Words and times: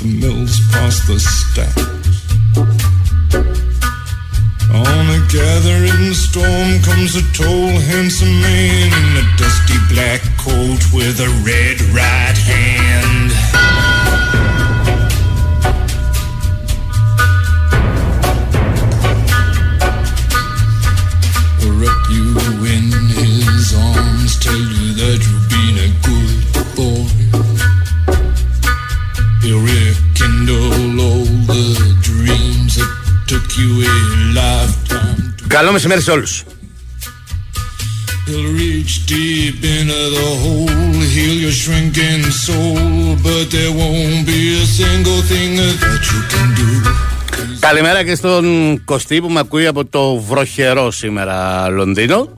the 0.00 0.06
mills, 0.06 0.60
past 0.70 1.06
the 1.06 1.18
stacks. 1.18 1.82
On 4.70 5.04
a 5.10 5.20
gathering 5.32 6.14
storm 6.14 6.82
comes 6.82 7.16
a 7.16 7.22
tall, 7.32 7.70
handsome 7.90 8.40
man 8.40 8.92
in 8.92 9.16
a 9.16 9.36
dusty 9.36 9.78
black 9.92 10.20
coat 10.38 10.82
with 10.92 11.20
a 11.20 11.30
red 11.44 11.80
right 11.94 12.36
hand. 12.36 14.27
Καλό 35.48 35.72
μεσημέρι 35.72 36.02
σε 36.02 36.10
όλους. 36.10 36.44
He'll 38.26 38.52
reach 38.62 38.94
deep 39.06 39.58
into 39.76 40.00
the 40.16 40.28
hole, 40.42 41.00
heal 41.14 41.36
your 41.44 41.56
shrinking 41.62 42.24
soul, 42.46 43.16
but 43.26 43.44
there 43.54 43.72
won't 43.80 44.22
be 44.32 44.40
a 44.62 44.66
single 44.80 45.20
thing 45.30 45.50
that 45.60 46.02
you 46.10 46.20
can 46.32 46.48
do. 46.58 46.90
Καλημέρα 47.60 48.04
και 48.04 48.14
στον 48.14 48.44
Κωστή 48.84 49.20
που 49.20 49.28
με 49.28 49.40
ακούει 49.40 49.66
από 49.66 49.84
το 49.84 50.16
βροχερό 50.16 50.90
σήμερα 50.90 51.68
Λονδίνο. 51.68 52.28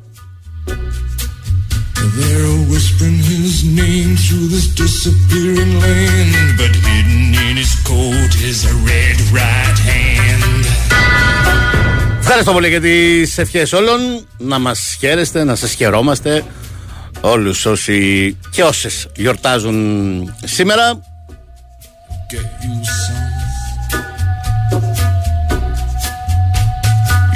They're 2.19 2.61
whispering 2.73 3.19
his 3.33 3.57
name 3.81 4.11
through 4.25 4.47
this 4.55 4.67
disappearing 4.83 5.73
land, 5.85 6.49
but 6.61 6.73
hidden 6.87 7.25
in 7.47 7.55
his 7.63 7.73
coat 7.91 8.33
is 8.51 8.59
a 8.73 8.75
red 8.91 9.19
right 9.41 9.79
hand. 9.91 10.10
Ευχαριστώ 12.33 12.55
πολύ 12.55 12.69
για 12.69 12.81
τις 12.81 13.39
ευχές 13.39 13.73
όλων. 13.73 14.27
Να 14.39 14.59
μας 14.59 14.97
χαίρεστε, 15.01 15.45
να 15.45 15.55
σας 15.55 15.73
χαιρόμαστε. 15.73 16.45
Όλους 17.21 17.67
όσοι 17.67 18.37
και 18.51 18.63
όσες 18.63 19.09
γιορτάζουν 19.17 20.35
σήμερα. 20.45 21.01
Get 22.33 22.49
you 22.65 22.75
some. 22.99 23.29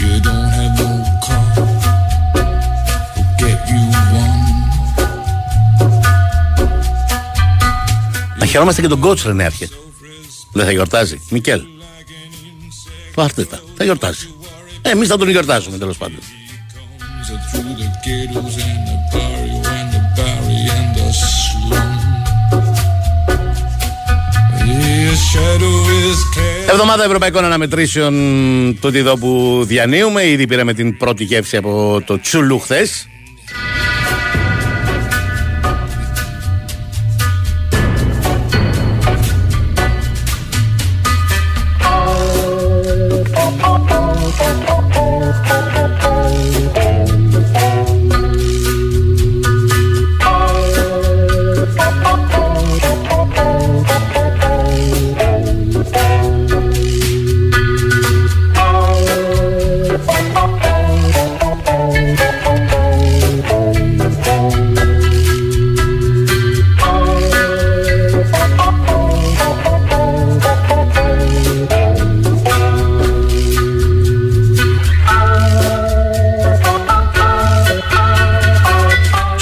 You 0.01 0.13
don't 0.27 0.51
have 0.57 0.75
no 0.81 0.91
car. 1.25 1.47
We'll 3.15 3.33
get 3.43 3.61
you 3.71 3.81
one. 4.23 4.43
Να 8.39 8.47
χαιρόμαστε 8.47 8.81
και 8.81 8.89
τον 8.89 9.01
κότσο 9.01 9.33
να 9.33 9.45
έρχεται. 9.45 9.75
Δεν 10.53 10.65
θα 10.65 10.73
γιορτάζει. 10.73 11.21
Μικέλ. 11.31 11.61
Πάρτε 13.15 13.45
τα. 13.45 13.61
Θα 13.77 13.85
γιορτάζει. 13.85 14.34
Ε, 14.87 14.91
εμείς 14.91 15.09
θα 15.09 15.17
τον 15.17 15.29
γιορτάζουμε 15.29 15.79
τέλος 15.79 15.97
πάντων. 15.97 16.19
Comes 16.21 17.29
through 17.51 17.75
the 17.83 17.89
ghettos 18.05 18.55
and 18.69 18.83
the 18.89 18.97
barrio 19.13 19.59
and 19.77 19.89
the 19.95 20.03
barry 20.17 20.63
and 20.77 20.91
the 20.99 21.09
slum. 21.25 21.91
His 24.67 25.19
shadow 25.33 25.77
is 26.01 26.19
cast. 26.35 26.71
Εβδομάδα 26.73 27.05
Ευρωπαϊκών 27.05 27.45
Αναμετρήσεων 27.45 28.15
τούτη 28.81 28.99
εδώ 28.99 29.17
που 29.19 29.61
διανύουμε. 29.67 30.27
Ήδη 30.27 30.47
πήραμε 30.47 30.75
την 30.75 30.97
πρώτη 30.97 31.25
γεύση 31.25 31.57
από 31.57 32.03
το 32.07 32.21
Τσουλού 32.21 32.59
χθες. 32.59 33.09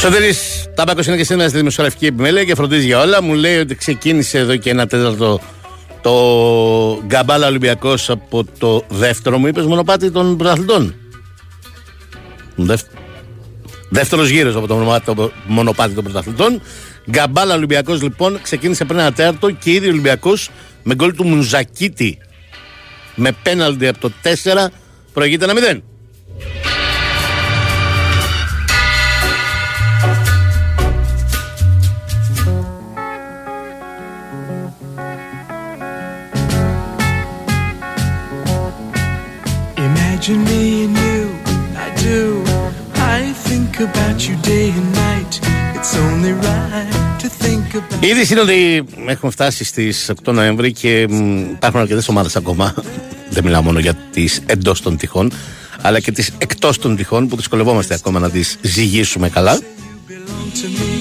Σωτήρης 0.03 0.65
Τάμπακος 0.75 1.07
είναι 1.07 1.17
και 1.17 1.25
σήμερα 1.25 1.49
στη 1.49 1.59
δημοσιογραφική 1.59 2.07
επιμέλεια 2.07 2.45
και 2.45 2.55
φροντίζει 2.55 2.87
για 2.87 3.01
όλα. 3.01 3.23
Μου 3.23 3.35
λέει 3.35 3.59
ότι 3.59 3.75
ξεκίνησε 3.75 4.39
εδώ 4.39 4.57
και 4.57 4.71
ένα 4.71 4.87
τέταρτο 4.87 5.41
το 6.01 7.03
Γκαμπάλα 7.07 7.47
Ολυμπιακός 7.47 8.11
από 8.11 8.45
το 8.59 8.85
δεύτερο 8.89 9.39
μου 9.39 9.47
είπες 9.47 9.65
μονοπάτι 9.65 10.11
των 10.11 10.37
πρωταθλητών. 10.37 10.95
Δεύ... 12.55 12.83
Δεύτερος 13.89 14.29
γύρος 14.29 14.57
από 14.57 14.67
το 14.67 14.75
μονοπάτι, 14.75 15.05
το 15.05 15.33
μονοπάτι 15.47 15.95
των 15.95 16.05
πρωταθλητών. 16.05 16.61
Γκαμπάλα 17.11 17.55
Ολυμπιακός 17.55 18.03
λοιπόν 18.03 18.39
ξεκίνησε 18.43 18.85
πριν 18.85 18.99
ένα 18.99 19.13
τέταρτο 19.13 19.51
και 19.51 19.73
ήδη 19.73 19.87
ο 19.87 19.91
Ολυμπιακός 19.91 20.51
με 20.83 20.95
γκολ 20.95 21.15
του 21.15 21.25
Μουζακίτη 21.25 22.19
με 23.15 23.33
πέναλτι 23.43 23.89
από 23.89 23.99
το 23.99 24.13
4 24.45 24.67
προηγείται 25.13 25.45
ένα 25.45 25.55
0. 25.75 25.92
Η 48.01 48.07
είδηση 48.07 48.33
είναι 48.33 48.43
ότι 48.43 48.85
έχουμε 49.07 49.31
φτάσει 49.33 49.65
στις 49.65 50.11
8 50.25 50.33
Νοέμβρη 50.33 50.73
και 50.73 51.07
μ, 51.11 51.41
υπάρχουν 51.51 51.81
αρκετές 51.81 52.09
ομάδες 52.09 52.37
ακόμα. 52.37 52.75
Δεν 53.35 53.45
μιλάω 53.45 53.63
μόνο 53.63 53.79
για 53.79 53.95
τις 53.95 54.41
εντός 54.47 54.83
των 54.83 54.97
τυχών, 54.97 55.33
αλλά 55.81 56.01
και 56.01 56.13
τις 56.13 56.31
εκτός 56.39 56.79
των 56.79 56.97
τυχών 56.97 57.29
που 57.29 57.37
δυσκολευόμαστε 57.37 57.95
ακόμα 57.95 58.19
να 58.19 58.31
τις 58.31 58.59
ζυγίσουμε 58.61 59.29
καλά. 59.29 59.59
belong 60.09 60.51
to 60.61 60.67
me. 60.67 60.93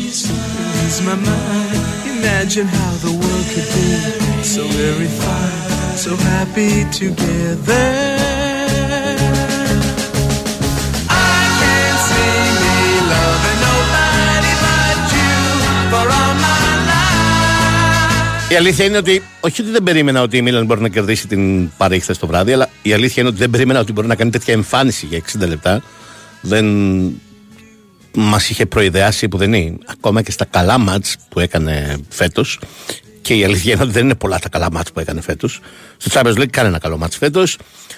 Η 18.51 18.55
αλήθεια 18.55 18.85
είναι 18.85 18.97
ότι, 18.97 19.23
όχι 19.39 19.61
ότι 19.61 19.71
δεν 19.71 19.83
περίμενα 19.83 20.21
ότι 20.21 20.37
η 20.37 20.41
Μίλαν 20.41 20.65
μπορεί 20.65 20.81
να 20.81 20.89
κερδίσει 20.89 21.27
την 21.27 21.71
Παρή 21.77 21.99
χθες 21.99 22.17
το 22.17 22.27
βράδυ, 22.27 22.53
αλλά 22.53 22.69
η 22.81 22.93
αλήθεια 22.93 23.15
είναι 23.17 23.27
ότι 23.27 23.37
δεν 23.37 23.49
περίμενα 23.49 23.79
ότι 23.79 23.91
μπορεί 23.91 24.07
να 24.07 24.15
κάνει 24.15 24.31
τέτοια 24.31 24.53
εμφάνιση 24.53 25.05
για 25.05 25.21
60 25.39 25.47
λεπτά. 25.47 25.83
Δεν 26.41 26.65
μας 28.15 28.49
είχε 28.49 28.65
προειδεάσει 28.65 29.27
που 29.27 29.37
δεν 29.37 29.53
είναι. 29.53 29.77
Ακόμα 29.85 30.21
και 30.21 30.31
στα 30.31 30.45
καλά 30.45 30.77
μάτς 30.77 31.15
που 31.29 31.39
έκανε 31.39 31.97
φέτος. 32.09 32.59
Και 33.21 33.33
η 33.33 33.43
αλήθεια 33.43 33.73
είναι 33.73 33.83
ότι 33.83 33.91
δεν 33.91 34.03
είναι 34.03 34.15
πολλά 34.15 34.39
τα 34.39 34.49
καλά 34.49 34.71
μάτς 34.71 34.91
που 34.91 34.99
έκανε 34.99 35.21
φέτος. 35.21 35.59
Στο 35.97 36.21
Champions 36.21 36.37
League 36.39 36.49
κάνει 36.49 36.67
ένα 36.67 36.79
καλό 36.79 36.97
μάτς 36.97 37.17
φέτος. 37.17 37.57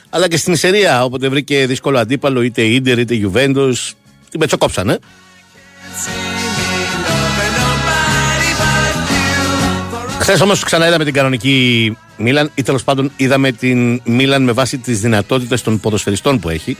Αλλά 0.09 0.27
και 0.27 0.37
στην 0.37 0.53
Ισερία, 0.53 1.03
όποτε 1.03 1.29
βρήκε 1.29 1.65
δύσκολο 1.65 1.99
αντίπαλο, 1.99 2.41
είτε 2.41 2.61
Ιντερ 2.61 2.99
είτε 2.99 3.15
Juventus, 3.23 3.91
την 4.29 4.39
πετσοκόψανε. 4.39 4.99
Χθες 10.23 10.41
όμως 10.41 10.63
ξανά 10.63 10.87
είδαμε 10.87 11.03
την 11.03 11.13
κανονική 11.13 11.97
Μίλαν 12.17 12.51
ή 12.55 12.61
τέλος 12.61 12.83
πάντων 12.83 13.11
είδαμε 13.15 13.51
την 13.51 14.01
Μίλαν 14.05 14.43
με 14.43 14.51
βάση 14.51 14.77
τις 14.77 14.99
δυνατότητες 14.99 15.61
των 15.61 15.79
ποδοσφαιριστών 15.79 16.39
που 16.39 16.49
έχει. 16.49 16.77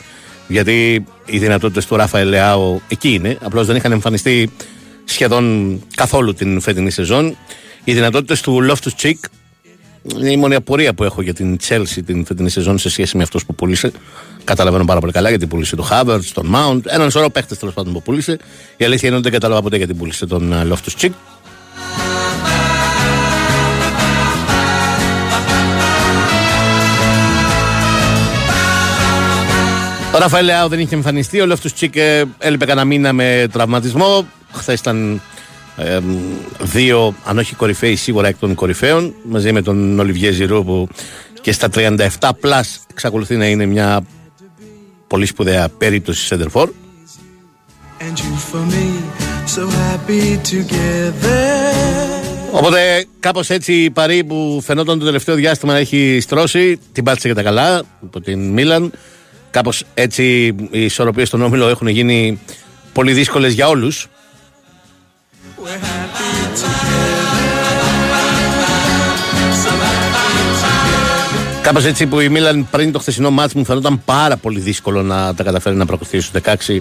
Γιατί 0.48 1.06
οι 1.26 1.38
δυνατότητες 1.38 1.86
του 1.86 1.96
Ράφα 1.96 2.20
Ελεάου 2.20 2.82
εκεί 2.88 3.14
είναι. 3.14 3.38
Απλώς 3.42 3.68
δεν 3.68 3.76
είχαν 3.76 3.92
εμφανιστεί 3.92 4.52
σχεδόν 5.04 5.80
καθόλου 5.96 6.34
την 6.34 6.62
φετινή 6.62 6.92
σεζόν. 6.92 7.38
Οι 7.84 7.94
δυνατότητες 7.94 8.42
του 8.42 8.62
Λόφτου 8.62 8.96
Τσικ 8.96 9.24
είναι 10.18 10.32
η 10.32 10.38
μόνη 10.38 10.56
απορία 10.56 10.94
που 10.94 11.04
έχω 11.04 11.22
για 11.22 11.34
την 11.34 11.58
Chelsea 11.68 12.00
την 12.06 12.26
φετινή 12.26 12.50
σεζόν 12.50 12.78
σε 12.78 12.90
σχέση 12.90 13.18
με 13.18 13.24
αυτούς 13.24 13.46
που 13.46 13.56
πούλησε. 13.56 13.92
Καταλαβαίνω 14.44 14.86
πάρα 14.86 15.00
πολύ 15.00 15.12
καλά 15.12 15.30
γιατί 15.30 15.48
πούλησε 15.48 15.76
τον 15.76 15.86
Χάβερτ, 15.86 16.24
τον 16.34 16.46
Μάουντ, 16.46 16.86
έναν 16.88 17.12
σωρό 17.12 17.30
παίχτες 17.30 17.58
τέλος 17.58 17.74
πάντων 17.74 17.94
που 17.94 18.02
πούλησε. 18.02 18.38
Η 18.78 18.86
αλήθεια 18.86 19.08
είναι 19.08 19.18
ότι 19.18 19.30
δεν 19.30 19.40
κατάλαβα 19.40 19.62
ποτέ 19.62 19.78
γιατί 19.78 19.94
πούλησε 19.94 20.26
τον 20.26 20.66
Λόφτους 20.66 20.94
Τσικ. 20.94 21.14
Ο 30.14 30.18
Ραφαέλ 30.18 30.46
Λεάου 30.46 30.68
δεν 30.68 30.80
είχε 30.80 30.96
εμφανιστεί. 30.96 31.42
Ο 31.42 31.46
Λόφτους 31.46 31.72
Τσικ 31.72 31.96
ε, 31.96 32.24
έλειπε 32.38 32.66
κανένα 32.66 32.86
μήνα 32.86 33.14
με 33.14 33.48
τραυματισμό. 33.52 34.28
Χθες 34.52 34.80
ήταν 34.80 35.22
ε, 35.78 36.00
δύο, 36.60 37.16
αν 37.26 37.38
όχι 37.38 37.56
κορυφαίοι, 37.56 37.96
σίγουρα 37.96 38.28
εκ 38.28 38.38
των 38.40 38.56
κορυφαίων. 38.56 39.14
Μαζί 39.24 39.52
με 39.52 39.62
τον 39.62 40.00
Ολιβιέ 40.00 40.32
Ζιρού 40.32 40.66
που 40.66 40.88
και 41.42 41.52
στα 41.52 41.70
37 41.74 42.30
plus 42.40 42.80
εξακολουθεί 42.92 43.36
να 43.36 43.46
είναι 43.46 43.66
μια 43.66 44.06
πολύ 45.08 45.26
σπουδαία 45.26 45.70
περίπτωση 45.70 46.26
σέντερφορ. 46.26 46.70
And 48.00 48.20
you 48.20 48.34
for 48.52 48.64
me, 48.74 48.88
so 49.56 49.62
happy 49.62 50.38
together. 50.54 51.84
Οπότε 52.52 53.06
κάπως 53.20 53.50
έτσι 53.50 53.74
η 53.74 53.90
Παρή 53.90 54.24
που 54.24 54.62
φαινόταν 54.64 55.00
το 55.00 55.06
τελευταίο 55.06 55.36
διάστημα 55.36 55.74
να 55.74 55.80
έχει 55.80 56.18
στρώσει, 56.22 56.80
την 56.92 57.04
πάτησε 57.04 57.28
για 57.28 57.36
τα 57.36 57.44
καλά 57.44 57.84
από 58.04 58.22
την 58.22 58.50
Μίλαν. 58.50 58.92
Κάπως 59.54 59.84
έτσι 59.94 60.46
οι 60.72 60.84
ισορροπίες 60.84 61.28
στον 61.28 61.42
όμιλο 61.42 61.68
έχουν 61.68 61.88
γίνει 61.88 62.40
πολύ 62.94 63.14
δύσκολες 63.14 63.54
για 63.54 63.68
όλους. 63.68 64.08
We're 65.58 65.68
happy 65.68 66.58
together. 66.62 67.14
Κάπως 71.62 71.86
έτσι 71.86 72.06
που 72.06 72.20
η 72.20 72.30
Μίλαν 72.30 72.68
πριν 72.72 72.92
το 72.92 73.00
χθεσινό 73.00 73.32
μάτς 73.32 73.54
μου 73.54 73.66
φαινόταν 73.66 74.02
πάρα 74.06 74.38
πολύ 74.38 74.60
δύσκολο 74.60 75.02
να 75.02 75.36
τα 75.36 75.44
καταφέρει 75.44 75.76
να 75.76 75.86
προκριθεί 75.86 76.20
στους 76.20 76.42
16. 76.68 76.80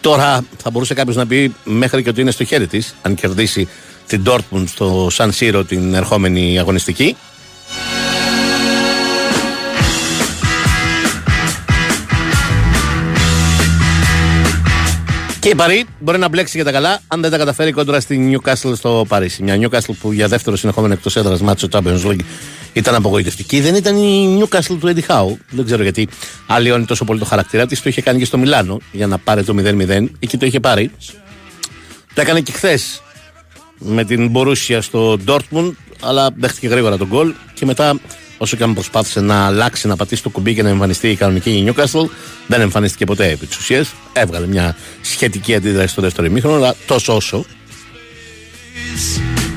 Τώρα 0.00 0.44
θα 0.56 0.70
μπορούσε 0.70 0.94
κάποιος 0.94 1.16
να 1.16 1.26
πει 1.26 1.54
μέχρι 1.64 2.02
και 2.02 2.08
ότι 2.08 2.20
είναι 2.20 2.30
στο 2.30 2.44
χέρι 2.44 2.66
της, 2.66 2.94
αν 3.02 3.14
κερδίσει 3.14 3.68
την 4.06 4.22
Dortmund 4.26 4.64
στο 4.66 5.08
Σαν 5.10 5.32
Σύρο 5.32 5.64
την 5.64 5.94
ερχόμενη 5.94 6.58
αγωνιστική. 6.58 7.16
Και 15.40 15.48
η 15.48 15.54
Παρή 15.54 15.86
μπορεί 15.98 16.18
να 16.18 16.28
μπλέξει 16.28 16.52
για 16.56 16.64
τα 16.64 16.72
καλά 16.72 17.00
αν 17.06 17.20
δεν 17.20 17.30
τα 17.30 17.36
καταφέρει 17.36 17.72
κόντρα 17.72 18.00
στη 18.00 18.40
Newcastle 18.44 18.72
στο 18.76 19.04
Παρίσι. 19.08 19.42
Μια 19.42 19.58
Newcastle 19.60 19.94
που 20.00 20.12
για 20.12 20.28
δεύτερο 20.28 20.56
συνεχόμενο 20.56 20.92
εκτός 20.92 21.16
έδρας 21.16 21.40
μάτσο 21.40 21.68
Champions 21.70 22.04
League 22.04 22.20
ήταν 22.72 22.94
απογοητευτική. 22.94 23.60
Δεν 23.60 23.74
ήταν 23.74 23.96
η 23.96 24.40
Newcastle 24.40 24.76
του 24.80 24.94
Eddie 24.94 25.06
Howe. 25.06 25.36
Δεν 25.50 25.64
ξέρω 25.64 25.82
γιατί 25.82 26.08
αλλοιώνει 26.46 26.84
τόσο 26.84 27.04
πολύ 27.04 27.18
το 27.18 27.24
χαρακτήρα 27.24 27.66
της. 27.66 27.82
Το 27.82 27.88
είχε 27.88 28.02
κάνει 28.02 28.18
και 28.18 28.24
στο 28.24 28.38
Μιλάνο 28.38 28.80
για 28.92 29.06
να 29.06 29.18
πάρει 29.18 29.44
το 29.44 29.54
0-0. 29.58 30.06
Εκεί 30.18 30.36
το 30.36 30.46
είχε 30.46 30.60
πάρει. 30.60 30.90
Το 32.14 32.20
έκανε 32.20 32.40
και 32.40 32.52
χθες 32.52 33.02
με 33.78 34.04
την 34.04 34.32
Borussia 34.34 34.78
στο 34.80 35.18
Dortmund, 35.26 35.70
αλλά 36.00 36.30
δέχτηκε 36.36 36.68
γρήγορα 36.68 36.96
τον 36.96 37.08
γκολ 37.08 37.32
και 37.54 37.66
μετά 37.66 37.98
όσο 38.42 38.56
και 38.56 38.62
αν 38.62 38.74
προσπάθησε 38.74 39.20
να 39.20 39.46
αλλάξει, 39.46 39.86
να 39.86 39.96
πατήσει 39.96 40.22
το 40.22 40.28
κουμπί 40.28 40.54
και 40.54 40.62
να 40.62 40.68
εμφανιστεί 40.68 41.08
η 41.10 41.16
κανονική 41.16 41.64
Newcastle, 41.66 42.08
δεν 42.46 42.60
εμφανίστηκε 42.60 43.04
ποτέ 43.04 43.30
επί 43.30 43.46
της 43.46 43.58
ουσίας. 43.58 43.92
Έβγαλε 44.12 44.46
μια 44.46 44.76
σχετική 45.00 45.54
αντίδραση 45.54 45.88
στο 45.88 46.02
δεύτερο 46.02 46.26
ημίχρονο, 46.26 46.56
αλλά 46.56 46.74
τόσο 46.86 47.16
όσο. 47.16 47.44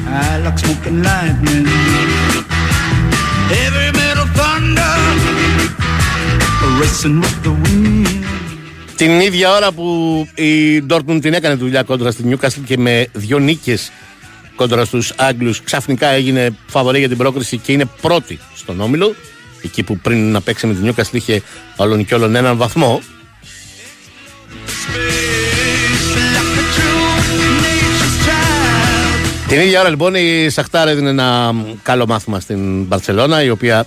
I 0.05 0.37
like 0.45 0.59
smoking 0.63 0.99
lightning. 1.07 1.65
Heavy 3.53 3.87
metal 3.99 4.27
thunder. 4.37 4.93
Racing 6.79 7.17
with 7.21 7.37
the 7.45 7.53
wind. 7.63 8.07
Την 8.95 9.19
ίδια 9.19 9.51
ώρα 9.51 9.71
που 9.71 9.83
η 10.35 10.83
Dortmund 10.89 11.19
την 11.21 11.33
έκανε 11.33 11.55
δουλειά 11.55 11.83
κόντρα 11.83 12.11
στη 12.11 12.23
Newcastle 12.29 12.63
και 12.65 12.77
με 12.77 13.07
δύο 13.13 13.39
νίκες 13.39 13.91
κόντρα 14.63 14.85
στους 14.85 15.13
Άγγλους 15.15 15.61
ξαφνικά 15.61 16.07
έγινε 16.07 16.55
φαβορή 16.67 16.99
για 16.99 17.07
την 17.07 17.17
πρόκριση 17.17 17.57
και 17.57 17.71
είναι 17.71 17.85
πρώτη 18.01 18.39
στον 18.55 18.81
όμιλο. 18.81 19.15
Εκεί 19.61 19.83
που 19.83 19.97
πριν 19.97 20.31
να 20.31 20.41
παίξει 20.41 20.67
με 20.67 20.73
την 20.73 20.93
Newcastle 20.93 21.13
είχε 21.13 21.41
όλον 21.75 22.05
και 22.05 22.15
όλον 22.15 22.35
έναν 22.35 22.57
βαθμό. 22.57 23.01
Space 24.65 26.07
like 26.35 26.57
a 26.61 26.65
true 26.75 27.07
nature's 27.63 28.15
child. 28.25 29.47
Την 29.47 29.59
ίδια 29.59 29.79
ώρα 29.79 29.89
λοιπόν 29.89 30.15
η 30.15 30.49
Σαχτάρ 30.49 30.87
έδινε 30.87 31.09
ένα 31.09 31.53
μ, 31.53 31.63
καλό 31.83 32.07
μάθημα 32.07 32.39
στην 32.39 32.83
Μπαρσελόνα 32.83 33.43
η 33.43 33.49
οποία 33.49 33.85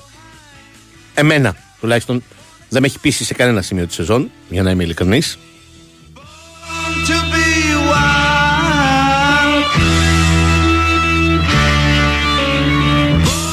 εμένα 1.15 1.57
τουλάχιστον 1.81 2.23
δεν 2.69 2.81
με 2.81 2.87
έχει 2.87 2.99
πείσει 2.99 3.25
σε 3.25 3.35
κανένα 3.35 3.63
σημείο 3.63 3.87
της 3.87 3.95
σεζόν 3.95 4.31
για 4.49 4.63
να 4.63 4.71
είμαι 4.71 4.83
ειλικρινής. 4.83 5.39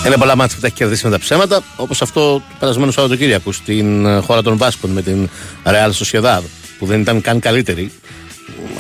Είναι 0.06 0.18
πολλά 0.18 0.36
μάτια 0.36 0.56
που 0.56 0.62
τα 0.62 0.68
έχει 0.68 0.76
κερδίσει 0.76 1.06
με 1.06 1.12
τα 1.12 1.20
ψέματα, 1.20 1.64
όπως 1.76 2.02
αυτό 2.02 2.36
του 2.36 2.56
περασμένου 2.60 2.92
Σαββατοκύριακου 2.92 3.52
στην 3.52 4.06
ε, 4.06 4.20
χώρα 4.20 4.42
των 4.42 4.58
Βάσκων 4.58 4.90
με 4.90 5.02
την 5.02 5.30
Real 5.64 5.92
Sociedad, 5.92 6.42
που 6.80 6.86
δεν 6.86 7.02
ήταν 7.02 7.22
καν 7.22 7.40
καλύτερη. 7.40 7.92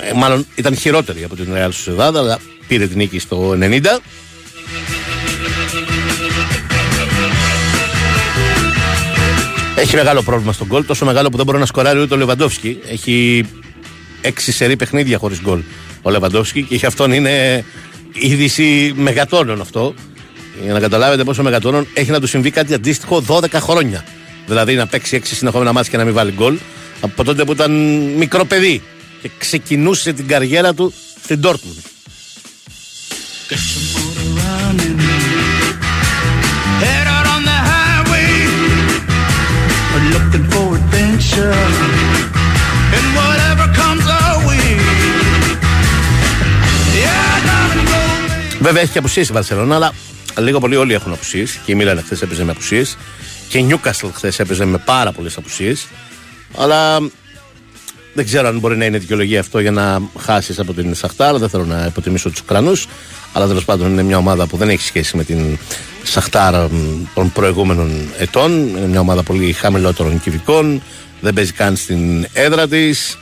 Ε, 0.01 0.13
μάλλον 0.13 0.45
ήταν 0.55 0.75
χειρότερη 0.75 1.23
από 1.23 1.35
την 1.35 1.47
Real 1.55 1.69
Sociedad, 1.69 2.15
αλλά 2.15 2.39
πήρε 2.67 2.87
την 2.87 2.97
νίκη 2.97 3.19
στο 3.19 3.57
90. 3.59 3.85
Έχει 9.75 9.95
μεγάλο 9.95 10.21
πρόβλημα 10.21 10.53
στον 10.53 10.67
γκολ, 10.67 10.85
τόσο 10.85 11.05
μεγάλο 11.05 11.29
που 11.29 11.37
δεν 11.37 11.45
μπορεί 11.45 11.57
να 11.57 11.65
σκοράρει 11.65 11.99
ούτε 11.99 12.13
ο 12.13 12.17
Λεβαντόφσκι. 12.17 12.79
Έχει 12.87 13.45
έξι 14.21 14.51
σερή 14.51 14.75
παιχνίδια 14.75 15.17
χωρίς 15.17 15.41
γκολ 15.41 15.61
ο 16.01 16.09
Λεβαντόφσκι 16.09 16.63
και 16.63 16.75
για 16.75 16.87
αυτόν 16.87 17.11
είναι 17.11 17.65
είδηση 18.13 18.93
μεγατόνων 18.95 19.61
αυτό. 19.61 19.93
Για 20.61 20.73
να 20.73 20.79
καταλάβετε 20.79 21.23
πόσο 21.23 21.43
μεγατόνων 21.43 21.87
έχει 21.93 22.11
να 22.11 22.19
του 22.19 22.27
συμβεί 22.27 22.51
κάτι 22.51 22.73
αντίστοιχο 22.73 23.23
12 23.27 23.51
χρόνια. 23.53 24.03
Δηλαδή 24.47 24.75
να 24.75 24.87
παίξει 24.87 25.15
έξι 25.15 25.35
συνεχόμενα 25.35 25.73
μάτια 25.73 25.91
και 25.91 25.97
να 25.97 26.03
μην 26.03 26.13
βάλει 26.13 26.31
γκολ 26.31 26.57
από 27.01 27.23
τότε 27.23 27.43
που 27.43 27.51
ήταν 27.51 27.71
μικρό 28.17 28.45
παιδί 28.45 28.81
και 29.21 29.29
ξεκινούσε 29.37 30.13
την 30.13 30.27
καριέρα 30.27 30.73
του 30.73 30.93
στην 31.23 31.39
Dortmund. 31.43 31.81
Get 33.49 33.59
your 33.71 33.83
motor 33.93 34.27
running. 34.39 34.99
Head 36.85 37.07
out 37.15 37.27
on 37.35 37.41
the 37.49 37.59
highway. 37.71 38.31
We're 39.91 40.09
looking 40.15 40.45
for 40.51 40.65
adventure. 40.79 41.55
And 42.97 43.05
whatever 43.19 43.65
comes 43.81 44.05
our 44.19 44.37
way. 44.47 44.67
Yeah, 47.03 47.47
darling, 47.47 47.87
go. 47.91 48.01
Βέβαια 48.59 48.81
έχει 48.81 48.91
και 48.91 48.97
απουσίες 48.97 49.29
η 49.29 49.33
Βαρσελόνα, 49.33 49.75
αλλά 49.75 49.93
λίγο 50.37 50.59
πολύ 50.59 50.75
όλοι 50.75 50.93
έχουν 50.93 51.11
απουσίες. 51.11 51.59
Και 51.65 51.71
η 51.71 51.75
Μίλαν 51.75 52.01
χθες 52.03 52.21
έπαιζε 52.21 52.43
με 52.43 52.51
απουσίες. 52.51 52.97
Και 53.47 53.57
η 53.57 53.63
Νιούκαστλ 53.63 54.07
χθες 54.13 54.39
έπαιζε 54.39 54.65
με 54.65 54.77
πάρα 54.77 55.11
πολλές 55.11 55.37
απουσίες. 55.37 55.87
Αλλά 56.57 56.99
δεν 58.13 58.25
ξέρω 58.25 58.47
αν 58.47 58.59
μπορεί 58.59 58.77
να 58.77 58.85
είναι 58.85 58.97
δικαιολογία 58.97 59.39
αυτό 59.39 59.59
για 59.59 59.71
να 59.71 60.01
χάσεις 60.19 60.59
από 60.59 60.73
την 60.73 60.95
Σαχτάρ. 60.95 61.37
Δεν 61.37 61.49
θέλω 61.49 61.65
να 61.65 61.85
υποτιμήσω 61.85 62.29
τους 62.29 62.39
Ουκρανούς. 62.39 62.87
Αλλά 63.33 63.47
τέλος 63.47 63.65
πάντων 63.65 63.91
είναι 63.91 64.03
μια 64.03 64.17
ομάδα 64.17 64.47
που 64.47 64.57
δεν 64.57 64.69
έχει 64.69 64.81
σχέση 64.81 65.17
με 65.17 65.23
την 65.23 65.57
Σαχτάρ 66.03 66.53
μ, 66.71 67.03
των 67.13 67.31
προηγούμενων 67.31 67.91
ετών. 68.17 68.67
Είναι 68.67 68.87
μια 68.87 68.99
ομάδα 68.99 69.23
πολύ 69.23 69.53
χαμηλότερων 69.53 70.21
κυβικών. 70.21 70.81
Δεν 71.21 71.33
παίζει 71.33 71.51
καν 71.51 71.75
στην 71.75 72.27
έδρα 72.33 72.67
της. 72.67 73.17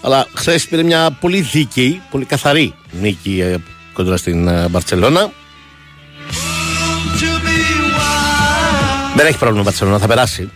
Αλλά 0.00 0.26
χθες 0.34 0.66
πήρε 0.66 0.82
μια 0.82 1.10
πολύ 1.20 1.40
δίκαιη, 1.40 2.00
πολύ 2.10 2.24
καθαρή 2.24 2.74
νίκη 3.00 3.40
ε, 3.40 3.56
κοντά 3.92 4.16
στην 4.16 4.48
ε, 4.48 4.68
Μπαρσελόνα. 4.68 5.32
Δεν 9.18 9.26
έχει 9.26 9.38
πρόβλημα 9.38 9.60
η 9.62 9.64
Μπαρσελόνα, 9.64 9.98
θα 9.98 10.06
περάσει. 10.06 10.50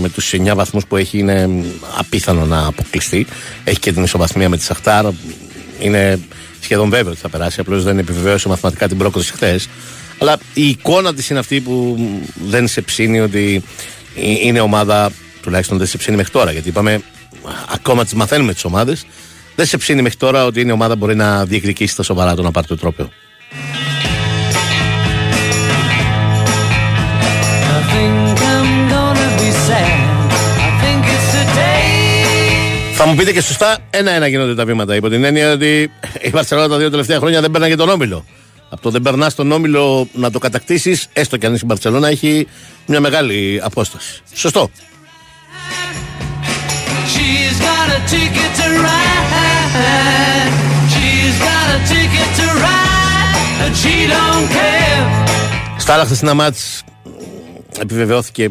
Με 0.00 0.08
τους 0.08 0.32
9 0.32 0.54
βαθμούς 0.54 0.86
που 0.86 0.96
έχει 0.96 1.18
είναι 1.18 1.46
μ, 1.46 1.64
απίθανο 1.98 2.44
να 2.44 2.66
αποκλειστεί. 2.66 3.26
Έχει 3.64 3.78
και 3.78 3.92
την 3.92 4.02
ισοβαθμία 4.02 4.48
με 4.48 4.56
τη 4.56 4.62
Σαχτάρ. 4.62 5.04
Είναι 5.80 6.20
σχεδόν 6.60 6.88
βέβαιο 6.88 7.10
ότι 7.10 7.20
θα 7.20 7.28
περάσει. 7.28 7.60
Απλώς 7.60 7.84
δεν 7.84 7.98
επιβεβαίωσε 7.98 8.48
μαθηματικά 8.48 8.88
την 8.88 8.98
πρόκληση 8.98 9.32
χθες. 9.32 9.68
Αλλά 10.18 10.38
η 10.54 10.68
εικόνα 10.68 11.14
της 11.14 11.30
είναι 11.30 11.38
αυτή 11.38 11.60
που 11.60 11.96
μ, 11.98 12.48
δεν 12.48 12.68
σε 12.68 12.80
ψήνει 12.80 13.20
ότι 13.20 13.62
ε, 14.16 14.30
είναι 14.46 14.60
ομάδα, 14.60 15.10
τουλάχιστον 15.42 15.78
δεν 15.78 15.86
σε 15.86 15.96
ψήνει 15.96 16.16
μέχρι 16.16 16.32
τώρα. 16.32 16.52
Γιατί 16.52 16.68
είπαμε, 16.68 17.02
ακόμα 17.72 18.04
τις 18.04 18.14
μαθαίνουμε 18.14 18.52
τις 18.52 18.64
ομάδες. 18.64 19.06
Δεν 19.56 19.66
σε 19.66 19.76
ψήνει 19.76 20.02
μέχρι 20.02 20.18
τώρα 20.18 20.44
ότι 20.44 20.60
είναι 20.60 20.72
ομάδα 20.72 20.92
που 20.92 20.98
μπορεί 20.98 21.14
να 21.14 21.44
διεκδικήσει 21.44 21.96
τα 21.96 22.02
σοβαρά 22.02 22.34
το 22.34 22.42
να 22.42 22.50
πάρει 22.50 22.66
το 22.66 22.76
τρόπαιο. 22.76 23.10
Θα 33.00 33.06
μου 33.06 33.14
πείτε 33.14 33.32
και 33.32 33.40
σωστά, 33.40 33.78
ένα-ένα 33.90 34.26
γίνονται 34.26 34.54
τα 34.54 34.64
βήματα. 34.64 34.94
Υπό 34.94 35.08
την 35.08 35.24
έννοια 35.24 35.52
ότι 35.52 35.90
η 36.20 36.28
Βαρσελόνα 36.28 36.68
τα 36.68 36.76
δύο 36.76 36.90
τελευταία 36.90 37.18
χρόνια 37.18 37.40
δεν 37.40 37.50
παίρναγε 37.50 37.76
τον 37.76 37.88
όμιλο. 37.88 38.24
Από 38.68 38.82
το 38.82 38.90
δεν 38.90 39.02
περνάς 39.02 39.34
τον 39.34 39.52
όμιλο 39.52 40.08
να 40.12 40.30
το 40.30 40.38
κατακτήσεις, 40.38 41.08
έστω 41.12 41.36
και 41.36 41.46
αν 41.46 41.52
είσαι 41.52 41.62
η 41.64 41.66
Μπαρσελόνα, 41.68 42.08
έχει 42.08 42.46
μια 42.86 43.00
μεγάλη 43.00 43.60
απόσταση. 43.62 44.22
Σωστό. 44.34 44.70
She's 47.12 47.58
got 47.68 47.88
a 47.96 48.00
ticket 48.12 48.50
to 48.60 48.66
ride. 48.86 50.52
She's 50.92 51.36
got 51.48 51.66
a 51.76 51.78
ticket 51.92 52.30
to 52.40 52.46
ride. 52.64 53.34
And 53.64 53.74
she 53.80 53.94
don't 54.14 54.48
care. 54.56 55.78
Στα 55.78 55.94
άλλα 55.94 56.04
χθεσινά 56.04 56.34
μάτς 56.34 56.82
επιβεβαιώθηκε, 57.80 58.50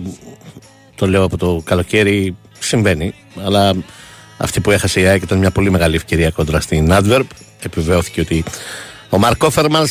το 0.96 1.08
λέω 1.08 1.24
από 1.24 1.38
το 1.38 1.62
καλοκαίρι, 1.66 2.36
συμβαίνει. 2.60 3.14
Αλλά 3.46 3.74
αυτή 4.38 4.60
που 4.60 4.72
έχασε 4.72 5.02
η 5.02 5.06
ΑΕΚ 5.06 5.22
ήταν 5.22 5.38
μια 5.38 5.52
πολύ 5.52 5.72
μεγάλη 5.72 5.96
ευκαιρία 5.96 6.30
κόντρα 6.30 6.60
στην 6.60 6.88
Adverb. 6.92 7.26
Επιβεβαιώθηκε 7.62 8.22
ότι 8.22 8.44
ο 9.10 9.18
Μαρκό 9.18 9.50
Φερμαν, 9.50 9.88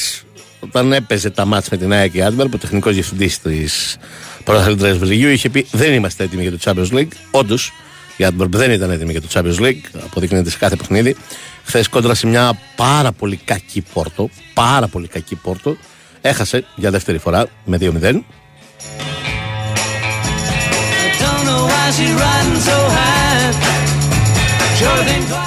όταν 0.60 0.92
έπαιζε 0.92 1.30
τα 1.30 1.44
μάτς 1.44 1.68
με 1.68 1.76
την 1.76 1.92
ΑΕΚ 1.92 2.12
και 2.12 2.18
η 2.18 2.26
Adverb, 2.28 2.50
ο 2.54 2.58
τεχνικός 2.58 2.94
διευθυντής 2.94 3.40
της 3.40 3.96
πρωταθλήτριας 4.44 4.98
Βελγίου, 4.98 5.28
είχε 5.28 5.48
πει: 5.48 5.66
Δεν 5.70 5.92
είμαστε 5.92 6.24
έτοιμοι 6.24 6.42
για 6.42 6.50
το 6.50 6.58
Champions 6.64 6.98
League. 6.98 7.12
Όντως, 7.30 7.72
η 8.16 8.26
Adverb 8.28 8.50
δεν 8.50 8.70
ήταν 8.70 8.90
έτοιμη 8.90 9.12
για 9.12 9.20
το 9.20 9.28
Champions 9.32 9.60
League. 9.60 10.00
Αποδεικνύεται 10.04 10.50
σε 10.50 10.58
κάθε 10.58 10.76
παιχνίδι. 10.76 11.16
Χθες 11.64 11.88
κόντρα 11.88 12.14
σε 12.14 12.26
μια 12.26 12.58
πάρα 12.76 13.12
πολύ 13.12 13.36
κακή 13.36 13.84
πόρτο. 13.92 14.30
Πάρα 14.54 14.88
πολύ 14.88 15.08
κακή 15.08 15.34
πόρτο. 15.34 15.76
Έχασε 16.20 16.64
για 16.74 16.90
δεύτερη 16.90 17.18
φορά 17.18 17.46
με 17.64 17.78
2-0. 17.80 18.24
Don't 21.18 21.46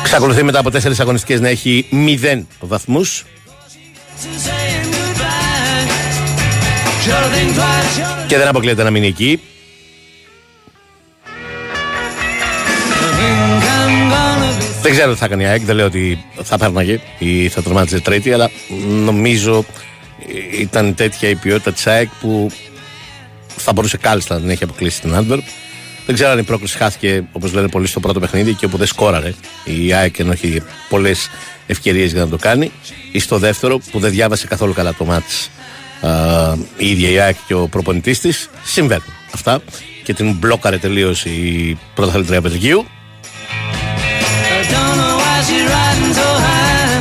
Ξακολουθεί 0.04 0.44
μετά 0.44 0.60
από 0.60 0.72
τέσσερις 0.72 1.00
αγωνιστικές 1.00 1.40
να 1.40 1.48
έχει 1.48 1.86
0 1.92 2.46
βαθμούς. 2.60 3.24
to 3.24 4.28
saying 4.46 4.86
goodbye. 4.94 5.50
Sure 7.06 7.28
thing 7.34 7.52
twice. 7.58 7.96
Sure 7.98 8.28
Και 8.28 8.38
δεν 8.38 8.48
αποκλείεται 8.48 8.84
να 8.84 8.90
μείνει 8.90 9.08
εκεί. 9.08 9.40
think 13.20 13.64
I'm 13.64 14.12
gonna 14.12 14.60
be. 14.60 14.82
Δεν 14.82 14.92
ξέρω 14.92 15.12
τι 15.12 15.18
θα 15.18 15.28
κάνει 15.28 15.44
η 15.44 15.46
ΑΕΚ. 15.46 15.62
Δεν 15.62 15.76
λέω 15.76 15.86
ότι 15.86 16.26
θα 16.44 16.58
πέρναγε 16.58 17.00
ή 17.18 17.50
θα 17.50 17.62
τερμάτιζε 17.62 18.00
τρίτη, 18.00 18.34
αλλά 18.34 18.50
νομίζω 19.04 19.66
ήταν 20.60 20.96
τέτοια 20.96 21.30
η 21.30 21.36
ποιότητα 21.36 21.72
της 21.72 21.88
ΑΕΚ 21.88 22.10
που 22.22 22.52
θα 23.58 23.74
μπορούσε 23.74 23.98
κάλλιστα 23.98 24.34
να 24.36 24.42
την 24.42 24.50
έχει 24.50 24.64
αποκλείσει 24.64 25.02
την 25.02 25.16
Άντβερπ. 25.16 25.44
Δεν 26.10 26.18
ξέρω 26.18 26.34
αν 26.34 26.39
η 26.39 26.44
πρόκληση 26.44 26.78
χάθηκε 26.78 27.24
όπως 27.32 27.54
λένε 27.54 27.68
πολλοί 27.70 27.88
στο 27.88 28.00
πρώτο 28.00 28.20
παιχνίδι 28.20 28.54
και 28.54 28.66
όπου 28.66 28.78
δεν 28.78 28.88
σκόραρε 28.88 29.34
η 29.63 29.94
ΑΕΚ 29.94 30.20
ενώ 30.20 30.32
έχει 30.32 30.62
πολλές 30.89 31.30
ευκαιρίες 31.68 32.12
για 32.12 32.24
να 32.24 32.30
το 32.30 32.38
κάνει, 32.38 32.72
ή 33.12 33.20
στο 33.20 33.38
δεύτερο 33.38 33.80
που 33.92 34.00
δεν 34.00 34.12
διάβασε 34.12 34.48
καθόλου 34.48 34.74
καλά 34.74 34.94
το 34.94 35.06
μάτι 35.06 35.34
η 36.78 36.89
ίδια 36.89 37.10
η 37.10 37.20
ΑΕΚ 37.20 37.36
και 37.48 37.54
ο 37.54 37.68
προπονητής 37.68 38.20
της. 38.20 38.50
Συμβαίνουν 38.63 39.13
αυτά 39.34 39.62
και 40.04 40.13
την 40.13 40.34
μπλόκαρε 40.34 40.78
τελείως 40.78 41.25
η 41.25 41.78
πρωταθλήτρια 41.96 42.42
Βελγίου. 42.42 42.86
I 42.86 44.72
don't 44.72 44.98
know 45.00 45.16
why 45.22 45.38
she's 45.48 45.66
riding 45.75 46.13
so 46.20 46.28
high. 46.46 47.00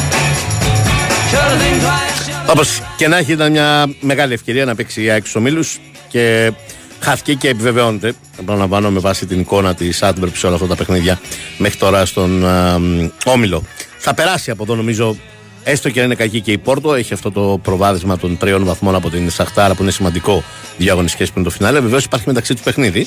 Sure 1.30 1.54
think 1.60 1.78
twice. 1.82 2.46
Sure 2.46 2.50
Όπως 2.50 2.82
και 2.96 3.08
να 3.08 3.16
έχει, 3.16 3.32
ήταν 3.32 3.50
μια 3.50 3.86
μεγάλη 4.00 4.32
ευκαιρία 4.32 4.64
να 4.64 4.74
παίξει 4.74 5.02
η 5.02 5.10
ΑΕΚ 5.10 5.20
στους 5.20 5.34
ομίλους 5.34 5.78
και 6.08 6.52
χάθηκε 7.00 7.34
και 7.34 7.48
επιβεβαιώνεται. 7.48 8.14
Επαναλαμβάνω 8.40 8.90
με 8.90 8.98
βάση 8.98 9.26
την 9.26 9.40
εικόνα 9.40 9.74
της 9.74 10.02
Αντβέρπ 10.02 10.36
σε 10.36 10.46
όλα 10.46 10.54
αυτά 10.54 10.66
τα 10.66 10.76
παιχνίδια 10.76 11.20
μέχρι 11.58 11.78
τώρα 11.78 12.06
στον 12.06 12.46
α, 12.46 12.78
μ, 12.78 13.08
όμιλο. 13.24 13.62
Θα 13.98 14.14
περάσει 14.14 14.50
από 14.50 14.62
εδώ 14.62 14.74
νομίζω, 14.74 15.16
έστω 15.62 15.90
και 15.90 15.98
αν 15.98 16.04
είναι 16.04 16.14
κακή 16.14 16.40
και 16.40 16.52
η 16.52 16.58
Πόρτο. 16.58 16.94
Έχει 16.94 17.12
αυτό 17.12 17.30
το 17.30 17.60
προβάδισμα 17.62 18.18
των 18.18 18.36
τριών 18.38 18.64
βαθμών 18.64 18.94
από 18.94 19.10
την 19.10 19.30
Σαχτάρ 19.30 19.74
που 19.74 19.82
είναι 19.82 19.90
σημαντικό 19.90 20.44
δύο 20.76 20.92
αγωνιστικές 20.92 21.30
πριν 21.32 21.44
το 21.44 21.50
φινάλε. 21.50 21.80
Βεβαίως 21.80 22.04
υπάρχει 22.04 22.24
μεταξύ 22.28 22.54
τους 22.54 22.62
παιχνίδι. 22.62 23.06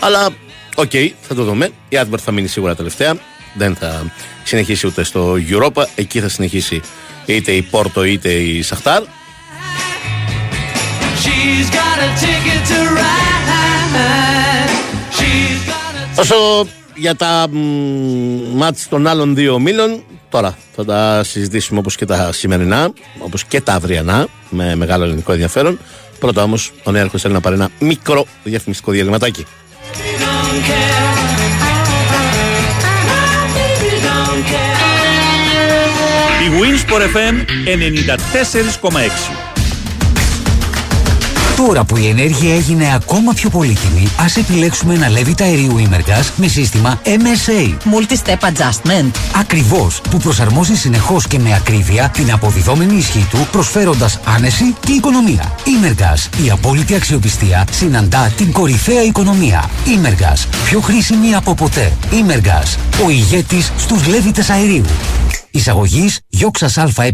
Αλλά 0.00 0.28
οκ, 0.74 0.90
θα 1.20 1.34
το 1.34 1.44
δούμε. 1.44 1.68
Η 1.88 1.96
Αντβέρπ 1.96 2.22
θα 2.24 2.32
μείνει 2.32 2.48
σίγουρα 2.48 2.74
τελευταία. 2.74 3.14
Δεν 3.54 3.76
θα 3.76 4.12
συνεχίσει 4.44 4.86
ούτε 4.86 5.02
στο 5.02 5.36
Europa. 5.50 5.84
Εκεί 5.94 6.20
θα 6.20 6.28
συνεχίσει 6.28 6.80
είτε 7.26 7.52
η 7.52 7.62
Πόρτο 7.62 8.04
είτε 8.04 8.32
η 8.32 8.62
Σαχτάρ. 8.62 9.02
Όσο 16.18 16.66
για 16.94 17.14
τα 17.14 17.46
μ, 17.50 17.56
μάτς 18.54 18.88
των 18.88 19.06
άλλων 19.06 19.34
δύο 19.34 19.54
ομίλων, 19.54 20.02
τώρα 20.28 20.58
θα 20.74 20.84
τα 20.84 21.22
συζητήσουμε 21.24 21.78
όπως 21.78 21.96
και 21.96 22.06
τα 22.06 22.32
σημερινά, 22.32 22.92
όπως 23.18 23.44
και 23.44 23.60
τα 23.60 23.72
αυριανά, 23.72 24.26
με 24.48 24.74
μεγάλο 24.74 25.04
ελληνικό 25.04 25.32
ενδιαφέρον. 25.32 25.78
Πρώτα 26.18 26.42
όμως, 26.42 26.72
ο 26.84 26.90
Νέαρχος 26.90 27.22
θέλει 27.22 27.34
να 27.34 27.40
πάρει 27.40 27.54
ένα 27.54 27.70
μικρό 27.78 28.26
διαφημιστικό 28.44 28.92
διαλυματάκι. 28.92 29.46
don't 30.18 30.62
care. 30.70 31.08
Baby 33.54 33.92
don't 34.08 34.42
care. 34.52 34.78
Η 36.44 36.48
Winsport 36.60 37.02
FM 37.16 37.34
94,6. 39.52 39.57
Τώρα 41.66 41.84
που 41.84 41.96
η 41.96 42.08
ενέργεια 42.08 42.54
έγινε 42.54 42.94
ακόμα 42.94 43.32
πιο 43.32 43.50
πολύτιμη, 43.50 44.08
ας 44.18 44.36
επιλέξουμε 44.36 44.94
ένα 44.94 45.08
Levit 45.08 45.40
αερίου 45.42 45.76
Imergas 45.78 46.30
με 46.36 46.46
σύστημα 46.46 47.00
MSA. 47.04 47.68
Multi-step 47.68 48.48
adjustment. 48.48 49.10
Ακριβώς, 49.40 50.00
που 50.10 50.16
προσαρμόζει 50.16 50.76
συνεχώς 50.76 51.26
και 51.26 51.38
με 51.38 51.54
ακρίβεια 51.54 52.08
την 52.08 52.32
αποδιδόμενη 52.32 52.96
ισχύ 52.96 53.26
του, 53.30 53.46
προσφέροντας 53.52 54.20
άνεση 54.24 54.74
και 54.80 54.92
οικονομία. 54.92 55.54
Imergas, 55.64 56.44
η 56.44 56.50
απόλυτη 56.50 56.94
αξιοπιστία 56.94 57.66
συναντά 57.70 58.32
την 58.36 58.52
κορυφαία 58.52 59.02
οικονομία. 59.02 59.70
Imergas, 59.86 60.46
πιο 60.64 60.80
χρήσιμη 60.80 61.34
από 61.34 61.54
ποτέ. 61.54 61.92
Imergas, 62.10 63.02
ο 63.06 63.10
ηγέτης 63.10 63.72
στους 63.78 64.06
Λέβητες 64.06 64.50
αερίου. 64.50 64.84
Εισαγωγής 65.50 66.20
Γιώξας 66.28 66.78
ΑΕ 66.78 67.12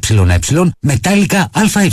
μετάλλικα 0.81 1.51
ΑΕ. 1.53 1.89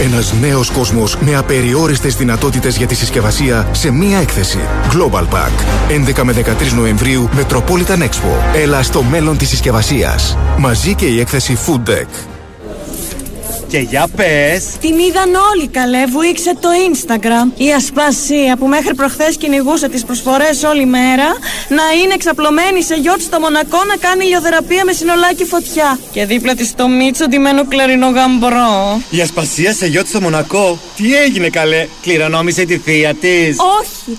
Ένας 0.00 0.34
νέος 0.40 0.70
κόσμος 0.70 1.16
με 1.16 1.36
απεριόριστες 1.36 2.16
δυνατότητες 2.16 2.76
για 2.76 2.86
τη 2.86 2.94
συσκευασία 2.94 3.68
σε 3.72 3.90
μία 3.90 4.18
έκθεση. 4.18 4.58
Global 4.92 5.22
Pack. 5.22 5.52
11 5.88 6.22
με 6.22 6.32
13 6.32 6.72
Νοεμβρίου 6.76 7.28
Metropolitan 7.36 8.02
Expo. 8.02 8.54
Έλα 8.54 8.82
στο 8.82 9.02
μέλλον 9.02 9.36
της 9.36 9.48
συσκευασίας. 9.48 10.38
Μαζί 10.58 10.94
και 10.94 11.06
η 11.06 11.20
έκθεση 11.20 11.58
Food 11.66 11.90
Deck. 11.90 12.37
Και 13.68 13.78
για 13.78 14.08
πες 14.16 14.64
Την 14.80 14.98
είδαν 14.98 15.34
όλοι 15.52 15.68
καλέ, 15.68 16.06
βουήξε 16.06 16.54
το 16.60 16.68
Instagram. 16.90 17.60
Η 17.60 17.72
Ασπασία 17.72 18.56
που 18.58 18.66
μέχρι 18.66 18.94
προχθές 18.94 19.36
κυνηγούσε 19.36 19.88
τις 19.88 20.04
προσφορές 20.04 20.62
όλη 20.62 20.86
μέρα 20.86 21.26
να 21.68 21.82
είναι 22.02 22.14
εξαπλωμένη 22.14 22.82
σε 22.82 22.94
γιότ 22.94 23.20
στο 23.20 23.40
Μονακό 23.40 23.84
να 23.84 23.96
κάνει 23.96 24.24
ηλιοθεραπεία 24.24 24.84
με 24.84 24.92
συνολάκι 24.92 25.44
φωτιά. 25.44 25.98
Και 26.12 26.26
δίπλα 26.26 26.54
της 26.54 26.74
το 26.74 26.88
Μίτσο 26.88 27.26
ντυμένο 27.26 27.66
κλαρινό 27.66 28.08
γαμπρό. 28.08 29.00
Η 29.10 29.20
Ασπασία 29.20 29.72
σε 29.72 29.86
γιότ 29.86 30.06
στο 30.06 30.20
Μονακό 30.20 30.78
Τι 30.96 31.16
έγινε 31.16 31.48
καλέ 31.48 31.86
Κληρονόμησε 32.02 32.64
τη 32.64 32.78
θεία 32.78 33.14
της 33.14 33.56
Όχι! 33.80 34.18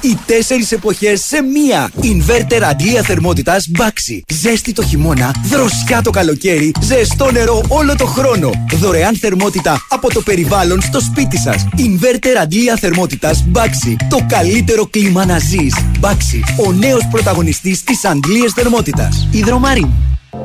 Οι 0.00 0.18
τέσσερις 0.26 0.72
εποχές 0.72 1.20
σε 1.24 1.42
μία. 1.42 1.90
Inverter 2.02 2.60
αντλία 2.70 3.02
θερμότητας 3.02 3.70
Baxi. 3.78 4.20
Ζέστη 4.32 4.72
το 4.72 4.82
χειμώνα, 4.82 5.34
δροσιά 5.44 6.02
το 6.02 6.10
καλοκαίρι, 6.10 6.72
ζεστό 6.80 7.30
νερό 7.30 7.62
όλο 7.68 7.96
το 7.96 8.06
χρόνο. 8.06 8.50
Δωρεάν 8.74 9.16
θερμότητα 9.16 9.86
από 9.88 10.12
το 10.12 10.20
περιβάλλον 10.20 10.80
στο 10.80 11.00
σπίτι 11.00 11.38
σας. 11.38 11.66
Inverter 11.76 12.36
αντλία 12.42 12.76
θερμότητας 12.76 13.44
Baxi. 13.52 13.94
Το 14.08 14.18
καλύτερο 14.28 14.86
κλίμα 14.86 15.24
να 15.24 15.38
ζεις. 15.38 15.74
Baxi, 16.00 16.64
ο 16.66 16.72
νέος 16.72 17.06
πρωταγωνιστής 17.10 17.84
της 17.84 18.04
αντλίας 18.04 18.52
θερμότητας. 18.52 19.28
Ιδρομάριν. 19.30 19.88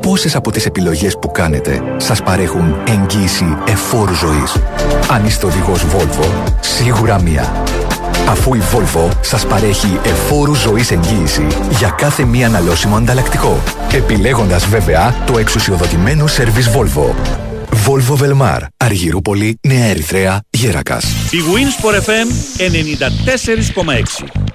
Πόσες 0.02 0.36
από 0.36 0.52
τις 0.52 0.66
επιλογές 0.66 1.18
που 1.22 1.32
κάνετε 1.32 1.82
σας 1.98 2.24
παρέχουν 2.24 2.76
εγγύηση 2.88 3.58
εφόρου 3.68 4.14
ζωής; 4.14 4.56
Αν 5.10 5.26
είστε 5.26 5.46
οδηγός 5.46 5.82
Volvo, 5.82 6.54
σίγουρα 6.60 7.22
μία. 7.22 7.64
Αφού 8.28 8.54
η 8.54 8.62
Volvo 8.74 9.10
σας 9.22 9.46
παρέχει 9.46 10.00
εφόρους 10.04 10.60
ζωής 10.62 10.92
εγγύηση 10.92 11.48
για 11.78 11.90
κάθε 11.90 12.26
μία 12.26 12.48
αναλώσιμο 12.48 12.96
ανταλλακτικό. 12.96 13.64
Επιλέγοντας 13.92 14.66
βέβαια 14.66 15.24
το 15.26 15.38
εξουσιοδοτημένο 15.38 16.28
σερβις 16.28 16.70
Volvo. 16.70 17.14
Volvo 17.88 18.16
Velmar, 18.18 18.60
Αργυρούπολη, 18.78 19.60
Νέα 19.68 19.86
Ερυθρέα, 19.86 20.42
Γέρακας. 20.50 21.06
Η 21.32 21.38
Winsport 21.38 21.96
FM 21.96 22.28
94,6. 22.58 24.46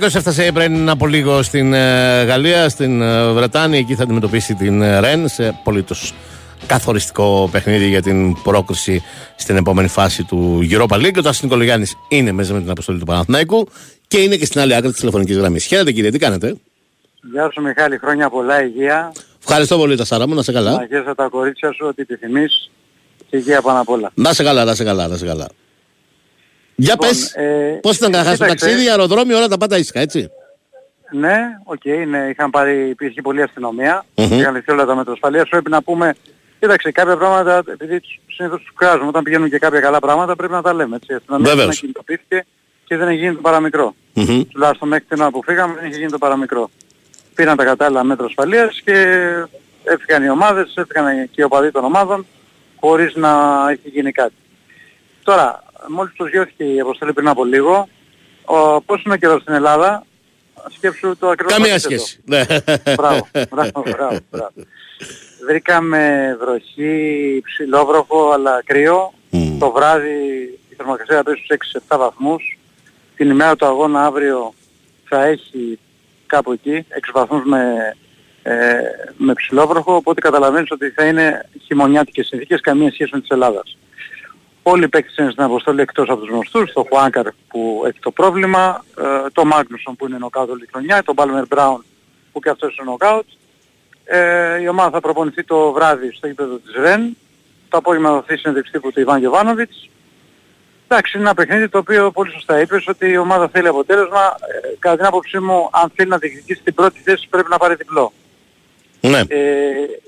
Λοιπόν, 0.00 0.12
ο 0.12 0.12
Παναθηναϊκός 0.12 0.14
έφτασε 0.14 0.52
πριν 0.52 0.88
από 0.88 1.06
λίγο 1.06 1.42
στην 1.42 1.72
ε, 1.72 2.24
Γαλλία, 2.24 2.68
στην 2.68 3.02
ε, 3.02 3.32
Βρετάνια. 3.32 3.78
Εκεί 3.78 3.94
θα 3.94 4.02
αντιμετωπίσει 4.02 4.54
την 4.54 4.82
ε, 4.82 5.00
Ρεν 5.00 5.28
σε 5.28 5.48
απολύτως 5.48 6.14
καθοριστικό 6.66 7.48
παιχνίδι 7.52 7.88
για 7.88 8.02
την 8.02 8.42
πρόκριση 8.42 9.02
στην 9.36 9.56
επόμενη 9.56 9.88
φάση 9.88 10.24
του 10.24 10.68
Europa 10.70 10.96
League. 10.96 11.16
Ο 11.18 11.22
Τάσος 11.22 11.42
Νικολογιάννης 11.42 11.96
είναι 12.08 12.32
μέσα 12.32 12.52
με 12.52 12.60
την 12.60 12.70
αποστολή 12.70 12.98
του 12.98 13.04
Παναθηναϊκού 13.04 13.68
και 14.08 14.18
είναι 14.18 14.36
και 14.36 14.44
στην 14.44 14.60
άλλη 14.60 14.74
άκρη 14.74 14.90
της 14.90 14.98
τηλεφωνικής 14.98 15.36
γραμμής. 15.36 15.64
Χαίρετε 15.64 15.92
κύριε, 15.92 16.10
τι 16.10 16.18
κάνετε; 16.18 16.56
Γεια 17.32 17.50
σου 17.52 17.62
Μιχάλη, 17.62 17.98
χρόνια 17.98 18.30
πολλά, 18.30 18.62
υγεία. 18.62 19.12
Ευχαριστώ 19.40 19.76
πολύ 19.76 19.96
τα 19.96 20.04
Σάρα 20.04 20.28
μου, 20.28 20.34
να 20.34 20.42
σε 20.42 20.52
καλά. 20.52 20.70
Να 20.70 20.86
χαίρεσαι 20.86 21.14
τα 21.14 21.28
κορίτσια 21.28 21.72
σου, 21.72 21.86
ό,τι 21.86 22.02
επιθυμείς. 22.02 22.70
Και 23.30 23.36
υγεία 23.36 23.62
πάνω 23.62 23.80
απ' 23.80 23.88
όλα. 23.88 24.10
Να 24.14 24.32
σε 24.32 24.42
καλά, 24.42 24.64
να 24.64 24.74
σε 24.74 24.84
καλά, 24.84 25.08
να 25.08 25.16
σε 25.16 25.26
καλά. 25.26 25.48
Για 26.80 26.92
Λοιπόν, 26.92 27.08
πες, 27.08 27.34
ε, 27.34 27.78
πώς 27.82 27.96
ήταν 27.96 28.10
καταρχάς 28.10 28.38
το 28.38 28.44
κοίταξε. 28.44 28.64
ταξίδι, 28.66 28.88
αεροδρόμιο, 28.88 29.36
όλα 29.36 29.48
τα 29.48 29.58
πάντα 29.58 29.78
ήσυχα, 29.78 30.00
έτσι. 30.00 30.30
Ναι, 31.12 31.36
οκ, 31.64 31.84
ναι, 32.08 32.18
είχαν 32.28 32.50
πάρει, 32.50 32.88
υπήρχε 32.88 33.22
πολλή 33.22 33.42
αστυνομία. 33.42 34.04
Μμμ. 34.16 34.38
Είχαν 34.38 34.54
ληφθεί 34.54 34.72
όλα 34.72 34.84
τα 34.84 34.94
μέτρα 34.94 35.12
ασφαλείας. 35.12 35.48
Πρέπει 35.48 35.70
να 35.70 35.82
πούμε, 35.82 36.14
κοίταξε, 36.60 36.90
κάποια 36.90 37.16
πράγματα, 37.16 37.62
επειδή 37.72 38.00
τους- 38.00 38.20
συνήθως 38.36 38.60
τους 38.60 38.72
κράζουμε, 38.76 39.08
όταν 39.08 39.22
πηγαίνουν 39.22 39.50
και 39.50 39.58
κάποια 39.58 39.80
καλά 39.80 39.98
πράγματα, 39.98 40.36
πρέπει 40.36 40.52
να 40.52 40.62
τα 40.62 40.72
λέμε, 40.74 40.96
έτσι. 40.96 41.12
Η 41.12 41.14
αστυνομία 41.14 41.50
Βεβαίως. 41.50 41.66
δεν 41.68 41.76
κινητοποιήθηκε 41.78 42.44
και 42.84 42.96
δεν 42.96 43.08
έχει 43.08 43.18
γίνει 43.18 43.34
το 43.34 43.40
παραμικρό. 43.40 43.94
Μμμ. 44.12 44.42
Τουλάχιστον 44.52 44.88
μέχρι 44.88 45.04
την 45.08 45.20
ώρα 45.20 45.30
που 45.30 45.42
φύγαμε 45.46 45.74
δεν 45.80 45.88
είχε 45.88 45.98
γίνει 45.98 46.10
το 46.10 46.18
παραμικρό. 46.18 46.70
Πήραν 47.34 47.56
τα 47.56 47.64
κατάλληλα 47.64 48.04
μέτρα 48.04 48.26
ασφαλείας 48.26 48.80
και 48.84 48.92
έφυγαν 49.84 50.22
οι 50.24 50.30
ομάδες, 50.30 50.74
έφυγαν 50.76 51.06
και 51.30 51.40
οι 51.40 51.44
οπαδοί 51.44 51.70
των 51.70 51.84
ομάδων 51.84 52.26
χωρίς 52.80 53.14
να 53.14 53.30
έχει 53.70 53.88
γίνει 53.88 54.12
κάτι. 54.12 54.34
Τώρα, 55.22 55.62
μόλις 55.88 56.12
προσγειώθηκε 56.16 56.64
η 56.64 56.80
αποστολή 56.80 57.12
πριν 57.12 57.28
από 57.28 57.44
λίγο, 57.44 57.88
ο, 58.44 58.80
πώς 58.80 59.02
είναι 59.04 59.14
ο 59.14 59.16
καιρός 59.16 59.42
στην 59.42 59.54
Ελλάδα, 59.54 60.04
σκέψου 60.76 61.16
το 61.18 61.28
ακριβώς 61.28 61.54
Καμία 61.56 61.74
αντίθετο. 61.74 61.96
σχέση. 62.04 62.20
Ναι. 62.24 62.44
Μπράβο, 62.94 63.26
μπράβο, 63.50 63.82
μπράβο, 63.90 64.18
μπράβο. 64.30 64.52
Βρήκαμε 65.46 66.36
βροχή, 66.40 67.42
ψηλόβροχο, 67.44 68.30
αλλά 68.30 68.62
κρύο. 68.64 69.12
Το 69.58 69.70
βράδυ 69.70 70.14
η 70.70 70.74
θερμοκρασία 70.76 71.22
πέσει 71.22 71.42
στους 71.44 71.82
6-7 71.88 71.98
βαθμούς. 71.98 72.58
Την 73.16 73.30
ημέρα 73.30 73.56
του 73.56 73.66
αγώνα 73.66 74.04
αύριο 74.04 74.54
θα 75.08 75.24
έχει 75.24 75.78
κάπου 76.26 76.52
εκεί, 76.52 76.86
6 76.88 77.10
βαθμούς 77.12 77.42
με, 77.44 77.94
ε, 78.42 78.54
με 79.16 79.32
ψηλόβροχο, 79.32 79.94
οπότε 79.94 80.20
καταλαβαίνεις 80.20 80.70
ότι 80.70 80.90
θα 80.90 81.04
είναι 81.04 81.48
χειμωνιάτικες 81.64 82.26
συνθήκες, 82.26 82.60
καμία 82.60 82.92
σχέση 82.92 83.10
με 83.14 83.20
της 83.20 83.28
Ελλάδας. 83.30 83.76
Όλοι 84.62 84.84
οι 84.84 84.88
παίκτες 84.88 85.16
είναι 85.16 85.30
στην 85.30 85.42
αποστολή 85.42 85.80
εκτός 85.80 86.08
από 86.08 86.20
τους 86.20 86.28
γνωστούς, 86.28 86.72
το 86.72 86.86
Χουάνκαρ 86.88 87.26
που 87.48 87.82
έχει 87.86 87.98
το 88.00 88.10
πρόβλημα, 88.10 88.84
ε, 88.98 89.30
το 89.32 89.44
Μάγνουσον 89.44 89.96
που 89.96 90.06
είναι 90.06 90.18
νοκάουτ 90.18 90.50
όλη 90.50 90.60
τη 90.60 90.72
χρονιά, 90.72 91.02
το 91.02 91.12
Μπάλμερ 91.12 91.46
Μπράουν 91.46 91.84
που 92.32 92.40
και 92.40 92.48
αυτός 92.48 92.76
είναι 92.76 92.90
νοκάουτ. 92.90 93.26
Ε, 94.04 94.60
η 94.60 94.68
ομάδα 94.68 94.90
θα 94.90 95.00
προπονηθεί 95.00 95.44
το 95.44 95.72
βράδυ 95.72 96.12
στο 96.12 96.26
γήπεδο 96.26 96.56
της 96.56 96.74
Ρεν. 96.74 97.16
Το 97.68 97.76
απόγευμα 97.76 98.08
θα 98.08 98.14
δοθεί 98.14 98.36
συνέντευξη 98.36 98.72
τύπου 98.72 98.92
του 98.92 99.00
Ιβάν 99.00 99.20
Γεβάνοβιτς. 99.20 99.88
Εντάξει, 100.88 101.18
είναι 101.18 101.26
ένα 101.26 101.34
παιχνίδι 101.34 101.68
το 101.68 101.78
οποίο 101.78 102.10
πολύ 102.10 102.30
σωστά 102.32 102.60
είπες 102.60 102.88
ότι 102.88 103.08
η 103.08 103.16
ομάδα 103.16 103.48
θέλει 103.48 103.68
αποτέλεσμα. 103.68 104.36
Ε, 104.64 104.68
κατά 104.78 104.96
την 104.96 105.04
άποψή 105.04 105.38
μου, 105.38 105.68
αν 105.72 105.92
θέλει 105.94 106.08
να 106.08 106.18
διεκδικήσει 106.18 106.62
την 106.62 106.74
πρώτη 106.74 107.00
θέση 107.00 107.28
πρέπει 107.28 107.50
να 107.50 107.58
πάρει 107.58 107.74
διπλό. 107.74 108.12
Ναι. 109.00 109.18
Ε, 109.28 109.38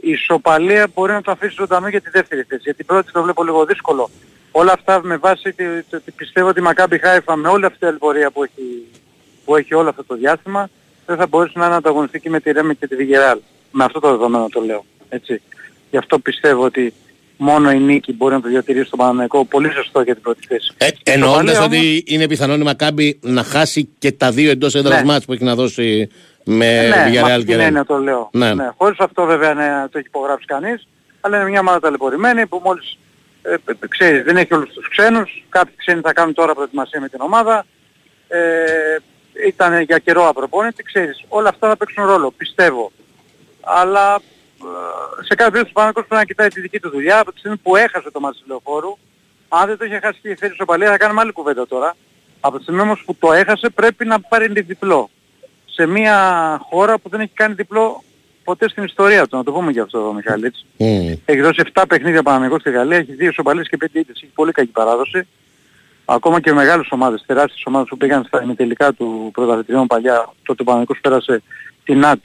η 0.00 0.10
ισοπαλία 0.10 0.90
μπορεί 0.94 1.12
να 1.12 1.22
το 1.22 1.30
αφήσει 1.30 1.54
ζωντανό 1.54 1.88
για 1.88 2.00
τη 2.00 2.10
δεύτερη 2.10 2.42
θέση. 2.42 2.60
Γιατί 2.62 2.78
την 2.78 2.86
πρώτη 2.86 3.12
το 3.12 3.22
βλέπω 3.22 3.44
λίγο 3.44 3.64
δύσκολο. 3.64 4.10
Όλα 4.52 4.72
αυτά 4.72 5.00
με 5.04 5.16
βάση 5.16 5.52
τη, 5.52 5.64
το, 5.90 5.96
ότι 5.96 6.10
πιστεύω 6.10 6.48
ότι 6.48 6.60
η 6.60 6.62
Μακάμπι 6.62 6.98
Χάιφα 6.98 7.36
με 7.36 7.48
όλη 7.48 7.64
αυτή 7.64 7.78
την 7.78 7.88
αλπορία 7.88 8.30
που 8.30 8.42
έχει, 8.44 8.86
που 9.44 9.56
έχει 9.56 9.74
όλο 9.74 9.88
αυτό 9.88 10.04
το 10.04 10.14
διάστημα 10.14 10.68
δεν 11.06 11.16
θα 11.16 11.26
μπορέσει 11.26 11.58
να 11.58 11.66
είναι 11.66 11.74
ανταγωνιστική 11.74 12.30
με 12.30 12.40
τη 12.40 12.50
Ρέμι 12.52 12.74
και 12.74 12.86
τη 12.86 12.96
Βιγεράλ. 12.96 13.38
Με 13.70 13.84
αυτό 13.84 14.00
το 14.00 14.10
δεδομένο 14.10 14.48
το 14.48 14.60
λέω. 14.60 14.84
Έτσι. 15.08 15.42
Γι' 15.90 15.96
αυτό 15.96 16.18
πιστεύω 16.18 16.64
ότι 16.64 16.92
μόνο 17.36 17.70
η 17.70 17.78
νίκη 17.78 18.12
μπορεί 18.12 18.34
να 18.34 18.40
το 18.40 18.48
διατηρήσει 18.48 18.86
στο 18.86 18.96
Παναμαϊκό. 18.96 19.44
Πολύ 19.44 19.70
σωστό 19.72 20.00
για 20.00 20.14
την 20.14 20.22
πρώτη 20.22 20.46
θέση. 20.46 20.72
Ε, 20.78 20.86
Η 20.86 20.92
Εννοώντας 21.02 21.52
ισοπαλία 21.52 21.78
ότι 21.80 22.04
είναι 22.06 22.26
πιθανόν 22.26 22.60
η 22.60 22.64
Μακάμπη 22.64 23.18
να 23.22 23.42
χάσει 23.42 23.88
και 23.98 24.12
τα 24.12 24.30
δύο 24.30 24.50
εντός 24.50 24.74
έδρας 24.74 24.98
Ναι. 25.00 25.04
μάτς 25.06 25.24
που 25.24 25.32
έχει 25.32 25.44
να 25.44 25.54
δώσει 25.54 26.08
με 26.44 26.80
ναι, 26.82 26.88
με 26.88 27.10
Villarreal 27.10 27.30
αυτή 27.30 27.38
και 27.44 27.44
την 27.52 27.56
Real. 27.60 27.64
έννοια 27.66 27.84
το 27.84 27.96
λέω. 27.98 28.30
Ναι. 28.32 28.54
Ναι. 28.54 28.70
Χωρίς 28.76 28.98
αυτό 28.98 29.24
βέβαια 29.24 29.54
να 29.54 29.88
το 29.92 29.98
έχει 29.98 30.06
υπογράψει 30.06 30.46
κανείς, 30.46 30.88
αλλά 31.20 31.40
είναι 31.40 31.48
μια 31.50 31.60
ομάδα 31.60 31.80
ταλαιπωρημένη 31.80 32.46
που 32.46 32.60
μόλις 32.64 32.98
ε, 33.42 33.52
ε, 33.52 33.59
ε, 33.81 33.87
ξέρεις, 33.88 34.22
δεν 34.22 34.37
έχει 34.37 34.55
όλους 34.55 34.72
τους 34.72 34.88
ξένους, 34.88 35.44
κάποιοι 35.48 35.74
ξένοι 35.76 36.00
θα 36.00 36.12
κάνουν 36.12 36.35
τώρα 36.35 36.55
προετοιμασία 36.55 37.00
με 37.00 37.09
την 37.09 37.20
ομάδα, 37.20 37.66
ε, 38.28 38.96
ήταν 39.46 39.81
για 39.81 39.98
καιρό 39.98 40.28
απροπόνητη, 40.28 40.83
ξέρεις, 40.83 41.24
όλα 41.28 41.48
αυτά 41.48 41.68
θα 41.68 41.76
παίξουν 41.76 42.05
ρόλο, 42.05 42.31
πιστεύω. 42.31 42.92
Αλλά 43.61 44.14
ε, 44.14 45.24
σε 45.24 45.35
κάθε 45.35 45.50
περίπτωση 45.50 45.70
ο 45.70 45.72
Παναγικός 45.72 46.07
πρέπει 46.07 46.20
να 46.20 46.24
κοιτάει 46.24 46.48
τη 46.48 46.61
δική 46.61 46.81
του 46.81 46.90
δουλειά 46.90 47.18
από 47.18 47.33
τη 47.33 47.38
στιγμή 47.38 47.57
που 47.57 47.76
έχασε 47.76 48.11
το 48.11 48.20
μάτι 48.20 48.38
του 48.38 48.44
λεωφόρου. 48.46 48.98
Αν 49.48 49.66
δεν 49.66 49.78
το 49.78 49.85
είχε 49.85 49.98
χάσει 50.02 50.18
και 50.22 50.28
η 50.28 50.35
θέση 50.35 50.55
σοπαλία 50.55 50.90
θα 50.90 50.98
κάνουμε 50.98 51.20
άλλη 51.20 51.33
κουβέντα 51.33 51.66
τώρα. 51.66 51.96
Από 52.40 52.57
τη 52.57 52.62
στιγμή 52.62 52.81
όμως 52.81 53.02
που 53.07 53.14
το 53.14 53.33
έχασε 53.33 53.68
πρέπει 53.68 54.05
να 54.05 54.20
πάρει 54.20 54.62
διπλό 54.62 55.11
σε 55.64 55.87
μια 55.87 56.16
χώρα 56.70 56.98
που 56.98 57.09
δεν 57.09 57.20
έχει 57.20 57.33
κάνει 57.35 57.55
διπλό 57.55 58.02
ποτέ 58.44 58.68
στην 58.68 58.85
ιστορία 58.85 59.26
του. 59.26 59.37
Να 59.37 59.44
το 59.44 59.52
πούμε 59.52 59.72
και 59.72 59.81
αυτό, 59.81 60.12
Μιχάλη. 60.16 60.46
έτσι. 60.46 60.64
Μμ. 60.76 61.12
Έχει 61.24 61.40
δώσει 61.40 61.62
7 61.74 61.83
παιχνίδια 61.88 62.22
Παναμαϊκός 62.22 62.61
στη 62.61 62.70
Γαλλία, 62.70 62.96
έχει 62.96 63.12
2 63.18 63.33
σοπαλίες 63.33 63.68
και 63.68 63.76
5 63.76 63.85
ήττες. 63.92 64.16
Έχει 64.22 64.33
πολύ 64.35 64.52
κακή 64.52 64.70
παράδοση. 64.70 65.26
Ακόμα 66.05 66.40
και 66.40 66.52
μεγάλες 66.52 66.87
ομάδες, 66.90 67.24
τεράστιες 67.26 67.62
ομάδες 67.66 67.88
που 67.88 67.96
πήγαν 67.96 68.24
στα 68.24 68.42
ημιτελικά 68.42 68.92
του 68.92 69.31
πρωταθλητριών 69.33 69.87
παλιά, 69.87 70.33
τότε 70.42 70.62
ο 70.62 70.64
Παναμαϊκός 70.64 70.98
πέρασε 71.00 71.42
την 71.85 71.98
ΝΑΤ 71.98 72.18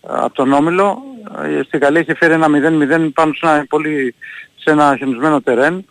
από 0.00 0.34
τον 0.34 0.52
Όμιλο. 0.52 1.02
Ε, 1.44 1.62
Στη 1.62 1.78
Γαλλία 1.78 2.00
είχε 2.00 2.14
φέρει 2.14 2.32
ένα 2.32 2.46
0-0 2.48 3.10
πάνω 3.14 3.32
σε 3.32 3.46
ένα, 3.46 3.64
πολύ, 3.68 4.14
σε 4.56 4.70
ένα 4.70 4.94
χιονισμένο 4.96 5.40
τερέν. 5.40 5.84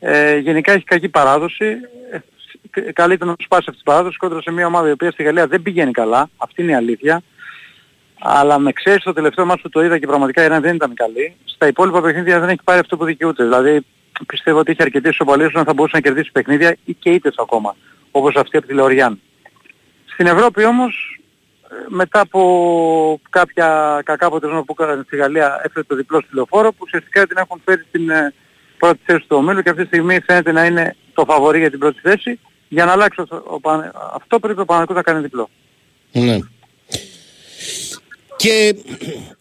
Ε, 0.00 0.36
γενικά 0.36 0.72
έχει 0.72 0.84
κακή 0.84 1.08
παράδοση. 1.08 1.64
Ε, 2.12 2.18
κα- 2.70 2.92
Καλείται 2.92 3.24
να 3.24 3.34
σπάσει 3.38 3.64
αυτή 3.68 3.82
την 3.82 3.92
παράδοση 3.92 4.16
κόντρα 4.16 4.42
σε 4.42 4.50
μια 4.52 4.66
ομάδα 4.66 4.88
η 4.88 4.90
οποία 4.90 5.10
στη 5.10 5.22
Γαλλία 5.22 5.46
δεν 5.46 5.62
πηγαίνει 5.62 5.90
καλά. 5.90 6.28
Αυτή 6.36 6.62
είναι 6.62 6.70
η 6.70 6.74
αλήθεια. 6.74 7.22
Αλλά 8.18 8.58
με 8.58 8.72
ξέρεις 8.72 9.02
το 9.02 9.12
τελευταίο 9.12 9.44
μας 9.44 9.60
που 9.60 9.68
το 9.68 9.84
είδα 9.84 9.98
και 9.98 10.06
πραγματικά 10.06 10.44
η 10.44 10.48
Ρεν 10.48 10.60
δεν 10.60 10.74
ήταν 10.74 10.94
καλή. 10.94 11.36
Στα 11.44 11.66
υπόλοιπα 11.66 12.00
παιχνίδια 12.00 12.40
δεν 12.40 12.48
έχει 12.48 12.62
πάρει 12.64 12.78
αυτό 12.78 12.96
που 12.96 13.04
δικαιούται. 13.04 13.44
Δηλαδή 13.44 13.86
πιστεύω 14.26 14.58
ότι 14.58 14.70
έχει 14.70 14.82
αρκετές 14.82 15.12
ισοπαλίες 15.12 15.52
να 15.52 15.64
θα 15.64 15.74
μπορούσε 15.74 15.96
να 15.96 16.02
κερδίσει 16.02 16.32
παιχνίδια 16.32 16.76
ή 16.84 16.94
και 16.94 17.10
ήττες 17.10 17.34
ακόμα. 17.38 17.76
Όπως 18.10 18.34
αυτή 18.34 18.56
από 18.56 18.66
τη 18.66 18.74
Λεωριάν. 18.74 19.20
Στην 20.12 20.26
Ευρώπη 20.26 20.64
όμως 20.64 21.20
ε, 21.70 21.74
μετά 21.88 22.20
από 22.20 23.20
κάποια 23.30 24.00
κακά 24.04 24.26
αποτελέσματα 24.26 24.66
που 24.66 24.76
έκαναν 24.78 25.04
στη 25.06 25.16
Γαλλία 25.16 25.60
έφερε 25.64 25.84
το 25.84 25.94
διπλό 25.96 26.20
στη 26.20 26.34
λεωφόρο 26.34 26.70
που 26.70 26.78
ουσιαστικά 26.80 27.26
την 27.26 27.36
έχουν 27.36 27.60
φέρει 27.64 27.84
στην 27.88 28.10
ε, 28.10 28.34
πρώτη 28.78 28.98
θέση 29.04 29.24
του 29.28 29.36
ομίλου 29.36 29.62
και 29.62 29.70
αυτή 29.70 29.82
τη 29.82 29.88
στιγμή 29.88 30.20
φαίνεται 30.20 30.52
να 30.52 30.64
είναι 30.64 30.96
το 31.14 31.24
φαβορή 31.24 31.58
για 31.58 31.70
την 31.70 31.78
πρώτη 31.78 32.00
θέση. 32.02 32.38
Για 32.68 32.84
να 32.84 32.92
αλλάξει 32.92 33.20
αυτό, 33.20 33.42
ο 33.46 33.60
Πανε- 33.60 33.90
αυτό 34.14 34.38
πρέπει 34.38 34.60
ο 34.60 34.64
Παναγικός 34.64 34.96
να 34.96 35.02
κάνει 35.02 35.20
διπλό. 35.20 35.48
Ναι. 36.12 36.38
Και 38.36 38.74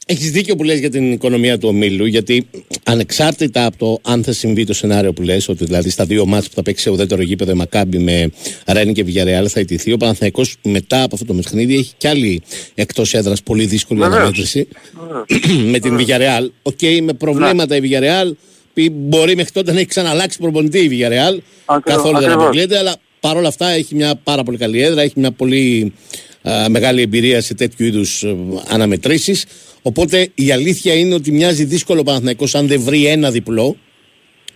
έχεις 0.06 0.32
δίκιο 0.32 0.56
που 0.56 0.64
λες 0.64 0.80
για 0.80 0.90
την 0.90 1.12
οικονομία 1.12 1.58
του 1.58 1.68
ομίλου, 1.68 2.06
γιατί 2.06 2.48
ανεξάρτητα 2.84 3.66
από 3.66 3.78
το 3.78 4.00
αν 4.12 4.24
θα 4.24 4.32
συμβεί 4.32 4.66
το 4.66 4.74
σενάριο 4.74 5.14
που 5.14 5.22
λες, 5.22 5.48
ότι 5.50 5.66
δηλαδή 5.66 5.90
στα 5.90 6.06
δύο 6.06 6.26
μάτς 6.26 6.48
που 6.50 6.56
θα 6.56 6.62
παίξει 6.64 6.84
σε 6.84 6.90
ουδέτερο 6.90 7.22
γήπεδο 7.22 7.52
η 7.52 7.54
Μακάμπη 7.54 7.98
με 7.98 8.32
Ρένι 8.68 8.92
και 8.94 9.06
Villarreal 9.08 9.46
θα 9.48 9.60
ιτηθεί, 9.60 9.92
ο 9.92 9.98
Παναθηναϊκός 9.98 10.56
μετά 10.64 11.04
από 11.04 11.16
αυτό 11.16 11.26
το 11.26 11.34
παιχνίδι 11.34 11.76
έχει 11.78 11.94
κι 11.98 12.08
άλλη 12.08 12.42
εκτός 12.76 13.14
έδρας 13.14 13.44
πολύ 13.44 13.66
δύσκολη 13.66 14.00
Βεβαίως. 14.00 14.18
αναμέτρηση. 14.20 14.68
Με 15.72 15.80
την 15.80 15.98
Villarreal. 16.00 16.48
OK, 16.62 16.80
με 17.04 17.14
προβλήματα 17.14 17.76
η 17.76 17.80
Villarreal, 17.84 18.32
που 18.74 18.86
μπορεί 18.92 19.36
μέχρι 19.36 19.52
τότε 19.52 19.72
να 19.72 19.78
έχει 19.80 19.88
ξαναλλάξει 19.88 20.38
προπονητή 20.38 20.80
η 20.80 20.90
Villarreal, 20.92 21.38
Ακριβώς, 21.66 21.96
καθόλου 21.96 22.14
δεν 22.14 22.16
ακριβώς. 22.16 22.44
αποκλείεται, 22.44 22.78
αλλά 22.78 22.96
παρόλα 23.20 23.48
αυτά 23.48 23.70
έχει 23.70 23.96
μια 23.96 24.16
πάρα 24.24 24.44
πολύ 24.44 24.58
καλή 24.58 24.82
έδρα, 24.82 25.02
έχει 25.02 25.14
μια 25.20 25.32
πολύ 25.32 25.94
α, 26.50 26.70
μεγάλη 26.70 27.02
εμπειρία 27.02 27.42
σε 27.42 27.54
τέτοιου 27.54 27.86
είδους 27.86 28.24
αναμετρήσεις. 28.68 29.46
Οπότε 29.82 30.30
η 30.36 30.52
αλήθεια 30.52 30.94
είναι 30.94 31.14
ότι 31.14 31.32
μοιάζει 31.32 31.64
δύσκολο 31.64 32.00
ο 32.00 32.04
Παναθηναϊκός 32.04 32.56
αν 32.56 32.68
δεν 32.68 32.82
βρει 32.82 33.06
ένα 33.06 33.32
διπλό 33.32 33.78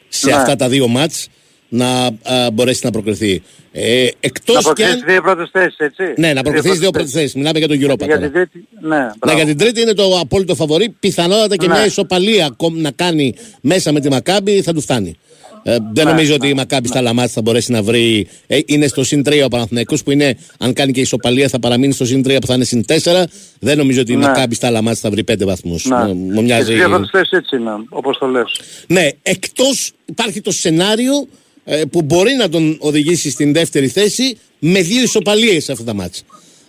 σε 0.08 0.30
Ναι. 0.30 0.36
αυτά 0.36 0.56
τα 0.56 0.70
δύο 0.70 0.88
ματς 0.88 1.28
να 1.70 1.88
α, 2.06 2.52
μπορέσει 2.54 2.82
να 2.84 2.92
προκριθεί. 2.92 3.42
Ε, 3.72 4.04
Να 4.04 4.10
εκτός 4.20 4.56
και 4.58 4.62
προκριθείς 4.64 4.94
αν... 4.94 5.04
δύο 5.08 5.22
πρώτες 5.22 5.50
θέσεις, 5.52 5.78
έτσι; 5.78 6.04
Ναι, 6.18 6.34
να 6.34 6.42
προκριθείς 6.42 6.80
δύο 6.80 6.90
πρώτες 6.92 7.12
θέσεις. 7.12 7.34
Μιλάμε 7.34 7.60
για 7.60 7.68
τον 7.68 7.78
Europa 7.78 7.98
Για 7.98 8.08
τώρα. 8.08 8.20
την 8.20 8.32
τρίτη, 8.32 8.68
ναι, 8.82 8.98
Ναι, 8.98 9.10
μπράβο. 9.20 9.38
για 9.38 9.46
την 9.46 9.58
τρίτη 9.58 9.82
είναι 9.82 9.94
το 9.94 10.20
απόλυτο 10.20 10.56
φαβορή. 10.56 10.96
Πιθανότατα 11.00 11.56
και 11.56 11.68
Ναι. 11.68 11.74
μια 11.74 11.86
ισοπαλία 11.86 12.46
ακόμη 12.46 12.82
να 12.82 12.92
κάνει 12.92 13.34
μέσα 13.62 13.92
με 13.92 14.00
τη 14.00 14.10
Μακάμπη 14.10 14.62
θα 14.62 14.74
του 14.74 14.82
φτάνει. 14.82 15.18
Ε, 15.64 15.72
δεν 15.94 16.06
Ναι, 16.06 16.12
νομίζω 16.12 16.34
ότι 16.34 16.48
η 16.48 16.54
Μακάμπης 16.54 16.90
στα 16.90 17.02
Λαμάτ 17.02 17.30
θα 17.34 17.42
μπορέσει 17.42 17.72
να 17.72 17.82
βρει. 17.84 18.28
Ε, 18.48 18.60
είναι 18.66 18.88
στο 18.88 19.04
συν 19.04 19.22
3 19.30 19.42
ο 19.46 19.48
Παναθηναϊκός 19.48 20.04
που 20.04 20.12
είναι, 20.12 20.38
αν 20.60 20.74
κάνει 20.74 20.92
και 20.92 21.02
ισοπαλία, 21.02 21.48
θα 21.50 21.60
παραμείνει 21.60 21.94
στο 21.94 22.06
συν 22.06 22.22
3 22.28 22.38
που 22.42 22.48
θα 22.48 22.54
είναι 22.54 22.64
συν 22.64 22.86
4. 22.88 23.24
Δεν 23.60 23.78
νομίζω 23.78 24.02
ότι 24.02 24.12
η 24.12 24.16
Ναι. 24.16 24.26
Μακάμπης 24.26 24.58
στα 24.58 24.70
Λαμάτ 24.70 24.98
θα 25.00 25.10
βρει 25.10 25.24
5 25.32 25.46
βαθμούς. 25.46 25.86
Ναι. 25.86 26.14
Μου 26.14 26.34
Και 26.36 26.42
μοιάζει. 26.42 26.66
τις 26.68 26.76
δύο 26.76 26.90
πρώτες 26.90 27.10
θέσεις 27.12 27.32
έτσι 27.32 27.56
είναι, 27.56 27.70
όπως 27.90 28.18
το 28.18 28.26
λες. 28.28 28.60
Ναι, 28.88 29.08
εκτός 29.22 29.92
υπάρχει 30.06 30.42
το 30.42 30.52
σενάριο 30.52 31.28
ε, 31.64 31.82
που 31.92 32.02
μπορεί 32.02 32.34
να 32.36 32.50
τον 32.50 32.78
οδηγήσει 32.80 33.30
στην 33.30 33.54
δεύτερη 33.54 33.88
θέση 33.88 34.38
με 34.60 34.82
δύο 34.82 35.02
ισοπαλίες 35.02 35.64
σε 35.64 35.72
αυτά 35.72 35.84
τα 35.84 35.94
μάτια. 35.94 36.22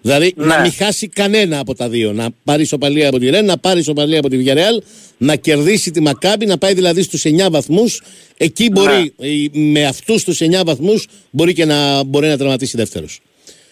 Δηλαδή 0.02 0.32
Ναι. 0.36 0.46
να 0.46 0.60
μην 0.60 0.72
χάσει 0.72 1.08
κανένα 1.08 1.58
από 1.58 1.74
τα 1.74 1.88
δύο. 1.88 2.12
Να 2.12 2.28
πάρει 2.44 2.62
ισοπαλία 2.62 3.08
από 3.08 3.18
τη 3.18 3.30
Ρεν, 3.30 3.44
να 3.44 3.58
πάρει 3.58 3.80
ισοπαλία 3.80 4.18
από 4.18 4.28
τη 4.28 4.42
Villarreal, 4.44 4.82
να 5.18 5.36
κερδίσει 5.36 5.90
τη 5.90 6.00
Μακάμπη, 6.00 6.46
να 6.46 6.58
πάει 6.58 6.74
δηλαδή 6.74 7.02
στους 7.02 7.24
9 7.24 7.50
βαθμούς. 7.50 8.02
Εκεί 8.36 8.70
μπορεί, 8.70 9.12
Ναι. 9.16 9.26
ε, 9.28 9.48
με 9.52 9.84
αυτούς 9.84 10.24
τους 10.24 10.40
9 10.40 10.62
βαθμούς, 10.64 11.06
μπορεί 11.30 11.52
και 11.52 11.64
να, 11.64 12.02
μπορεί 12.02 12.26
να 12.28 12.36
τερματίσει 12.36 12.76
δεύτερος. 12.76 13.20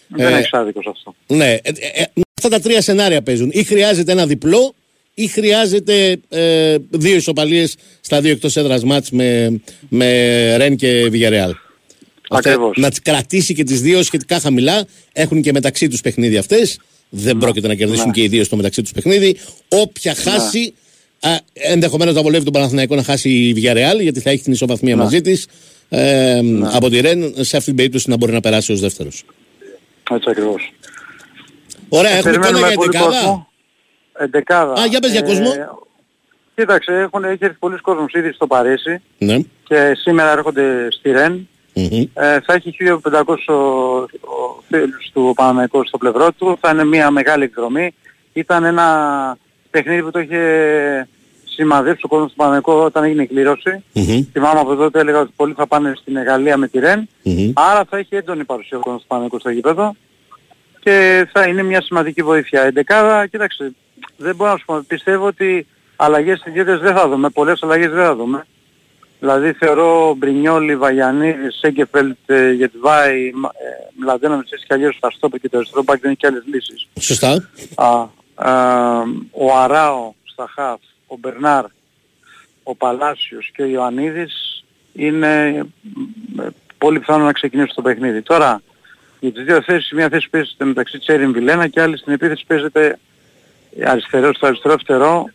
Δεν 0.08 0.32
Ε, 0.32 0.36
έχεις 0.38 0.52
άδικο 0.52 0.82
σε 0.82 0.88
αυτό. 0.92 1.14
Ναι, 1.26 1.50
ε, 1.52 1.58
ε, 1.62 2.02
ε, 2.02 2.04
αυτά 2.38 2.48
τα 2.48 2.60
τρία 2.60 2.80
σενάρια 2.82 3.22
παίζουν. 3.22 3.50
Ή 3.52 3.62
χρειάζεται 3.64 4.12
ένα 4.12 4.26
διπλό, 4.26 4.74
ή 5.14 5.26
χρειάζεται 5.26 6.16
ε, 6.28 6.76
δύο 6.90 7.16
ισοπαλίες 7.16 7.74
στα 8.00 8.20
δύο 8.20 8.32
εκτός 8.32 8.56
έδρας 8.56 8.84
μάτς 8.84 9.10
με, 9.10 9.60
με 9.88 10.56
Ρεν 10.56 10.76
και 10.76 11.10
Villarreal. 11.12 11.50
Ώστε 12.28 12.48
Ακριβώς. 12.50 12.76
να 12.76 12.88
τις 12.90 13.02
κρατήσει 13.02 13.54
και 13.54 13.64
τις 13.64 13.80
δύο 13.80 14.02
σχετικά 14.02 14.40
χαμηλά. 14.40 14.84
Έχουν 15.12 15.42
και 15.42 15.52
μεταξύ 15.52 15.88
τους 15.88 16.00
παιχνίδι 16.00 16.36
αυτές. 16.36 16.78
Δεν 17.08 17.36
πρόκειται 17.38 17.68
να 17.68 17.74
κερδίσουν 17.74 18.06
Ναι. 18.06 18.12
και 18.12 18.22
οι 18.22 18.28
δύο 18.28 18.44
στο 18.44 18.56
μεταξύ 18.56 18.82
τους 18.82 18.92
παιχνίδι. 18.92 19.36
Όποια 19.68 20.14
χάσει, 20.14 20.74
α, 21.20 21.30
ενδεχομένως 21.52 22.14
να 22.14 22.22
βολεύει 22.22 22.44
τον 22.44 22.52
Παναθηναϊκό 22.52 22.94
να 22.94 23.02
χάσει 23.02 23.30
η 23.30 23.54
Villarreal 23.56 24.00
γιατί 24.00 24.20
θα 24.20 24.30
έχει 24.30 24.42
την 24.42 24.52
ισοβαθμία 24.52 24.96
Ναι. 24.96 25.02
μαζί 25.02 25.20
της 25.20 25.46
ε, 25.88 26.40
από 26.72 26.88
τη 26.90 27.00
Ρεν 27.00 27.34
σε 27.36 27.56
αυτή 27.56 27.68
την 27.68 27.76
περίπτωση 27.76 28.10
να 28.10 28.16
μπορεί 28.16 28.32
να 28.32 28.40
περάσει 28.40 28.72
ως 28.72 28.80
δεύτερος. 28.80 29.24
Έτσι 30.10 30.30
ακριβώς. 30.30 30.72
Ωραία, 31.88 32.10
έχουμε 32.10 32.30
εικόνα 32.30 32.46
Περιμένουμε 32.46 32.66
για 32.66 32.76
πολύ 32.76 32.88
εντεκάδα. 32.94 33.16
κόσμο. 33.20 33.48
Εντεκάδα. 34.18 34.72
Α, 34.72 34.86
για 34.86 35.00
πες 35.00 35.10
για 35.10 35.22
κόσμο. 35.22 35.50
Κοίταξε, 36.54 36.92
έχουν, 36.92 37.24
έχει 37.24 37.44
έρθει 37.44 37.56
πολλοί 37.58 37.78
κόσμος 37.80 38.12
ήδη 38.12 38.32
στο 38.32 38.46
Παρίσι 38.46 39.00
Ναι. 39.18 39.36
και 39.64 39.92
σήμερα 39.96 40.32
έρχονται 40.32 40.88
στη 40.90 41.10
Ρεν. 41.10 41.48
Μμμ. 41.80 42.04
Ε, 42.14 42.40
θα 42.40 42.52
έχει 42.54 42.70
1500 42.70 43.48
ο- 43.48 43.54
ο 44.02 44.62
φίλους 44.68 45.10
του 45.12 45.32
Παναμαϊκού 45.36 45.86
στο 45.86 45.98
πλευρό 45.98 46.32
του. 46.32 46.56
Θα 46.60 46.70
είναι 46.70 46.84
μια 46.84 47.10
μεγάλη 47.10 47.44
εκδρομή. 47.44 47.94
Ήταν 48.32 48.64
ένα 48.64 48.86
παιχνίδι 49.70 50.02
που 50.02 50.10
το 50.10 50.18
είχε 50.18 51.08
σημαδέψει 51.44 52.04
ο 52.04 52.08
κόσμος 52.08 52.30
του 52.30 52.36
Παναμαϊκού 52.36 52.72
όταν 52.72 53.04
έγινε 53.04 53.22
η 53.22 53.26
κλήρωση. 53.26 53.82
Μμμ. 53.92 54.22
Θυμάμαι 54.32 54.60
από 54.60 54.74
τότε 54.74 54.98
έλεγα 55.00 55.20
ότι 55.20 55.32
πολλοί 55.36 55.52
θα 55.56 55.66
πάνε 55.66 55.92
στην 56.00 56.22
Γαλλία 56.22 56.56
με 56.56 56.68
τη 56.68 56.78
Ρεν. 56.78 57.08
Μμμ. 57.22 57.50
Άρα 57.54 57.84
θα 57.90 57.96
έχει 57.98 58.16
έντονη 58.16 58.44
παρουσία 58.44 58.78
ο 58.78 58.80
κόσμος 58.80 59.00
του 59.00 59.06
Παναμαϊκού 59.08 59.38
στο 59.38 59.50
γήπεδο 59.50 59.94
και 60.80 61.26
θα 61.32 61.46
είναι 61.46 61.62
μια 61.62 61.82
σημαντική 61.82 62.22
βοήθεια. 62.22 62.66
Η 62.66 62.70
δεκάδα, 62.70 63.26
κοίταξε, 63.26 63.72
δεν 64.16 64.34
μπορώ 64.36 64.50
να 64.50 64.56
σου 64.56 64.64
πω, 64.64 64.84
πιστεύω 64.86 65.26
ότι 65.26 65.66
αλλαγές 65.96 66.42
ιδιαίτερες 66.46 66.80
δεν 66.80 66.94
θα 66.94 67.08
δούμε, 67.08 67.28
πολλές 67.30 67.62
αλλαγές 67.62 67.90
δεν 67.90 68.04
θα 68.04 68.14
δούμε. 68.16 68.46
Δηλαδή 69.20 69.52
θεωρώ 69.52 70.14
Μπρινιόλι, 70.18 70.76
Βαγιανίδης, 70.76 71.58
Σέγκεφελτ, 71.58 72.16
ε, 72.30 72.52
Γετβάη, 72.52 73.30
Μα- 73.34 73.50
ε, 73.54 73.88
Μλαντένα 74.00 74.36
με 74.36 74.42
και 74.42 74.74
αλλιώς 74.74 74.96
στα 74.96 75.10
στόπερ 75.10 75.40
και 75.40 75.48
το 75.48 75.56
αριστερό 75.56 75.82
μπακ 75.82 76.00
δεν 76.00 76.10
έχει 76.10 76.20
και 76.20 76.26
άλλες 76.26 76.42
λύσεις. 76.46 76.88
Σωστά. 77.00 77.48
Α, 77.74 78.08
α, 78.34 79.02
ο 79.30 79.56
Αράο 79.56 80.12
στα 80.24 80.48
χαφ, 80.54 80.80
ο 81.06 81.16
Μπερνάρ, 81.16 81.64
ο 82.62 82.74
Παλάσιος 82.74 83.50
και 83.54 83.62
ο 83.62 83.66
Ιωαννίδης 83.66 84.64
είναι 84.92 85.62
μ, 86.34 86.40
ε, 86.40 86.46
πολύ 86.78 86.98
πιθανό 86.98 87.24
να 87.24 87.32
ξεκινήσουν 87.32 87.74
το 87.74 87.82
παιχνίδι. 87.82 88.22
Τώρα, 88.22 88.62
για 89.20 89.32
τις 89.32 89.44
δύο 89.44 89.62
θέσεις, 89.62 89.92
μια 89.92 90.08
θέση 90.08 90.30
παίζεται 90.30 90.64
μεταξύ 90.64 90.98
Τσέριν 90.98 91.32
Βιλένα 91.32 91.68
και 91.68 91.80
άλλη 91.80 91.98
στην 91.98 92.12
επίθεση 92.12 92.44
παίζεται 92.46 92.98
αριστερό 93.84 94.34
στο 94.34 94.46
αριστερό 94.46 94.78
φτερό 94.78 95.30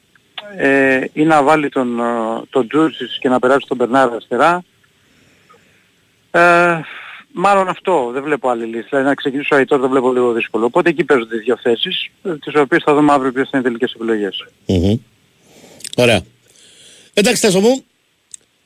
ε, 0.58 1.01
ή 1.13 1.23
να 1.23 1.43
βάλει 1.43 1.69
τον, 1.69 1.99
ε, 1.99 2.03
τον 2.49 2.67
Τζούρσις 2.67 3.17
και 3.19 3.29
να 3.29 3.39
περάσει 3.39 3.65
τον 3.67 3.77
Μπερνάρ 3.77 4.10
αριστερά. 4.10 4.63
Ε, 6.32 6.79
μάλλον 7.32 7.67
αυτό, 7.67 8.10
δεν 8.13 8.23
βλέπω 8.23 8.49
άλλη 8.49 8.65
λύση. 8.65 8.88
Δηλαδή 8.89 9.08
να 9.08 9.13
ξεκινήσω 9.13 9.56
Αϊτόρ 9.56 9.79
δεν 9.79 9.89
βλέπω 9.89 10.12
λίγο 10.12 10.32
δύσκολο. 10.32 10.65
Οπότε 10.65 10.89
εκεί 10.89 11.03
παίζονται 11.03 11.36
οι 11.36 11.39
δύο 11.39 11.58
θέσεις, 11.62 12.10
ε, 12.23 12.38
τις 12.38 12.56
οποίες 12.56 12.84
θα 12.86 12.93
δούμε 12.93 13.13
αύριο 13.13 13.32
ποιες 13.32 13.49
θα 13.51 13.58
είναι 13.58 13.67
οι 13.67 13.69
τελικές 13.69 13.93
επιλογές. 13.93 14.45
Μμμ. 14.65 14.95
Ωραία. 15.97 16.21
Εντάξει, 17.13 17.41
Τάσο 17.41 17.60
μου. 17.60 17.84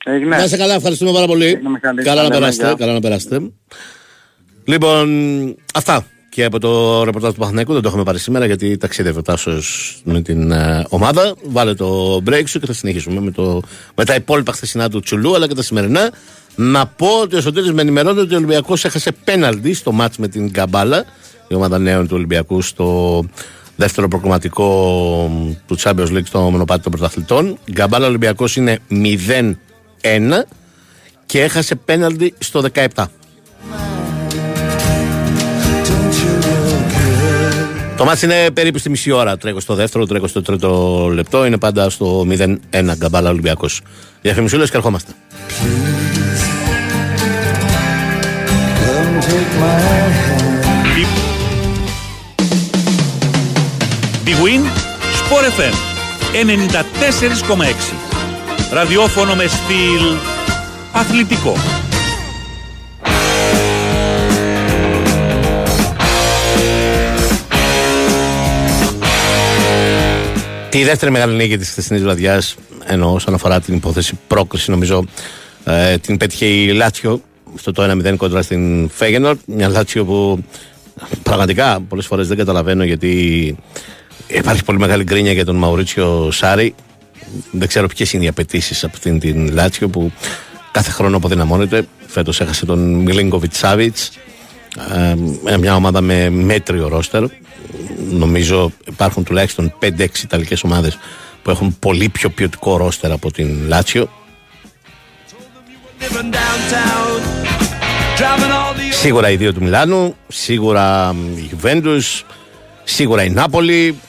Έγινε. 0.05 0.35
Να 0.35 0.43
είστε 0.43 0.57
καλά, 0.57 0.73
ευχαριστούμε 0.73 1.11
πάρα 1.11 1.25
πολύ. 1.25 1.45
Έγινε, 1.45 1.69
Μιχάλη. 1.69 2.03
Καλά 2.03 2.21
να 2.23 2.27
Καλή 2.27 2.39
περάσετε. 2.39 2.63
μαγιά. 2.63 2.77
Καλά 2.79 2.93
να 2.93 2.99
περάσετε. 2.99 3.51
Λοιπόν, 4.65 5.07
αυτά 5.73 6.05
και 6.37 6.43
από 6.43 6.59
το 6.59 7.03
ρεπορτάζ 7.03 7.33
του 7.33 7.39
Παθηναϊκού. 7.39 7.73
Δεν 7.73 7.81
το 7.81 7.87
έχουμε 7.87 8.03
πάρει 8.03 8.19
σήμερα 8.19 8.45
γιατί 8.45 8.77
ταξίδευε 8.77 9.19
ο 9.19 9.21
Τάσος 9.21 9.97
με 10.03 10.21
την 10.21 10.51
ε, 10.51 10.85
ομάδα. 10.89 11.35
Βάλε 11.43 11.73
το 11.73 12.21
break 12.29 12.43
σου 12.45 12.59
και 12.59 12.65
θα 12.65 12.73
συνεχίσουμε 12.73 13.19
με, 13.19 13.31
το, 13.31 13.61
με 13.95 14.05
τα 14.05 14.15
υπόλοιπα 14.15 14.51
χθεσινά 14.51 14.89
του 14.89 14.99
Τσουλού 14.99 15.35
αλλά 15.35 15.47
και 15.47 15.53
τα 15.53 15.63
σημερινά. 15.63 16.11
Να 16.55 16.87
πω 16.87 17.07
ότι 17.21 17.35
ο 17.35 17.41
Σωτήρης 17.41 17.71
με 17.71 17.81
ενημερώνει 17.81 18.19
ότι 18.19 18.33
ο 18.33 18.37
Ολυμπιακός 18.37 18.85
έχασε 18.85 19.11
πέναλτι 19.23 19.73
στο 19.73 19.91
μάτς 19.91 20.17
με 20.17 20.27
την 20.27 20.49
Γκαμπάλα, 20.49 21.05
η 21.47 21.53
ομάδα 21.55 21.77
νέων 21.77 22.07
του 22.07 22.15
Ολυμπιακού 22.15 22.61
στο 22.61 23.23
δεύτερο 23.75 24.07
προκριματικό 24.07 24.69
του 25.67 25.79
Champions 25.79 26.11
League 26.11 26.25
στο 26.25 26.39
μονοπάτι 26.39 26.81
των 26.83 26.91
πρωταθλητών. 26.91 27.57
Γκαμπάλα 27.71 28.07
Ολυμπιακός 28.07 28.55
είναι 28.55 28.79
0-1 28.89 29.53
και 31.25 31.41
έχασε 31.41 31.75
πέναλτι 31.75 32.33
στο 32.37 32.63
17. 32.73 33.05
Το 37.97 38.05
μάτς 38.05 38.21
είναι 38.21 38.51
περίπου 38.51 38.77
στη 38.77 38.89
μισή 38.89 39.11
ώρα. 39.11 39.37
Τρέχω 39.37 39.59
στο 39.59 39.73
δεύτερο, 39.73 40.05
τρέχω 40.05 40.27
στο 40.27 40.41
τρίτο 40.41 41.09
λεπτό. 41.13 41.45
Είναι 41.45 41.57
πάντα 41.57 41.89
στο 41.89 42.25
0-1 42.29 42.57
γκαμπάλα 42.97 43.29
Ολυμπιακός. 43.29 43.81
Διαφημισούλες 44.21 44.69
και 44.69 44.77
ερχόμαστε. 44.77 45.11
Big 54.25 54.39
Win, 54.43 54.63
Sport 55.19 55.45
FM 55.59 55.75
94,6. 56.33 57.93
Ραδιόφωνο 58.71 59.35
με 59.35 59.45
στυλ 59.47 60.17
αθλητικό. 60.91 61.53
Τη 70.69 70.83
δεύτερη 70.83 71.11
μεγάλη 71.11 71.35
νίκη 71.35 71.57
της 71.57 71.69
χθεσινής 71.69 72.01
βραδιάς, 72.01 72.55
ενώ 72.85 73.13
όσον 73.13 73.33
αφορά 73.33 73.59
την 73.59 73.75
υπόθεση 73.75 74.19
πρόκριση, 74.27 74.71
νομίζω 74.71 75.05
ε, 75.63 75.97
την 75.97 76.17
πέτυχε 76.17 76.45
η 76.45 76.73
Λάτσιο 76.73 77.21
στο 77.55 77.71
το 77.71 77.91
1-0 77.91 78.15
κόντρα 78.17 78.41
στην 78.41 78.89
Φέγενορ. 78.89 79.37
Μια 79.45 79.67
Λάτσιο 79.69 80.05
που 80.05 80.43
πραγματικά 81.23 81.79
πολλές 81.89 82.05
φορές 82.05 82.27
δεν 82.27 82.37
καταλαβαίνω 82.37 82.83
γιατί 82.83 83.55
υπάρχει 84.27 84.63
πολύ 84.63 84.79
μεγάλη 84.79 85.03
γκρίνια 85.03 85.31
για 85.31 85.45
τον 85.45 85.55
Μαουρίτσιο 85.55 86.31
Σάρι. 86.31 86.75
Δεν 87.51 87.67
ξέρω 87.67 87.87
ποιες 87.87 88.13
είναι 88.13 88.23
οι 88.23 88.27
απαιτήσεις 88.27 88.83
από 88.83 88.93
αυτήν 88.95 89.19
την 89.19 89.53
Λάτσιο 89.53 89.89
που 89.89 90.11
κάθε 90.71 90.91
χρόνο 90.91 91.17
αποδυναμώνεται. 91.17 91.87
Φέτος 92.07 92.41
έχασε 92.41 92.65
τον 92.65 92.93
Μιλίνκοβιτ 92.93 93.53
Σάβιτ. 93.53 93.97
Ε, 95.45 95.57
μια 95.57 95.75
ομάδα 95.75 96.01
με 96.01 96.29
μέτριο 96.29 96.87
ρόστερ. 96.87 97.23
Νομίζω 98.09 98.71
υπάρχουν 98.87 99.23
τουλάχιστον 99.23 99.73
5-6 99.79 100.23
Ιταλικές 100.23 100.63
ομάδες 100.63 100.97
που 101.43 101.49
έχουν 101.49 101.75
πολύ 101.79 102.09
πιο 102.09 102.29
ποιοτικό 102.29 102.77
ρόστερ 102.77 103.11
από 103.11 103.31
την 103.31 103.67
Λάτσιο. 103.67 104.09
Living 105.99 106.33
downtown, 106.33 107.19
driving 108.17 108.51
all 108.51 108.73
the 108.75 108.93
Σίγουρα 108.93 109.29
οι 109.29 109.35
δύο 109.35 109.53
του 109.53 109.63
Μιλάνου, 109.63 110.15
σίγουρα 110.27 111.13
μ, 111.13 111.37
η 111.37 111.49
Juventus, 111.61 112.21
σίγουρα 112.83 113.23
η 113.23 113.29
Νάπολη, 113.29 113.99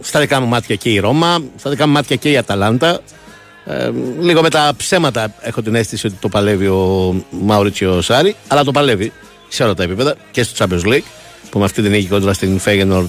στα 0.00 0.20
δικά 0.20 0.40
μου 0.40 0.46
μάτια 0.46 0.76
και 0.76 0.90
η 0.90 0.98
Ρώμα, 0.98 1.42
στα 1.56 1.70
δικά 1.70 1.86
μου 1.86 1.92
μάτια 1.92 2.16
και 2.16 2.30
η 2.30 2.36
Αταλάντα. 2.36 3.00
Ε, 3.64 3.90
λίγο 4.20 4.42
με 4.42 4.50
τα 4.50 4.72
ψέματα 4.76 5.34
έχω 5.40 5.62
την 5.62 5.74
αίσθηση 5.74 6.06
ότι 6.06 6.16
το 6.20 6.28
παλεύει 6.28 6.66
ο 6.66 7.14
Μαουρίτσιο 7.30 8.00
Σάρι, 8.00 8.36
αλλά 8.48 8.64
το 8.64 8.70
παλεύει. 8.70 9.12
Σε 9.48 9.62
όλα 9.62 9.74
τα 9.74 9.82
επίπεδα 9.82 10.16
και 10.30 10.42
στο 10.42 10.64
Champions 10.64 10.86
League 10.86 11.02
που 11.50 11.58
με 11.58 11.64
αυτή 11.64 11.82
την 11.82 11.90
νίκη 11.90 12.06
κόντρα 12.06 12.32
στην 12.32 12.60
Feyenoord 12.64 13.08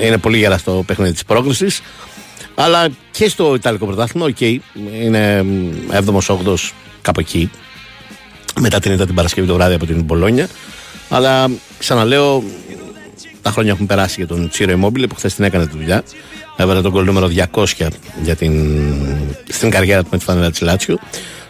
είναι 0.00 0.18
πολύ 0.18 0.38
γερά 0.38 0.58
στο 0.58 0.82
παιχνίδι 0.86 1.12
της 1.12 1.24
πρόκρισης. 1.24 1.66
Αλλά 2.54 2.88
και 3.10 3.28
στο 3.28 3.54
Ιταλικό 3.54 3.86
πρωτάθλημα, 3.86 4.26
ok, 4.26 4.36
okay, 4.40 4.56
είναι 5.00 5.44
7ο-8ο 5.90 6.54
κάπου 7.02 7.20
εκεί. 7.20 7.50
Μετά 8.60 8.80
την 8.80 8.92
ήττα 8.92 9.06
την 9.06 9.14
Παρασκευή 9.14 9.46
το 9.46 9.54
βράδυ 9.54 9.74
από 9.74 9.86
την 9.86 10.02
Μπολόνια. 10.02 10.48
Αλλά 11.08 11.50
ξαναλέω, 11.78 12.42
τα 13.42 13.50
χρόνια 13.50 13.72
έχουν 13.72 13.86
περάσει 13.86 14.14
για 14.18 14.26
τον 14.26 14.48
Τσίρο 14.48 14.80
Immobile 14.80 15.08
που 15.08 15.14
χθες 15.14 15.34
την 15.34 15.44
έκανε 15.44 15.66
τη 15.66 15.76
δουλειά. 15.76 16.02
Έβαλε 16.56 16.80
τον 16.80 16.92
κολλ 16.92 17.04
νούμερο 17.04 17.30
200 17.52 17.64
για 18.22 18.36
την, 18.36 18.76
στην 19.48 19.70
καριέρα 19.70 20.02
του 20.02 20.08
με 20.10 20.18
τη 20.18 20.24
φανέλα 20.24 20.50
της 20.50 20.60
Λάτσιο. 20.60 20.98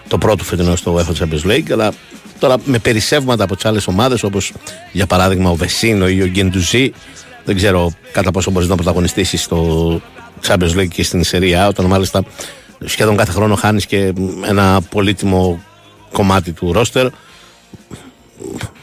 Το 0.09 0.19
πρώτο 0.19 0.45
φετινό 0.45 0.77
στο 0.77 0.97
UEFA 0.97 1.23
Champions 1.23 1.51
League. 1.51 1.71
Αλλά 1.73 1.93
τώρα 2.39 2.57
με 2.65 2.79
περισσεύματα 2.79 3.45
από 3.45 3.55
τις 3.55 3.65
άλλες 3.65 3.87
ομάδες 3.87 4.23
όπως 4.23 4.53
για 4.93 5.07
παράδειγμα 5.07 5.51
ο 5.51 5.55
Βεσίνο 5.55 6.09
ή 6.09 6.23
ο 6.23 6.27
Γκεντουζή. 6.27 6.93
Δεν 7.45 7.57
ξέρω 7.57 7.93
κατά 8.13 8.31
πόσο 8.31 8.51
μπορείς 8.51 8.69
να 8.69 8.75
πρωταγωνιστήσεις 8.75 9.43
στο 9.43 10.01
Champions 10.47 10.77
League 10.77 10.89
και 10.89 11.03
στην 11.03 11.25
Σερία 11.25 11.69
όταν 11.69 11.87
μάλιστα 11.87 12.25
σχεδόν 12.85 13.17
κάθε 13.17 13.33
χρόνο 13.33 13.55
χάνεις 13.55 13.87
και 13.87 14.13
ένα 14.49 14.81
πολύτιμο 14.91 15.63
κομμάτι 16.13 16.53
του 16.53 16.73
ρόστερ. 16.73 17.07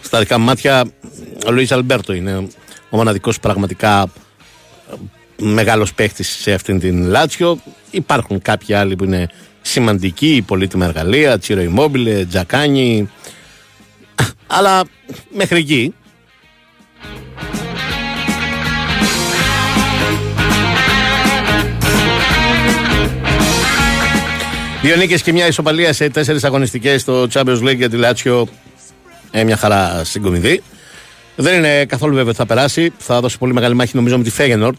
Στα 0.02 0.20
δικά 0.20 0.40
μου 0.40 0.46
μάτια, 0.46 0.84
ο 1.48 1.52
Λουίς 1.52 1.72
Αλμπέρτο 1.72 2.14
είναι 2.14 2.48
ο 2.90 2.98
μοναδικός 2.98 3.40
πραγματικά 3.40 4.12
μεγάλος 5.42 5.94
παίχτης 5.94 6.28
σε 6.30 6.54
αυτήν 6.54 6.80
την 6.80 7.08
Λάτσιο. 7.08 7.60
Υπάρχουν 7.92 8.42
κάποιοι 8.42 8.76
άλλοι 8.76 8.96
που 8.96 9.04
είναι 9.04 9.30
σημαντικοί, 9.62 10.44
πολύτιμα 10.48 10.86
εργαλεία, 10.86 11.40
Τσίρο 11.40 11.74
Immobile, 11.76 12.24
Τζακάνι. 12.30 13.10
Αλλά 14.48 14.84
μέχρι 15.32 15.58
εκεί. 15.58 15.94
Δύο 24.82 24.96
νίκες 24.96 25.22
και 25.22 25.32
μια 25.32 25.48
ισοπαλία 25.48 25.94
σε 25.94 26.10
τέσσερις 26.10 26.44
αγωνιστικές 26.44 27.02
στο 27.02 27.28
Champions 27.34 27.62
League 27.64 27.78
για 27.78 27.90
τη 27.90 27.98
Λάτσιο. 27.98 28.48
Ε, 29.32 29.44
μια 29.44 29.58
χαρά 29.58 30.04
συγκομιδή. 30.04 30.62
Δεν 31.36 31.58
είναι 31.58 31.86
καθόλου 31.86 32.14
βέβαιο 32.14 32.30
ότι 32.30 32.38
θα 32.38 32.46
περάσει. 32.46 32.94
Θα 32.98 33.20
δώσει 33.22 33.38
πολύ 33.38 33.54
μεγάλη 33.54 33.76
μάχη 33.76 33.96
νομίζω 33.96 34.18
με 34.18 34.24
τη 34.24 34.30
Φέγενορντ. 34.30 34.76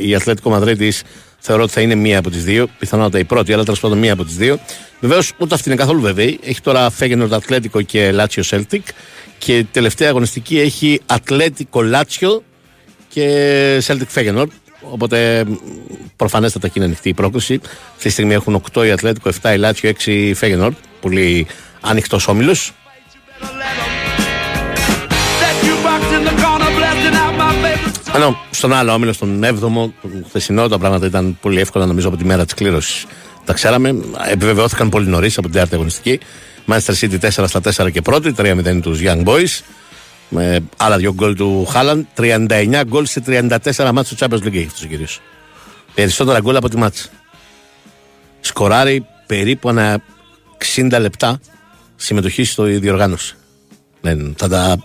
Η 0.00 0.14
Ατλέτικο 0.14 0.50
Μαδρίτης 0.50 1.02
θεωρώ 1.38 1.62
ότι 1.62 1.72
θα 1.72 1.80
είναι 1.80 1.94
μία 1.94 2.18
από 2.18 2.30
τις 2.30 2.44
δύο. 2.44 2.66
Πιθανότατα 2.78 3.18
η 3.18 3.24
πρώτη, 3.24 3.52
αλλά 3.52 3.64
τέλος 3.64 3.80
πάντων 3.80 3.98
μία 3.98 4.12
από 4.12 4.24
τις 4.24 4.36
δύο. 4.36 4.58
Βεβαίως 5.00 5.32
ούτε 5.38 5.54
αυτή 5.54 5.68
είναι 5.68 5.78
καθόλου 5.78 6.00
βέβαιη. 6.00 6.38
Έχει 6.42 6.60
τώρα 6.60 6.90
Φέγενορντ 6.90 7.34
Ατλέτικο 7.34 7.82
και 7.82 8.12
Λάτσιο 8.12 8.42
Σέλτικ. 8.42 8.86
Και 9.38 9.64
τελευταία 9.72 10.08
αγωνιστική 10.08 10.60
έχει 10.60 11.00
Ατλέτικο 11.06 11.82
Λάτσιο 11.82 12.42
και 13.08 13.82
Celtic 13.86 14.06
Φέγενορντ. 14.08 14.48
Οπότε 14.80 15.44
προφανέστατα 16.16 16.66
και 16.66 16.72
είναι 16.76 16.84
ανοιχτή 16.84 17.08
η 17.08 17.14
πρόκληση. 17.14 17.60
Αυτή 17.90 18.02
τη 18.02 18.08
στιγμή 18.08 18.34
έχουν 18.34 18.62
8 18.72 18.86
η 18.86 18.90
Ατλέτικο, 18.90 19.30
7 19.42 19.52
η 19.54 19.56
Λάτσιο, 19.56 19.90
6 19.90 20.06
η 20.06 20.34
Φέγενορ. 20.34 20.72
Πολύ 21.00 21.46
ανοιχτό 21.80 22.18
όμιλος. 22.26 22.72
Ενώ 28.16 28.36
στον 28.50 28.72
άλλο 28.72 28.92
όμιλο, 28.92 29.12
στον 29.12 29.44
7ο, 29.44 29.90
τον 30.02 30.24
χθεσινό, 30.28 30.68
τα 30.68 30.78
πράγματα 30.78 31.06
ήταν 31.06 31.38
πολύ 31.40 31.60
εύκολα 31.60 31.86
νομίζω 31.86 32.08
από 32.08 32.16
τη 32.16 32.24
μέρα 32.24 32.44
της 32.44 32.54
κλήρωσης. 32.54 33.06
Τα 33.44 33.52
ξέραμε. 33.52 33.94
Επιβεβαιώθηκαν 34.30 34.88
πολύ 34.88 35.06
νωρίς 35.06 35.38
από 35.38 35.42
την 35.42 35.52
τέταρτη 35.52 35.74
αγωνιστική. 35.74 36.20
Manchester 36.66 36.94
City 37.00 37.18
4 37.20 37.30
στα 37.30 37.60
4 37.84 37.90
και 37.92 38.02
πρώτη, 38.02 38.34
3-0 38.36 38.80
τους 38.82 39.00
Young 39.02 39.24
Boys. 39.24 39.60
Με 40.28 40.60
άλλα 40.76 40.96
δύο 40.96 41.14
γκολ 41.14 41.34
του 41.34 41.66
Χάλαν. 41.66 42.08
39 42.16 42.82
γκολ 42.86 43.06
σε 43.06 43.22
34 43.26 43.90
μάτς 43.92 44.08
του 44.08 44.16
Champions 44.18 44.42
League 44.42 44.54
έχει 44.54 44.66
αυτός 44.66 44.82
ο 44.82 44.86
κύριος. 44.86 45.20
Περισσότερα 45.94 46.40
γκολ 46.40 46.56
από 46.56 46.68
τη 46.68 46.76
μάτσα. 46.76 47.08
Σκοράρει 48.40 49.06
περίπου 49.26 49.68
ένα 49.68 50.00
60 50.76 50.96
λεπτά 51.00 51.40
συμμετοχή 51.96 52.44
στο 52.44 52.62
διοργάνωση. 52.64 53.34
Δεν, 54.00 54.34
θα 54.38 54.48
τα, 54.48 54.84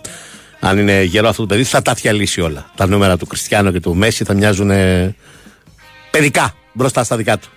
αν 0.64 0.78
είναι 0.78 1.02
γερό 1.02 1.28
αυτό 1.28 1.42
το 1.42 1.48
παιδί, 1.48 1.64
θα 1.64 1.82
τα 1.82 1.94
διαλύσει 1.94 2.40
όλα. 2.40 2.70
Τα 2.76 2.86
νούμερα 2.86 3.16
του 3.16 3.26
Κριστιανό 3.26 3.70
και 3.72 3.80
του 3.80 3.94
Μέση 3.94 4.24
θα 4.24 4.34
μοιάζουν 4.34 4.70
παιδικά 6.10 6.54
μπροστά 6.72 7.04
στα 7.04 7.16
δικά 7.16 7.38
του. 7.38 7.48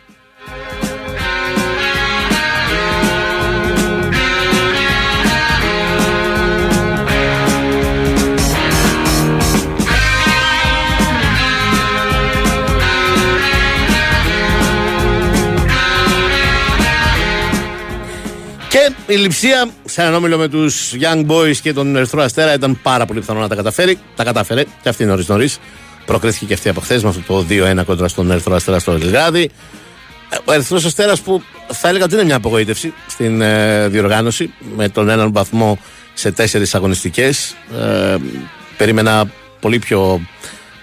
Και 18.75 19.13
η 19.13 19.15
λειψία 19.15 19.69
σε 19.85 20.01
έναν 20.01 20.13
όμιλο 20.13 20.37
με 20.37 20.47
τους 20.47 20.93
Young 20.99 21.25
Boys 21.27 21.55
και 21.61 21.73
τον 21.73 21.95
Ερυθρό 21.95 22.21
Αστέρα 22.21 22.53
ήταν 22.53 22.79
πάρα 22.81 23.05
πολύ 23.05 23.19
πιθανό 23.19 23.39
να 23.39 23.47
τα 23.47 23.55
καταφέρει. 23.55 23.97
Τα 24.15 24.23
κατάφερε 24.23 24.63
και 24.63 24.89
αυτή 24.89 25.05
νωρίς 25.05 25.27
νωρίς. 25.27 25.59
Προκρίθηκε 26.05 26.45
και 26.45 26.53
αυτή 26.53 26.69
από 26.69 26.81
χθε 26.81 26.99
με 27.03 27.09
αυτό 27.09 27.21
το 27.27 27.45
2-1 27.49 27.85
κόντρα 27.85 28.07
στον 28.07 28.31
Ερυθρό 28.31 28.55
Αστέρα 28.55 28.79
στο 28.79 28.91
Ελγάδι. 28.91 29.51
Ο 30.45 30.53
Ερυθρός 30.53 30.85
Αστέρας 30.85 31.21
που 31.21 31.43
θα 31.67 31.87
έλεγα 31.89 32.03
ότι 32.03 32.13
είναι 32.13 32.23
μια 32.23 32.35
απογοήτευση 32.35 32.93
στην 33.07 33.41
ε, 33.41 33.87
διοργάνωση 33.87 34.53
με 34.75 34.89
τον 34.89 35.09
έναν 35.09 35.31
βαθμό 35.31 35.79
σε 36.13 36.31
τέσσερις 36.31 36.75
αγωνιστικές. 36.75 37.55
Ε, 37.79 38.15
περίμενα 38.77 39.31
πολύ 39.59 39.79
πιο 39.79 40.21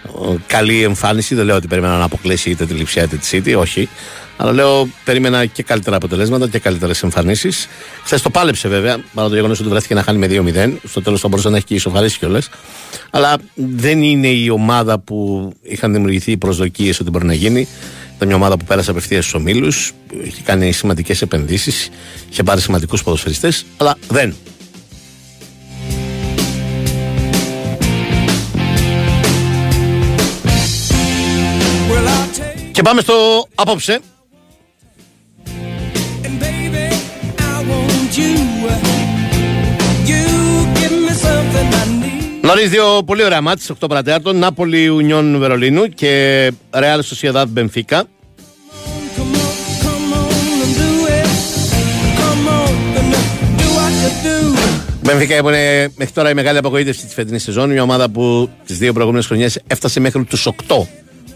ε, 0.05 0.35
καλή 0.47 0.83
εμφάνιση. 0.83 1.35
Δεν 1.35 1.45
λέω 1.45 1.57
ότι 1.57 1.67
περίμενα 1.67 1.99
να 1.99 2.05
αποκλείσει 2.05 2.51
είτε 2.51 2.67
τη 2.67 2.75
Λιψία 2.75 3.03
είτε 3.03 3.17
τη 3.17 3.43
City, 3.45 3.59
όχι. 3.59 3.89
Αλλά 4.37 4.53
λέω, 4.53 4.89
περίμενα 5.05 5.47
και 5.47 5.63
καλύτερα 5.63 5.97
αποτελέσματα 5.97 6.49
και 6.49 6.59
καλύτερες 6.59 7.03
εμφανίσεις. 7.03 7.69
Χθες 8.05 8.23
το 8.23 8.31
πάλεψε 8.31 8.69
βέβαια, 8.69 9.05
παρά 9.15 9.29
το 9.29 9.35
γεγονός 9.35 9.61
ότι 9.61 9.69
βρέθηκε 9.69 9.95
να 9.95 10.03
χάνει 10.03 10.19
με 10.19 10.27
2-0. 10.27 10.73
Στο 10.89 11.03
τέλος 11.03 11.21
θα 11.21 11.29
μπορούσε 11.29 11.49
να 11.49 11.57
έχει 11.57 11.67
και 11.67 11.75
ισοφαρίσει 11.75 12.19
κιόλας. 12.19 12.49
Αλλά 13.11 13.37
δεν 13.55 14.03
είναι 14.03 14.29
η 14.29 14.49
ομάδα 14.49 14.99
που 14.99 15.51
είχαν 15.63 15.93
δημιουργηθεί 15.93 16.31
οι 16.31 16.37
προσδοκίες 16.37 17.01
ότι 17.01 17.11
μπορεί 17.11 17.25
να 17.25 17.35
γίνει. 17.35 17.69
Ήταν 18.17 18.29
μια 18.29 18.37
ομάδα 18.37 18.57
που 18.57 18.65
πέρασε 18.65 18.91
απευθείας 18.91 19.25
στους 19.25 19.41
ομίλους, 19.41 19.93
είχε 20.25 20.43
κάνει 20.45 20.73
σημαντικές 20.73 21.23
επενδύσεις, 21.23 21.89
είχε 22.31 22.43
πάρει 22.43 22.61
σημαντικούς 22.61 23.03
ποδοσφαιριστές, 23.03 23.65
αλλά 23.77 23.97
δεν. 24.09 24.35
Και 32.73 32.83
πάμε 32.83 33.01
στο 33.01 33.49
απόψε. 33.55 34.01
Νωρίς 42.55 42.71
δύο 42.71 43.03
πολύ 43.07 43.25
ωραία 43.25 43.41
μάτια, 43.41 43.75
8 43.81 43.89
παρατέταρτο. 43.89 44.33
Νάπολη 44.33 44.89
Ουνιών 44.89 45.39
Βερολίνου 45.39 45.87
και 45.87 46.53
Ρεάλ 46.75 47.03
Σοσιαδάδ 47.03 47.49
Μπενφίκα. 47.49 48.05
Μπενφίκα 55.03 55.41
που 55.41 55.49
είναι 55.49 55.93
μέχρι 55.97 56.15
τώρα 56.15 56.31
η 56.31 56.35
μεγάλη 56.35 56.59
απογοήτευση 56.59 57.05
της 57.05 57.15
φετινής 57.15 57.43
σεζόν. 57.43 57.71
Μια 57.71 57.83
ομάδα 57.83 58.11
που 58.11 58.51
τις 58.67 58.79
δύο 58.79 58.93
προηγούμενες 58.93 59.27
χρονιές 59.27 59.59
έφτασε 59.67 60.01
μέχρι 60.01 60.25
τους 60.25 60.47
8. 60.47 60.87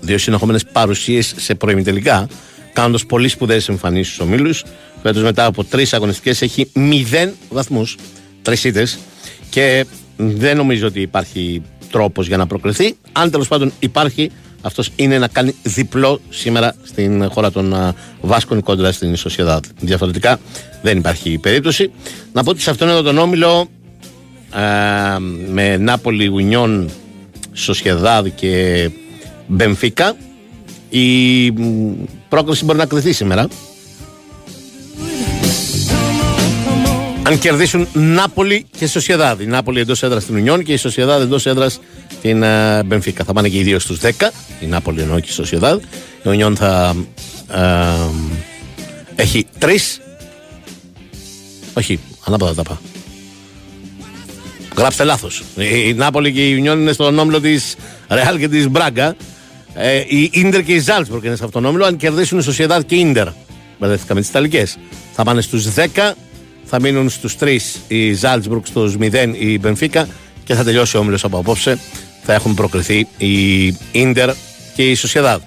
Δύο 0.00 0.18
συνεχόμενες 0.18 0.64
παρουσίες 0.72 1.35
σε 1.37 1.55
προημιτελικά, 1.55 2.29
κάνοντας 2.72 3.07
πολύ 3.07 3.29
σπουδαίες 3.29 3.68
εμφανίσεις 3.68 4.14
στους 4.14 4.26
ομίλους. 4.26 4.64
Φέτος 5.02 5.22
μετά 5.22 5.44
από 5.44 5.64
τρεις 5.64 5.92
αγωνιστικές 5.92 6.42
έχει 6.42 6.70
0 6.72 7.33
βαθμούς, 7.48 7.96
τρεις 8.42 8.64
ήττες 8.64 8.98
και 9.50 9.87
δεν 10.16 10.57
νομίζω 10.57 10.87
ότι 10.87 11.00
υπάρχει 11.00 11.62
τρόπος 11.90 12.26
για 12.26 12.37
να 12.37 12.46
προκριθεί. 12.46 12.96
Αν 13.12 13.31
τέλος 13.31 13.48
πάντων 13.48 13.72
υπάρχει, 13.79 14.31
αυτός 14.62 14.90
είναι 14.96 15.18
να 15.18 15.29
κάνει 15.29 15.55
διπλό 15.62 16.20
σήμερα 16.29 16.74
στην 16.83 17.31
χώρα 17.31 17.50
των 17.50 17.94
Βάσκων 18.20 18.62
κόντρα 18.62 18.92
στην 18.92 19.16
Σοσιαδάδ. 19.16 19.64
Διαφορετικά 19.81 20.40
δεν 20.83 20.98
υπάρχει 20.98 21.38
περίπτωση. 21.38 21.90
Να 22.33 22.42
πω 22.42 22.50
ότι 22.50 22.61
σε 22.61 22.70
αυτόν 22.70 22.88
εδώ 22.88 23.02
τον 23.02 23.18
όμιλο 23.18 23.68
με 25.50 25.76
Νάπολη, 25.76 26.29
Ουνιών, 26.29 26.90
Σοσιαδάδ 27.52 28.26
και 28.35 28.90
Μπενφίκα 29.46 30.16
η 30.88 31.52
πρόκληση 32.29 32.64
μπορεί 32.64 32.79
να 32.79 32.87
κρυθεί 32.87 33.12
σήμερα. 33.12 33.48
Αν 37.27 37.39
κερδίσουν 37.39 37.89
Νάπολη 37.93 38.67
και 38.79 38.87
Σοσιαδάδ. 38.87 39.41
Η 39.41 39.47
Νάπολη 39.47 39.81
εντός 39.81 40.03
έδρας 40.03 40.23
στην 40.23 40.37
Ουνιόν 40.37 40.62
και 40.62 40.73
η 40.73 40.77
Σοσιαδάδ 40.77 41.23
εντός 41.23 41.47
έδρας 41.47 41.81
στην 42.19 42.43
uh, 42.45 42.85
Μπενφίκα. 42.85 43.25
Θα 43.25 43.33
πάνε 43.33 43.49
και 43.49 43.59
οι 43.59 43.62
δύο 43.62 43.79
στους 43.79 43.99
10. 44.01 44.11
Η 44.61 44.67
Νάπολη 44.67 45.01
εννοώ 45.01 45.21
και 45.21 45.29
η 45.31 45.33
Σοσιαδάδ. 45.33 45.83
Η 46.23 46.29
Ουνιόν 46.29 46.57
θα 46.57 46.97
uh, 47.55 48.11
έχει 49.17 49.47
τρεις. 49.59 50.01
Όχι, 51.75 52.01
ανάποδα 52.25 52.55
τα 52.55 52.62
πάω. 52.62 52.77
Γράψτε 54.77 55.05
λάθος. 55.05 55.43
Η 55.87 55.93
Νάπολη 55.93 56.33
και 56.33 56.49
η 56.49 56.62
Union 56.62 56.77
είναι 56.77 56.93
στον 56.93 57.19
όμιλο 57.19 57.41
της 57.41 57.77
Ρεάλ 58.09 58.39
και 58.39 58.49
της 58.49 58.69
Μπράγκα. 58.69 59.17
Ε, 59.75 59.97
η 59.97 60.31
Ιντερ 60.33 60.62
και 60.62 60.73
η 60.73 60.79
Ζάλτσμπουργκ 60.79 61.25
είναι 61.25 61.37
σε 61.37 61.45
αυτόν 61.45 61.62
τον 61.62 61.71
όμιλο. 61.71 61.85
Αν 61.85 61.97
κερδίσουν 61.97 62.39
η 62.39 62.43
Σοσιαδάδ 62.43 62.83
και 62.83 62.95
η 62.95 63.05
Ιντερ. 63.09 63.29
Μπερδεύτηκα 63.79 64.15
με 64.15 64.21
τις 64.21 64.29
Ιταλικές. 64.29 64.79
Θα 65.12 65.25
πάνε 65.25 65.41
στους 65.41 65.67
10, 65.75 66.15
θα 66.66 66.81
μείνουν 66.81 67.09
στους 67.09 67.37
3 67.40 67.59
η 67.88 68.12
Ζάλτσμπουργκ, 68.12 68.62
στους 68.64 68.96
0 69.00 69.35
η 69.38 69.59
Μπενφίκα 69.59 70.09
και 70.44 70.55
θα 70.55 70.64
τελειώσει 70.64 70.96
ο 70.96 71.00
όμιλος 71.00 71.24
από 71.24 71.38
απόψε. 71.38 71.79
Θα 72.22 72.35
έχουν 72.35 72.55
προκριθεί 72.55 73.07
η 73.16 73.66
Ιντερ 73.92 74.31
και 74.74 74.90
η 74.90 74.94
Σοσιαδάδ. 74.94 75.40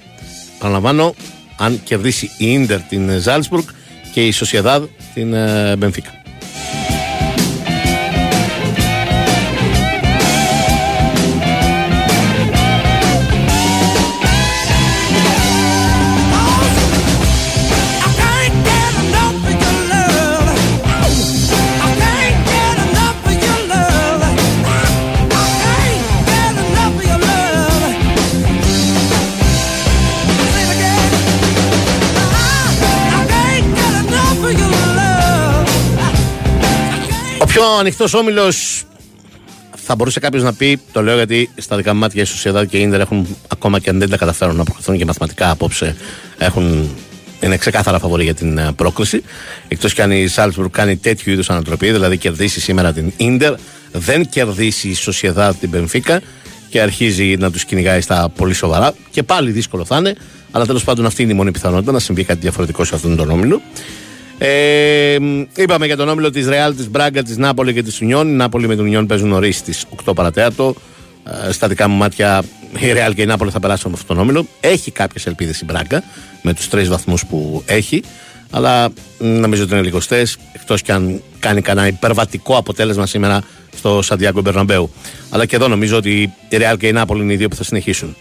Παραλαμβάνω, 0.59 1.15
αν 1.57 1.81
κερδίσει 1.83 2.25
η 2.37 2.45
Ιντερ 2.51 2.79
την 2.79 3.19
Ζάλτσμπουργκ 3.19 3.63
και 4.13 4.25
η 4.25 4.31
Σοσιαδάδ 4.31 4.83
την 5.13 5.33
ε, 5.33 5.75
Μπενφίκα. 5.75 6.18
Πιο 37.53 37.63
ανοιχτός 37.79 38.13
όμιλος 38.13 38.83
θα 39.75 39.95
μπορούσε 39.95 40.19
κάποιος 40.19 40.43
να 40.43 40.53
πει, 40.53 40.79
το 40.91 41.01
λέω 41.01 41.15
γιατί 41.15 41.49
στα 41.57 41.75
δικά 41.75 41.93
μου 41.93 41.99
μάτια 41.99 42.21
η 42.21 42.25
Σοσιαδάδ 42.25 42.67
και 42.67 42.77
η 42.77 42.81
Ίντερ 42.81 42.99
έχουν 42.99 43.37
ακόμα 43.47 43.79
και 43.79 43.89
αν 43.89 43.99
δεν 43.99 44.09
τα 44.09 44.17
καταφέρουν 44.17 44.55
να 44.55 44.63
προχωρηθούν 44.63 44.97
και 44.97 45.05
μαθηματικά 45.05 45.49
απόψε 45.49 45.95
έχουν, 46.37 46.89
είναι 47.41 47.57
ξεκάθαρα 47.57 47.99
φαβορή 47.99 48.23
για 48.23 48.33
την 48.33 48.57
ε, 48.57 48.71
πρόκληση. 48.75 49.23
Εκτός 49.67 49.93
κι 49.93 50.01
αν 50.01 50.11
η 50.11 50.27
Σάλτσμπουργκ 50.27 50.69
κάνει 50.71 50.97
τέτοιου 50.97 51.31
είδους 51.31 51.49
ανατροπή, 51.49 51.91
δηλαδή 51.91 52.17
κερδίσει 52.17 52.59
σήμερα 52.59 52.93
την 52.93 53.13
Ίντερ, 53.17 53.53
δεν 53.91 54.29
κερδίσει 54.29 54.89
η 54.89 54.95
Σοσιαδάδ 54.95 55.55
την 55.59 55.69
Πενφύκα 55.69 56.21
και 56.69 56.81
αρχίζει 56.81 57.35
να 57.37 57.51
τους 57.51 57.65
κυνηγάει 57.65 58.01
στα 58.01 58.29
πολύ 58.35 58.53
σοβαρά. 58.53 58.93
Και 59.11 59.23
πάλι 59.23 59.51
δύσκολο 59.51 59.85
θα 59.85 59.97
είναι, 59.97 60.15
αλλά 60.51 60.65
τέλος 60.65 60.83
πάντων 60.83 61.05
αυτή 61.05 61.23
είναι 61.23 61.31
η 61.31 61.35
μόνη 61.35 61.51
πιθανότητα 61.51 61.91
να 61.91 61.99
συμβεί 61.99 62.23
κάτι 62.23 62.39
διαφορετικό 62.39 62.83
σε 62.83 62.95
αυτόν 62.95 63.15
τον 63.15 63.29
όμιλο. 63.29 63.61
Ε, 64.41 65.17
είπαμε 65.55 65.85
για 65.85 65.97
τον 65.97 66.09
όμιλο 66.09 66.29
της 66.29 66.47
Ρεάλ, 66.47 66.75
της 66.75 66.89
Μπράγκα, 66.89 67.23
της 67.23 67.37
Νάπολη 67.37 67.73
και 67.73 67.83
της 67.83 68.01
Ουνιόν. 68.01 68.27
Η 68.27 68.31
Νάπολη 68.31 68.67
με 68.67 68.75
την 68.75 68.83
Ουνιόν 68.83 69.05
παίζουν 69.05 69.29
νωρίς 69.29 69.57
στις 69.57 69.85
8 70.05 70.15
παρατέταρτο. 70.15 70.75
Ε, 71.47 71.51
στα 71.51 71.67
δικά 71.67 71.87
μου 71.87 71.97
μάτια 71.97 72.43
η 72.79 72.91
Ρεάλ 72.91 73.13
και 73.13 73.21
η 73.21 73.25
Νάπολη 73.25 73.51
θα 73.51 73.59
περάσουν 73.59 73.91
από 73.91 73.99
αυτόν 74.01 74.15
τον 74.15 74.25
όμιλο. 74.25 74.47
Έχει 74.59 74.91
κάποιες 74.91 75.25
ελπίδες 75.25 75.59
η 75.61 75.65
Μπράγκα 75.65 76.03
με 76.41 76.53
τους 76.53 76.67
τρεις 76.67 76.89
βαθμούς 76.89 77.25
που 77.25 77.63
έχει. 77.65 78.03
Αλλά 78.49 78.89
μ, 79.19 79.25
νομίζω 79.25 79.63
ότι 79.63 79.73
είναι 79.73 79.81
λιγοστέ. 79.81 80.25
Εκτός 80.53 80.81
κι 80.81 80.91
αν 80.91 81.21
κάνει 81.39 81.61
κανένα 81.61 81.87
υπερβατικό 81.87 82.57
αποτέλεσμα 82.57 83.05
σήμερα 83.05 83.41
στο 83.75 84.01
Σαντιάγκο 84.01 84.41
Μπερναμπέου. 84.41 84.91
Αλλά 85.29 85.45
και 85.45 85.55
εδώ 85.55 85.67
νομίζω 85.67 85.97
ότι 85.97 86.33
η 86.49 86.57
Ρεάλ 86.57 86.77
και 86.77 86.87
η 86.87 86.91
Νάπολη 86.91 87.23
είναι 87.23 87.33
οι 87.33 87.37
δύο 87.37 87.47
που 87.47 87.55
θα 87.55 87.63
συνεχίσουν. 87.63 88.15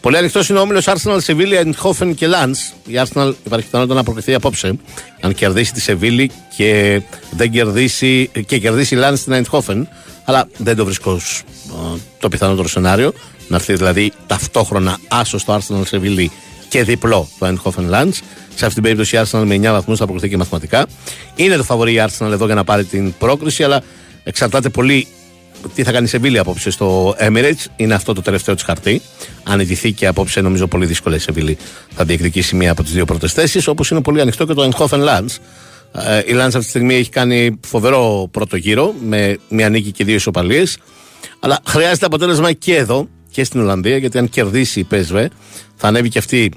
Πολύ 0.00 0.16
ανοιχτός 0.16 0.48
είναι 0.48 0.58
ο 0.58 0.62
όμιλος 0.62 0.88
Arsenal, 0.88 1.16
Σεβίλη, 1.20 1.58
Eindhoven 1.64 2.12
και 2.14 2.26
Lens. 2.26 2.74
Η 2.86 2.92
Arsenal 2.94 3.32
υπάρχει 3.44 3.64
πιθανότητα 3.64 3.94
να 3.94 4.02
προκριθεί 4.02 4.34
απόψε. 4.34 4.78
Αν 5.20 5.34
κερδίσει 5.34 5.72
τη 5.72 5.80
Σεβίλη 5.80 6.30
και 6.56 7.02
δεν 7.30 7.50
κερδίσει 7.50 8.30
και 8.46 8.58
κερδίσει 8.58 8.94
η 8.94 8.98
Lens 9.02 9.12
στην 9.16 9.44
Eindhoven. 9.44 9.82
Αλλά 10.24 10.48
δεν 10.56 10.76
το 10.76 10.84
βρίσκω 10.84 11.10
ως, 11.10 11.42
ε, 11.68 11.98
το 12.18 12.28
πιθανότερο 12.28 12.68
σενάριο. 12.68 13.12
Να 13.48 13.56
έρθει 13.56 13.74
δηλαδή 13.74 14.12
ταυτόχρονα 14.26 14.98
άσο 15.08 15.38
στο 15.38 15.58
Arsenal 15.58 15.86
Σεβίλη 15.86 16.30
και 16.68 16.84
διπλό 16.84 17.28
το 17.38 17.46
Eindhoven 17.46 17.90
Lens. 17.90 18.12
Σε 18.54 18.66
αυτή 18.66 18.74
την 18.74 18.82
περίπτωση 18.82 19.16
η 19.16 19.20
Arsenal 19.22 19.42
με 19.44 19.54
9 19.54 19.72
βαθμούς 19.72 19.98
θα 19.98 20.04
προκριθεί 20.04 20.28
και 20.28 20.36
μαθηματικά. 20.36 20.86
Είναι 21.34 21.56
το 21.56 21.62
φαβορή 21.62 21.92
η 21.92 22.02
Arsenal 22.06 22.30
εδώ 22.30 22.46
για 22.46 22.54
να 22.54 22.64
πάρει 22.64 22.84
την 22.84 23.14
πρόκριση, 23.18 23.64
αλλά 23.64 23.82
εξαρτάται 24.24 24.68
πολύ 24.68 25.06
τι 25.74 25.82
θα 25.82 25.92
κάνει 25.92 26.04
η 26.04 26.08
Σεβίλη 26.08 26.38
απόψε 26.38 26.70
στο 26.70 27.16
Emirates. 27.18 27.64
Είναι 27.76 27.94
αυτό 27.94 28.12
το 28.12 28.22
τελευταίο 28.22 28.54
της 28.54 28.64
χαρτί. 28.64 29.02
Αν 29.42 29.60
ιτηθεί 29.60 29.92
και 29.92 30.06
απόψε, 30.06 30.40
νομίζω 30.40 30.66
πολύ 30.66 30.86
δύσκολα 30.86 31.16
η 31.16 31.18
Σεβίλη 31.18 31.58
θα 31.94 32.04
διεκδικήσει 32.04 32.56
μία 32.56 32.70
από 32.70 32.82
τις 32.82 32.92
δύο 32.92 33.04
πρώτες 33.04 33.32
θέσεις. 33.32 33.66
Όπως 33.66 33.90
είναι 33.90 34.00
πολύ 34.00 34.20
ανοιχτό 34.20 34.46
και 34.46 34.52
το 34.52 34.70
Eindhoven 34.70 34.98
Lens. 34.98 35.36
Ε, 35.92 36.18
η 36.18 36.32
Lens 36.32 36.38
αυτή 36.38 36.58
τη 36.58 36.68
στιγμή 36.68 36.94
έχει 36.94 37.10
κάνει 37.10 37.58
φοβερό 37.66 38.28
πρώτο 38.30 38.56
γύρο 38.56 38.94
με 39.00 39.38
μία 39.48 39.68
νίκη 39.68 39.90
και 39.90 40.04
δύο 40.04 40.14
ισοπαλίες. 40.14 40.78
Αλλά 41.40 41.60
χρειάζεται 41.66 42.06
αποτέλεσμα 42.06 42.52
και 42.52 42.76
εδώ 42.76 43.08
και 43.30 43.44
στην 43.44 43.60
Ολλανδία, 43.60 43.96
γιατί 43.96 44.18
αν 44.18 44.28
κερδίσει 44.28 44.80
η 44.80 44.86
PSV 44.90 45.26
θα 45.76 45.88
ανέβει 45.88 46.08
και 46.08 46.18
αυτή 46.18 46.50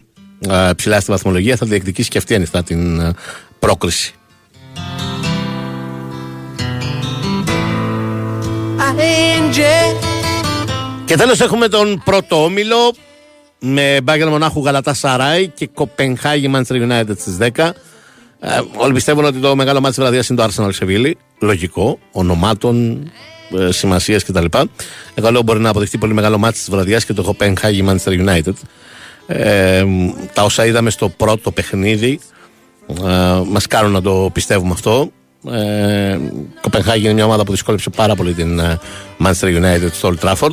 ε, 0.50 0.70
ψηλά 0.76 1.00
στη 1.00 1.12
βαθμολογία, 1.12 1.56
θα 1.56 1.66
διεκδικήσει 1.66 2.10
και 2.10 2.18
αυτή 2.18 2.36
ανοιχτά 2.36 2.64
την 2.64 3.00
ε, 3.00 3.14
πρόκριση. 3.60 4.14
Και 11.06 11.16
τέλος 11.16 11.40
έχουμε 11.40 11.68
τον 11.68 12.02
πρώτο 12.06 12.44
όμιλο 12.44 12.94
με 13.60 14.00
Μπάγκερ 14.04 14.30
Μονάχου 14.30 14.64
Γαλατά 14.64 14.94
Σαράι 14.94 15.48
και 15.48 15.68
Κοπενχάγη 15.68 16.52
Manchester 16.56 16.90
United 16.90 17.18
στις 17.18 17.38
10. 17.40 17.70
Ε, 18.40 18.62
όλοι 18.76 18.94
πιστεύουν 18.94 19.26
ότι 19.26 19.40
το 19.40 19.56
μεγάλο 19.56 19.80
μάτι 19.80 19.94
της 19.96 20.04
βραδιάς 20.04 20.30
είναι 20.30 20.42
το 20.42 20.50
Arsenal 20.50 20.74
Σεβίλη. 20.74 21.18
Λογικό, 21.40 22.00
ονομάτων, 22.12 23.08
ε, 23.60 23.72
σημασίας 23.72 24.24
κτλ. 24.24 24.46
Εγώ 25.14 25.32
λέω 25.32 25.42
μπορεί 25.42 25.60
να 25.60 25.70
αποδειχτεί 25.70 25.98
πολύ 25.98 26.14
μεγάλο 26.14 26.38
μάτι 26.38 26.54
της 26.54 26.70
βραδιάς 26.70 27.06
και 27.06 27.14
το 27.14 27.24
Κοπενχάγη 27.24 27.86
Manchester 27.88 28.28
United. 28.28 28.54
Ε, 29.28 29.86
τα 30.34 30.44
όσα 30.44 30.66
είδαμε 30.66 30.90
στο 30.90 31.10
πρώτο 31.10 31.52
παιχνίδι 31.52 32.20
ε, 32.88 33.42
μας 33.48 33.68
κάνουν 33.68 33.92
να 33.92 34.02
το 34.02 34.30
πιστεύουμε 34.34 34.72
αυτό. 34.74 35.12
Ε, 35.52 36.18
Κοπενχάγη 36.62 37.04
είναι 37.04 37.14
μια 37.14 37.26
ομάδα 37.26 37.44
που 37.44 37.52
δυσκόλεψε 37.52 37.90
πάρα 37.90 38.16
πολύ 38.16 38.34
την 38.34 38.60
ε, 38.60 38.80
Manchester 39.24 39.62
United 39.62 39.90
στο 39.92 40.14
Old 40.14 40.28
Trafford. 40.28 40.52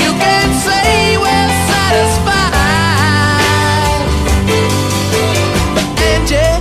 You 0.00 0.12
can 0.22 0.48
say 0.66 1.16
we're 1.24 1.50
satisfied. 1.70 2.44
Angel, 6.10 6.56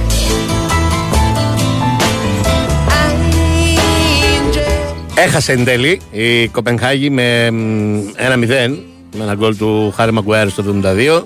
Angel. 4.35 4.73
Έχασε 5.15 5.51
εν 5.51 5.63
τέλει 5.63 6.01
η 6.11 6.47
Κοπενχάγη 6.47 7.09
με 7.09 7.51
μ, 7.51 7.99
1-0 8.33 8.77
με 9.15 9.23
ένα 9.23 9.35
γκολ 9.35 9.57
του 9.57 9.93
Χάρη 9.95 10.11
Μαγκουέρ 10.11 10.49
στο 10.49 10.63
72. 10.83 11.21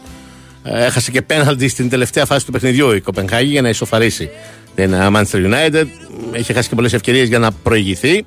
Ε, 0.74 0.86
Έχασε 0.86 1.12
και 1.12 1.22
πέναλτι 1.22 1.68
στην 1.68 1.90
τελευταία 1.90 2.26
φάση 2.26 2.46
του 2.46 2.52
παιχνιδιού 2.52 2.92
η 2.92 3.02
Κοπενχάγη 3.02 3.52
για 3.52 3.62
να 3.62 3.70
ισοφαρίσει 3.70 4.30
την 4.76 4.94
ε, 4.94 5.08
Manchester 5.14 5.52
United. 5.52 5.86
Έχει 6.32 6.54
χάσει 6.54 6.70
και 6.70 6.76
πολλές 6.76 6.94
ευκαιρίες 6.94 7.28
για 7.28 7.40
να 7.40 7.52
προηγηθεί. 7.52 8.26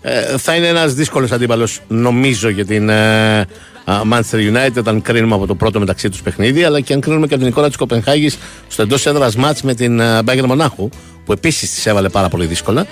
Ε, 0.00 0.38
θα 0.38 0.54
είναι 0.54 0.66
ένας 0.66 0.94
δύσκολος 0.94 1.32
αντίπαλος, 1.32 1.80
νομίζω, 1.88 2.48
για 2.48 2.64
την 2.64 2.88
ε, 2.88 3.38
α, 3.84 4.00
Manchester 4.12 4.52
United 4.52 4.76
όταν 4.78 5.02
κρίνουμε 5.02 5.34
από 5.34 5.46
το 5.46 5.54
πρώτο 5.54 5.78
μεταξύ 5.78 6.08
τους 6.08 6.22
παιχνίδι, 6.22 6.64
αλλά 6.64 6.80
και 6.80 6.92
αν 6.92 7.00
κρίνουμε 7.00 7.26
και 7.26 7.34
από 7.34 7.42
την 7.42 7.52
εικόνα 7.52 7.66
της 7.66 7.76
Κοπενχάγης 7.76 8.38
στο 8.68 8.82
εντός 8.82 9.06
έδρας 9.06 9.36
μάτς 9.36 9.62
με 9.62 9.74
την 9.74 10.00
ε, 10.00 10.18
Bayern 10.24 10.44
Μονάχου, 10.46 10.88
που 11.24 11.32
επίσης 11.32 11.74
τη 11.74 11.90
έβαλε 11.90 12.08
πάρα 12.08 12.28
πολύ 12.28 12.46
δύσκολα. 12.46 12.86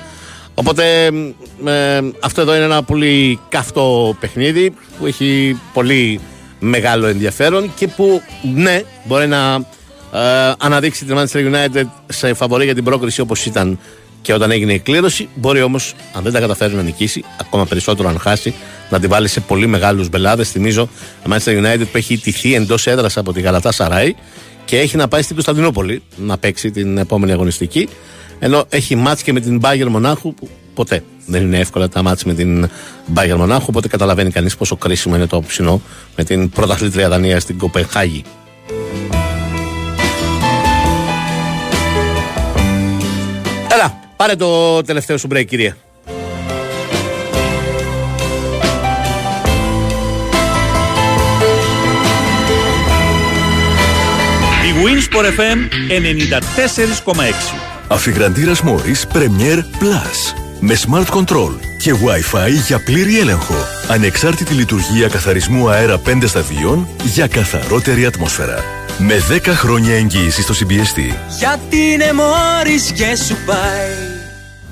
Οπότε 0.55 1.11
μ, 1.11 1.69
ε, 1.69 2.01
αυτό 2.21 2.41
εδώ 2.41 2.55
είναι 2.55 2.65
ένα 2.65 2.83
πολύ 2.83 3.39
καυτό 3.49 4.17
παιχνίδι 4.21 4.75
που 4.99 5.07
έχει 5.07 5.61
πολύ 5.73 6.21
μεγάλο 6.65 7.07
ενδιαφέρον 7.07 7.73
και 7.77 7.89
που 7.89 8.23
ναι 8.55 8.83
μπορεί 9.05 9.27
να 9.27 9.55
ε, 10.13 10.53
αναδείξει 10.59 11.05
την 11.05 11.17
Manchester 11.19 11.55
United 11.55 11.85
σε 12.07 12.35
φαβορή 12.35 12.65
για 12.65 12.75
την 12.75 12.85
πρόκριση 12.85 13.21
όπως 13.21 13.47
ήταν 13.47 13.79
και 14.23 14.33
όταν 14.33 14.51
έγινε 14.51 14.73
η 14.73 14.79
κλήρωση. 14.79 15.29
Μπορεί 15.35 15.63
όμως, 15.63 15.95
αν 16.15 16.23
δεν 16.23 16.33
τα 16.33 16.41
καταφέρει 16.41 16.75
να 16.75 16.83
νικήσει, 16.83 17.25
ακόμα 17.41 17.67
περισσότερο 17.67 18.09
αν 18.09 18.19
χάσει, 18.19 18.55
να 18.91 19.01
την 19.01 19.09
βάλει 19.09 19.29
σε 19.29 19.41
πολύ 19.41 19.67
μεγάλους 19.67 20.09
μπελάδες. 20.09 20.51
Θυμίζω, 20.51 20.89
η 21.27 21.31
Manchester 21.31 21.65
United 21.65 21.87
που 21.91 21.97
έχει 21.97 22.15
ιτηθεί 22.15 22.55
εντός 22.55 22.87
έδρας 22.87 23.17
από 23.17 23.33
τη 23.33 23.41
Γαλατά 23.41 23.73
Σαράι 23.73 24.15
και 24.65 24.79
έχει 24.79 24.97
να 24.97 25.09
πάει 25.09 25.23
στην 25.23 25.35
Κωνσταντινούπολη 25.35 26.03
να 26.17 26.39
παίξει 26.39 26.71
την 26.71 26.99
επόμενη 26.99 27.33
αγωνιστική. 27.33 27.89
Ενώ 28.39 28.65
έχει 28.69 28.95
μάτς 28.95 29.23
και 29.23 29.33
με 29.33 29.41
την 29.41 29.61
Bayern 29.63 29.89
Μονάχου 29.89 30.35
που 30.35 30.49
ποτέ 30.75 31.03
δεν 31.27 31.43
είναι 31.43 31.59
εύκολα 31.59 31.89
τα 31.89 32.03
μάτς 32.03 32.25
με 32.25 32.35
την 32.35 32.69
Bayern 33.15 33.37
Μονάχου. 33.37 33.67
Οπότε 33.69 33.89
καταλαβαίνει 33.89 34.31
κανείς 34.31 34.57
πόσο 34.57 34.77
κρίσιμο 34.77 35.17
είναι 35.17 35.27
το 35.27 35.43
ψινό 35.43 35.81
με 36.17 36.25
την 36.25 36.51
πρωταθλήτρια 36.51 37.09
Δανία 37.09 37.41
στην 37.41 37.59
Κοπενχάγη. 37.59 38.23
Έλα, 43.73 44.01
πάρε 44.17 44.37
το 44.37 44.83
τελευταίο 44.83 45.19
σου 45.19 45.29
break, 45.33 45.45
κυρία. 45.47 45.77
Η 54.65 54.77
Winsport 54.85 55.25
FM 55.25 55.59
94,6 57.13 57.65
Αφιγραντήρας 57.89 58.63
Morris 58.63 59.17
Premier 59.17 59.59
Plus. 59.59 60.44
Με 60.61 60.77
Smart 60.87 61.07
Control 61.07 61.59
και 61.79 61.95
Wi-Fi 61.95 62.51
για 62.67 62.79
πλήρη 62.79 63.19
έλεγχο. 63.19 63.55
Ανεξάρτητη 63.89 64.55
λειτουργία 64.55 65.09
καθαρισμού 65.09 65.69
αέρα 65.71 66.01
5 66.07 66.23
σταδίων 66.27 66.89
για 67.05 67.27
καθαρότερη 67.27 68.07
ατμόσφαιρα. 68.07 68.65
Με 68.99 69.15
10 69.31 69.41
χρόνια 69.47 69.95
εγγύηση 69.95 70.43
στο 70.43 70.55
CBST. 70.55 71.15
Γιατί 71.39 71.77
είναι 71.77 72.13
μόρις 72.13 72.93
και 72.93 73.17
σου 73.27 73.37
πάει. 73.47 74.14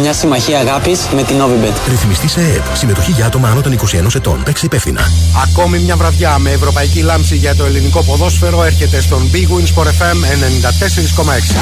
Μια 0.00 0.12
συμμαχία 0.12 0.58
αγάπης 0.58 1.08
με 1.14 1.22
την 1.22 1.36
Novibet. 1.40 1.88
Ρυθμιστή 1.88 2.28
σε 2.28 2.40
ΕΕΠ. 2.40 2.76
Συμμετοχή 2.76 3.12
για 3.12 3.26
άτομα 3.26 3.48
άνω 3.48 3.60
των 3.60 3.72
21 3.72 4.14
ετών. 4.14 4.42
Παίξει 4.42 4.66
υπεύθυνα. 4.66 5.00
Ακόμη 5.42 5.78
μια 5.78 5.96
βραδιά 5.96 6.38
με 6.38 6.50
ευρωπαϊκή 6.50 7.00
λάμψη 7.00 7.36
για 7.36 7.54
το 7.54 7.64
ελληνικό 7.64 8.02
ποδόσφαιρο 8.02 8.64
έρχεται 8.64 9.00
στον 9.00 9.30
Big 9.32 9.36
Win 9.36 9.64
Sport 9.74 9.86
FM 9.86 10.16
94,6. 10.16 11.54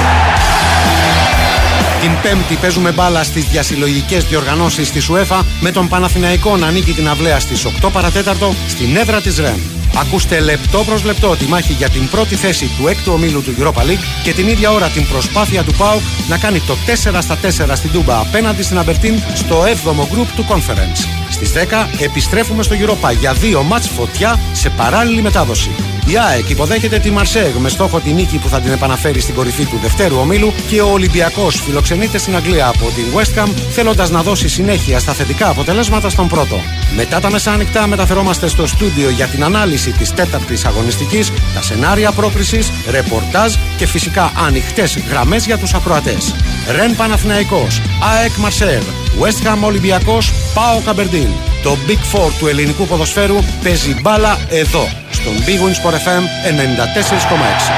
Την 2.00 2.10
Πέμπτη 2.22 2.54
παίζουμε 2.54 2.92
μπάλα 2.92 3.22
στις 3.22 3.44
διασυλλογικές 3.44 4.24
διοργανώσεις 4.24 4.90
της 4.90 5.10
UEFA 5.10 5.40
με 5.60 5.70
τον 5.70 5.88
Παναθηναϊκό 5.88 6.56
να 6.56 6.66
ανήκει 6.66 6.92
την 6.92 7.08
αυλαία 7.08 7.40
στις 7.40 7.66
8 7.82 7.90
παρατέταρτο 7.92 8.54
στην 8.68 8.96
έδρα 8.96 9.20
της 9.20 9.38
Ρεν. 9.38 9.75
Ακούστε 9.94 10.40
λεπτό 10.40 10.84
προς 10.84 11.04
λεπτό 11.04 11.36
τη 11.36 11.44
μάχη 11.44 11.72
για 11.72 11.88
την 11.88 12.08
πρώτη 12.08 12.34
θέση 12.34 12.70
του 12.78 12.88
έκτου 12.88 13.12
ομίλου 13.12 13.42
του 13.42 13.54
Europa 13.58 13.80
League 13.80 14.04
και 14.22 14.32
την 14.32 14.48
ίδια 14.48 14.70
ώρα 14.70 14.88
την 14.88 15.06
προσπάθεια 15.06 15.62
του 15.62 15.72
ΠΑΟΚ 15.72 16.00
να 16.28 16.38
κάνει 16.38 16.60
το 16.60 16.76
4 17.12 17.18
στα 17.20 17.38
4 17.42 17.72
στην 17.74 17.92
Τούμπα 17.92 18.20
απέναντι 18.20 18.62
στην 18.62 18.78
Αμπερτίν 18.78 19.22
στο 19.34 19.62
7ο 19.62 20.14
group 20.14 20.26
του 20.36 20.46
Conference. 20.48 21.08
Στις 21.30 21.52
10 21.52 21.56
επιστρέφουμε 22.00 22.62
στο 22.62 22.74
Europa 22.78 23.16
για 23.18 23.32
δύο 23.32 23.62
μάτς 23.62 23.88
φωτιά 23.88 24.40
σε 24.52 24.70
παράλληλη 24.70 25.22
μετάδοση. 25.22 25.70
Η 26.08 26.18
ΑΕΚ 26.18 26.50
υποδέχεται 26.50 26.98
τη 26.98 27.10
Μαρσέγ 27.10 27.54
με 27.56 27.68
στόχο 27.68 28.00
τη 28.00 28.12
νίκη 28.12 28.38
που 28.38 28.48
θα 28.48 28.60
την 28.60 28.72
επαναφέρει 28.72 29.20
στην 29.20 29.34
κορυφή 29.34 29.64
του 29.64 29.78
δευτέρου 29.82 30.16
ομίλου 30.16 30.52
και 30.68 30.80
ο 30.80 30.90
Ολυμπιακός 30.92 31.60
φιλοξενείται 31.60 32.18
στην 32.18 32.36
Αγγλία 32.36 32.66
από 32.66 32.90
την 32.94 33.04
West 33.14 33.42
Ham 33.42 33.48
θέλοντας 33.70 34.10
να 34.10 34.22
δώσει 34.22 34.48
συνέχεια 34.48 34.98
στα 34.98 35.12
θετικά 35.12 35.48
αποτελέσματα 35.48 36.08
στον 36.08 36.28
πρώτο. 36.28 36.60
Μετά 36.96 37.20
τα 37.20 37.30
μεσάνυχτα 37.30 37.86
μεταφερόμαστε 37.86 38.48
στο 38.48 38.66
στούντιο 38.66 39.10
για 39.10 39.26
την 39.26 39.44
ανάλυση 39.44 39.90
της 39.90 40.14
τέταρτης 40.14 40.64
αγωνιστικής, 40.64 41.32
τα 41.54 41.62
σενάρια 41.62 42.12
πρόκρισης, 42.12 42.72
ρεπορτάζ 42.90 43.54
και 43.76 43.86
φυσικά 43.86 44.32
ανοιχτές 44.46 44.98
γραμμές 45.10 45.46
για 45.46 45.58
τους 45.58 45.74
ακροατές. 45.74 46.34
Ρεν 46.76 46.96
Παναθηναϊκός, 46.96 47.80
ΑΕΚ 48.14 48.36
Μαρσέγ, 48.36 48.82
West 49.20 49.46
Ham 49.46 49.64
Ολυμπιακός, 49.64 50.32
Πάο 50.54 50.80
Καμπερντίν. 50.84 51.28
Το 51.62 51.76
Big 51.86 52.16
Four 52.16 52.30
του 52.38 52.46
ελληνικού 52.46 52.86
ποδοσφαίρου 52.86 53.38
παίζει 53.62 53.96
μπάλα 54.00 54.38
εδώ, 54.48 54.88
στον 55.26 55.38
Big 55.44 55.60
Win 55.60 55.74
Sport 55.74 55.94
FM 55.94 56.22
94,6. 56.44 57.70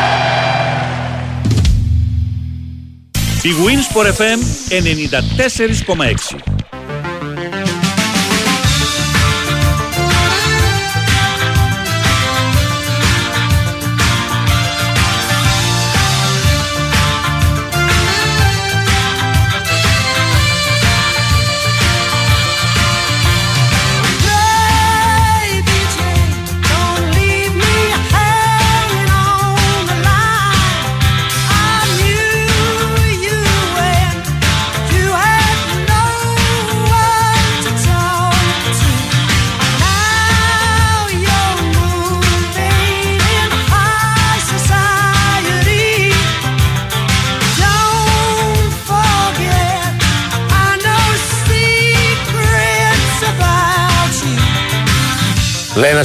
Big 3.42 3.56
Win 3.64 3.82
Sport 3.82 4.06
FM 4.06 4.38
94,6. 4.68 6.57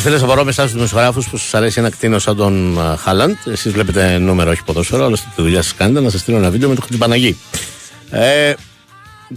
Λέει 0.05 0.13
ένα 0.13 0.27
φίλο 0.27 0.41
από 0.41 0.49
εσάς 0.49 0.65
τους 0.65 0.73
δημοσιογράφους 0.73 1.29
που 1.29 1.37
σας 1.37 1.53
αρέσει 1.53 1.79
ένα 1.79 1.89
κτίνο 1.89 2.19
σαν 2.19 2.35
τον 2.35 2.79
Χάλαντ. 2.97 3.35
Εσείς 3.45 3.71
βλέπετε 3.71 4.17
νούμερο, 4.17 4.49
όχι 4.49 4.63
ποδόσφαιρο, 4.63 5.05
αλλά 5.05 5.15
στη 5.15 5.27
δουλειά 5.35 5.61
σας 5.61 5.73
κάνετε 5.73 6.01
να 6.01 6.09
σας 6.09 6.19
στείλω 6.19 6.37
ένα 6.37 6.49
βίντεο 6.49 6.69
με 6.69 6.75
το 6.75 6.81
Χτυπαναγί. 6.81 7.37
Ε, 8.09 8.53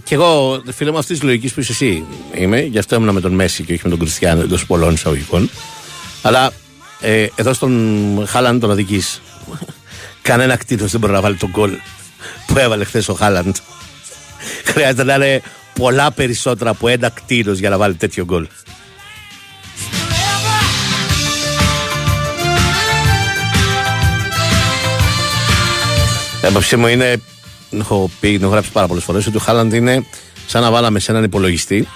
και 0.03 0.15
εγώ, 0.15 0.61
φίλε 0.73 0.91
μου, 0.91 0.97
αυτής 0.97 1.17
της 1.17 1.25
λογικής 1.25 1.53
που 1.53 1.59
είσαι 1.59 1.71
εσύ 1.71 2.05
είμαι, 2.33 2.61
γι' 2.61 2.77
αυτό 2.77 2.95
ήμουν 2.95 3.13
με 3.13 3.21
τον 3.21 3.33
Μέση 3.33 3.63
και 3.63 3.73
όχι 3.73 3.81
με 3.83 3.89
τον 3.89 3.99
Κριστιανό 3.99 4.41
εντός 4.41 4.65
πολλών 4.65 4.93
εισαγωγικών. 4.93 5.49
Αλλά 6.21 6.51
ε, 7.01 7.27
εδώ 7.35 7.53
στον 7.53 8.23
Χάλαντ 8.27 8.61
τον 8.61 8.71
αδική. 8.71 9.03
Κανένα 10.21 10.55
κτίνο 10.55 10.85
δεν 10.85 10.99
μπορεί 10.99 11.13
να 11.13 11.21
βάλει 11.21 11.35
τον 11.35 11.49
γκολ 11.49 11.71
που 12.47 12.57
έβαλε 12.57 12.83
χθες 12.83 13.09
ο 13.09 13.13
Χάλαντ. 13.13 13.55
Χρειάζεται 14.63 15.03
να 15.03 15.15
είναι 15.15 15.41
πολλά 15.73 16.11
περισσότερα 16.11 16.69
από 16.69 16.87
ένα 16.87 17.09
κτίνος 17.09 17.59
για 17.59 17.69
να 17.69 17.77
βάλει 17.77 17.95
τέτοιο 17.95 18.25
γκολ. 18.25 18.47
Έμπαψή 26.41 26.75
μου 26.75 26.87
είναι, 26.87 27.21
έχω 27.79 28.11
πει, 28.19 28.39
έχω 28.41 28.47
γράψει 28.47 28.71
πάρα 28.71 28.87
πολλές 28.87 29.03
φορές, 29.03 29.27
ότι 29.27 29.37
ο 29.37 29.39
Χάλαντ 29.39 29.73
είναι 29.73 30.05
σαν 30.47 30.61
να 30.61 30.71
βάλαμε 30.71 30.99
σε 30.99 31.11
έναν 31.11 31.23
υπολογιστή 31.23 31.87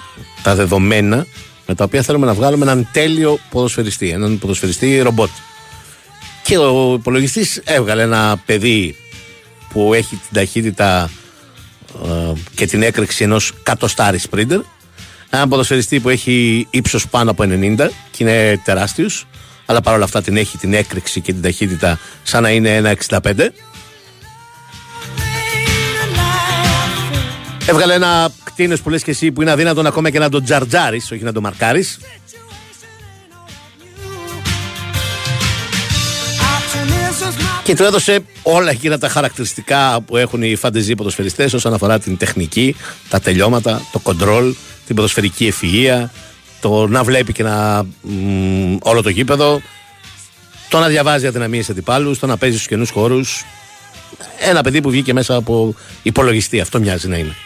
τα 0.42 0.54
δεδομένα 0.54 1.26
με 1.66 1.74
τα 1.74 1.84
οποία 1.84 2.02
θέλουμε 2.02 2.26
να 2.26 2.34
βγάλουμε 2.34 2.64
έναν 2.64 2.88
τέλειο 2.92 3.38
ποδοσφαιριστή, 3.50 4.08
έναν 4.08 4.38
ποδοσφαιριστή 4.38 5.00
ρομπότ. 5.00 5.30
Και 6.42 6.58
ο 6.58 6.94
υπολογιστής 6.98 7.60
έβγαλε 7.64 8.02
ένα 8.02 8.42
παιδί 8.46 8.96
που 9.68 9.94
έχει 9.94 10.16
την 10.16 10.32
ταχύτητα 10.32 11.10
ε, 12.04 12.32
και 12.54 12.66
την 12.66 12.82
έκρηξη 12.82 13.24
ενός 13.24 13.52
κατοστάρι 13.62 14.18
σπρίντερ. 14.18 14.60
Έναν 15.30 15.48
ποδοσφαιριστή 15.48 16.00
που 16.00 16.08
έχει 16.08 16.66
ύψος 16.70 17.08
πάνω 17.08 17.30
από 17.30 17.44
90 17.46 17.76
και 18.10 18.24
είναι 18.24 18.60
τεράστιος, 18.64 19.26
αλλά 19.66 19.80
παρόλα 19.80 20.04
αυτά 20.04 20.22
την 20.22 20.36
έχει 20.36 20.58
την 20.58 20.74
έκρηξη 20.74 21.20
και 21.20 21.32
την 21.32 21.42
ταχύτητα 21.42 21.98
σαν 22.22 22.42
να 22.42 22.50
είναι 22.50 22.76
ένα 22.76 22.96
65. 23.08 23.32
Έβγαλε 27.66 27.94
ένα 27.94 28.30
κτίνο 28.44 28.76
που 28.82 28.90
λες 28.90 29.02
και 29.02 29.10
εσύ 29.10 29.32
που 29.32 29.42
είναι 29.42 29.50
αδύνατον 29.50 29.86
ακόμα 29.86 30.10
και 30.10 30.18
να 30.18 30.28
τον 30.28 30.44
τζαρτζάρεις, 30.44 31.10
όχι 31.10 31.22
να 31.22 31.32
τον 31.32 31.42
μαρκάρεις. 31.42 31.98
Και 37.64 37.76
του 37.76 37.84
έδωσε 37.84 38.24
όλα 38.42 38.70
εκείνα 38.70 38.98
τα 38.98 39.08
χαρακτηριστικά 39.08 40.00
που 40.06 40.16
έχουν 40.16 40.42
οι 40.42 40.56
φαντεζοί 40.56 40.94
ποδοσφαιριστές 40.94 41.52
όσον 41.52 41.74
αφορά 41.74 41.98
την 41.98 42.16
τεχνική, 42.16 42.76
τα 43.08 43.20
τελειώματα, 43.20 43.82
το 43.92 43.98
κοντρόλ, 43.98 44.54
την 44.86 44.96
ποδοσφαιρική 44.96 45.52
ευφυΐα, 45.52 46.08
το 46.60 46.86
να 46.86 47.04
βλέπει 47.04 47.32
και 47.32 47.42
να 47.42 47.86
μ, 48.02 48.76
όλο 48.82 49.02
το 49.02 49.08
γήπεδο, 49.08 49.60
το 50.68 50.78
να 50.78 50.86
διαβάζει 50.88 51.26
αδυναμίες 51.26 51.70
αντιπάλους, 51.70 52.18
το 52.18 52.26
να 52.26 52.36
παίζει 52.36 52.56
στους 52.56 52.68
καινούς 52.68 52.90
χώρους. 52.90 53.44
Ένα 54.38 54.62
παιδί 54.62 54.80
που 54.80 54.90
βγήκε 54.90 55.12
μέσα 55.12 55.34
από 55.34 55.74
υπολογιστή, 56.02 56.60
αυτό 56.60 56.80
μοιάζει 56.80 57.08
να 57.08 57.16
είναι. 57.16 57.36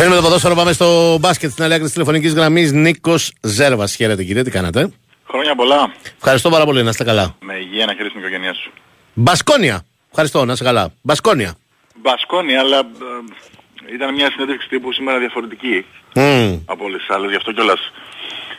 Αφήνουμε 0.00 0.20
το 0.20 0.26
ποδόσφαιρο, 0.26 0.54
πάμε 0.54 0.72
στο 0.72 1.18
μπάσκετ 1.20 1.50
στην 1.50 1.64
αλέγρη 1.64 1.84
της 1.84 1.92
τηλεφωνικής 1.92 2.34
γραμμής. 2.34 2.72
Νίκος 2.72 3.32
Ζέρβας. 3.40 3.94
Χαίρετε 3.94 4.24
κύριε, 4.24 4.42
τι 4.42 4.50
κάνατε; 4.50 4.90
Χρόνια 5.28 5.54
πολλά. 5.54 5.92
Ευχαριστώ 6.16 6.50
πάρα 6.50 6.64
πολύ, 6.64 6.82
να 6.82 6.90
είστε 6.90 7.04
καλά. 7.04 7.34
Με 7.40 7.54
υγεία 7.54 7.86
να 7.86 7.92
χαιρετήσει 7.92 8.10
την 8.10 8.20
οικογένειά 8.20 8.54
σου. 8.54 8.70
Μπασκόνια. 9.14 9.84
Ευχαριστώ, 10.08 10.44
να 10.44 10.52
είστε 10.52 10.64
καλά. 10.64 10.92
Μπασκόνια. 11.02 11.54
Μπασκόνια, 12.02 12.60
αλλά 12.60 12.78
ε, 12.78 13.94
ήταν 13.94 14.14
μια 14.14 14.30
συνέντευξη 14.30 14.68
τύπου 14.68 14.92
σήμερα 14.92 15.18
διαφορετική 15.18 15.84
Mm. 16.14 16.58
από 16.64 16.84
όλες 16.84 17.00
τις 17.00 17.10
άλλες, 17.16 17.30
γι' 17.30 17.36
αυτό 17.36 17.52
κιόλας. 17.52 17.92